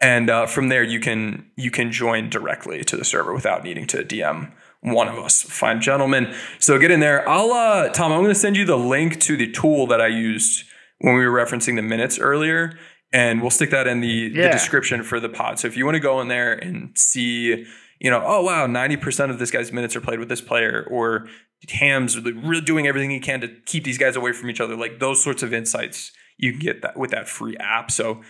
and 0.00 0.28
uh, 0.30 0.46
from 0.46 0.68
there 0.68 0.82
you 0.82 1.00
can 1.00 1.50
you 1.56 1.70
can 1.70 1.90
join 1.92 2.28
directly 2.28 2.84
to 2.84 2.96
the 2.96 3.04
server 3.04 3.32
without 3.32 3.64
needing 3.64 3.86
to 3.88 3.98
DM 4.04 4.52
one 4.80 5.08
of 5.08 5.16
us 5.16 5.42
fine 5.42 5.80
gentlemen. 5.80 6.34
So 6.58 6.78
get 6.78 6.90
in 6.90 7.00
there. 7.00 7.26
I'll 7.28 7.52
uh, 7.52 7.88
Tom. 7.88 8.12
I'm 8.12 8.20
going 8.20 8.34
to 8.34 8.38
send 8.38 8.56
you 8.56 8.64
the 8.64 8.76
link 8.76 9.18
to 9.20 9.36
the 9.36 9.50
tool 9.50 9.86
that 9.86 10.00
I 10.00 10.08
used 10.08 10.64
when 10.98 11.14
we 11.14 11.26
were 11.26 11.32
referencing 11.32 11.76
the 11.76 11.82
minutes 11.82 12.18
earlier, 12.18 12.78
and 13.12 13.40
we'll 13.40 13.50
stick 13.50 13.70
that 13.70 13.86
in 13.86 14.00
the, 14.00 14.08
yeah. 14.08 14.42
the 14.44 14.48
description 14.50 15.02
for 15.02 15.20
the 15.20 15.28
pod. 15.28 15.58
So 15.58 15.68
if 15.68 15.76
you 15.76 15.84
want 15.84 15.96
to 15.96 16.00
go 16.00 16.20
in 16.20 16.28
there 16.28 16.52
and 16.52 16.96
see, 16.96 17.66
you 17.98 18.10
know, 18.10 18.22
oh 18.24 18.42
wow, 18.42 18.66
90% 18.66 19.30
of 19.30 19.38
this 19.38 19.50
guy's 19.50 19.72
minutes 19.72 19.96
are 19.96 20.00
played 20.00 20.18
with 20.18 20.28
this 20.28 20.40
player, 20.40 20.86
or 20.90 21.28
Ham's 21.70 22.18
really 22.20 22.60
doing 22.60 22.86
everything 22.86 23.10
he 23.10 23.20
can 23.20 23.40
to 23.40 23.48
keep 23.66 23.84
these 23.84 23.98
guys 23.98 24.16
away 24.16 24.32
from 24.32 24.50
each 24.50 24.60
other, 24.60 24.76
like 24.76 24.98
those 24.98 25.22
sorts 25.22 25.42
of 25.42 25.52
insights 25.52 26.12
you 26.36 26.50
can 26.50 26.60
get 26.60 26.82
that 26.82 26.96
with 26.96 27.10
that 27.10 27.28
free 27.28 27.56
app. 27.58 27.90
So 27.90 28.20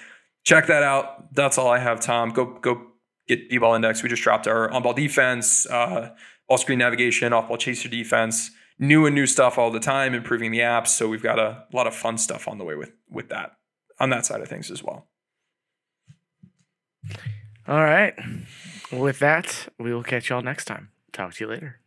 check 0.44 0.66
that 0.66 0.82
out. 0.82 1.34
That's 1.34 1.58
all 1.58 1.68
I 1.68 1.78
have, 1.78 2.00
Tom. 2.00 2.30
Go 2.30 2.58
go 2.60 2.86
get 3.26 3.48
B-Ball 3.48 3.74
index. 3.74 4.02
We 4.02 4.08
just 4.08 4.22
dropped 4.22 4.46
our 4.46 4.70
on-ball 4.70 4.94
defense, 4.94 5.66
uh, 5.66 6.14
ball 6.48 6.58
screen 6.58 6.78
navigation, 6.78 7.32
off-ball 7.32 7.56
chaser 7.56 7.88
defense. 7.88 8.50
New 8.78 9.06
and 9.06 9.14
new 9.14 9.26
stuff 9.26 9.56
all 9.56 9.70
the 9.70 9.80
time, 9.80 10.14
improving 10.14 10.50
the 10.50 10.58
apps. 10.58 10.88
So 10.88 11.08
we've 11.08 11.22
got 11.22 11.38
a 11.38 11.64
lot 11.72 11.86
of 11.86 11.94
fun 11.94 12.18
stuff 12.18 12.48
on 12.48 12.58
the 12.58 12.64
way 12.64 12.74
with 12.74 12.92
with 13.08 13.28
that 13.28 13.52
on 14.00 14.10
that 14.10 14.26
side 14.26 14.40
of 14.40 14.48
things 14.48 14.70
as 14.70 14.82
well. 14.82 15.06
All 17.68 17.82
right. 17.82 18.14
With 18.92 19.20
that, 19.20 19.68
we 19.78 19.94
will 19.94 20.02
catch 20.02 20.28
y'all 20.28 20.42
next 20.42 20.64
time. 20.64 20.90
Talk 21.12 21.34
to 21.34 21.44
you 21.44 21.50
later. 21.50 21.80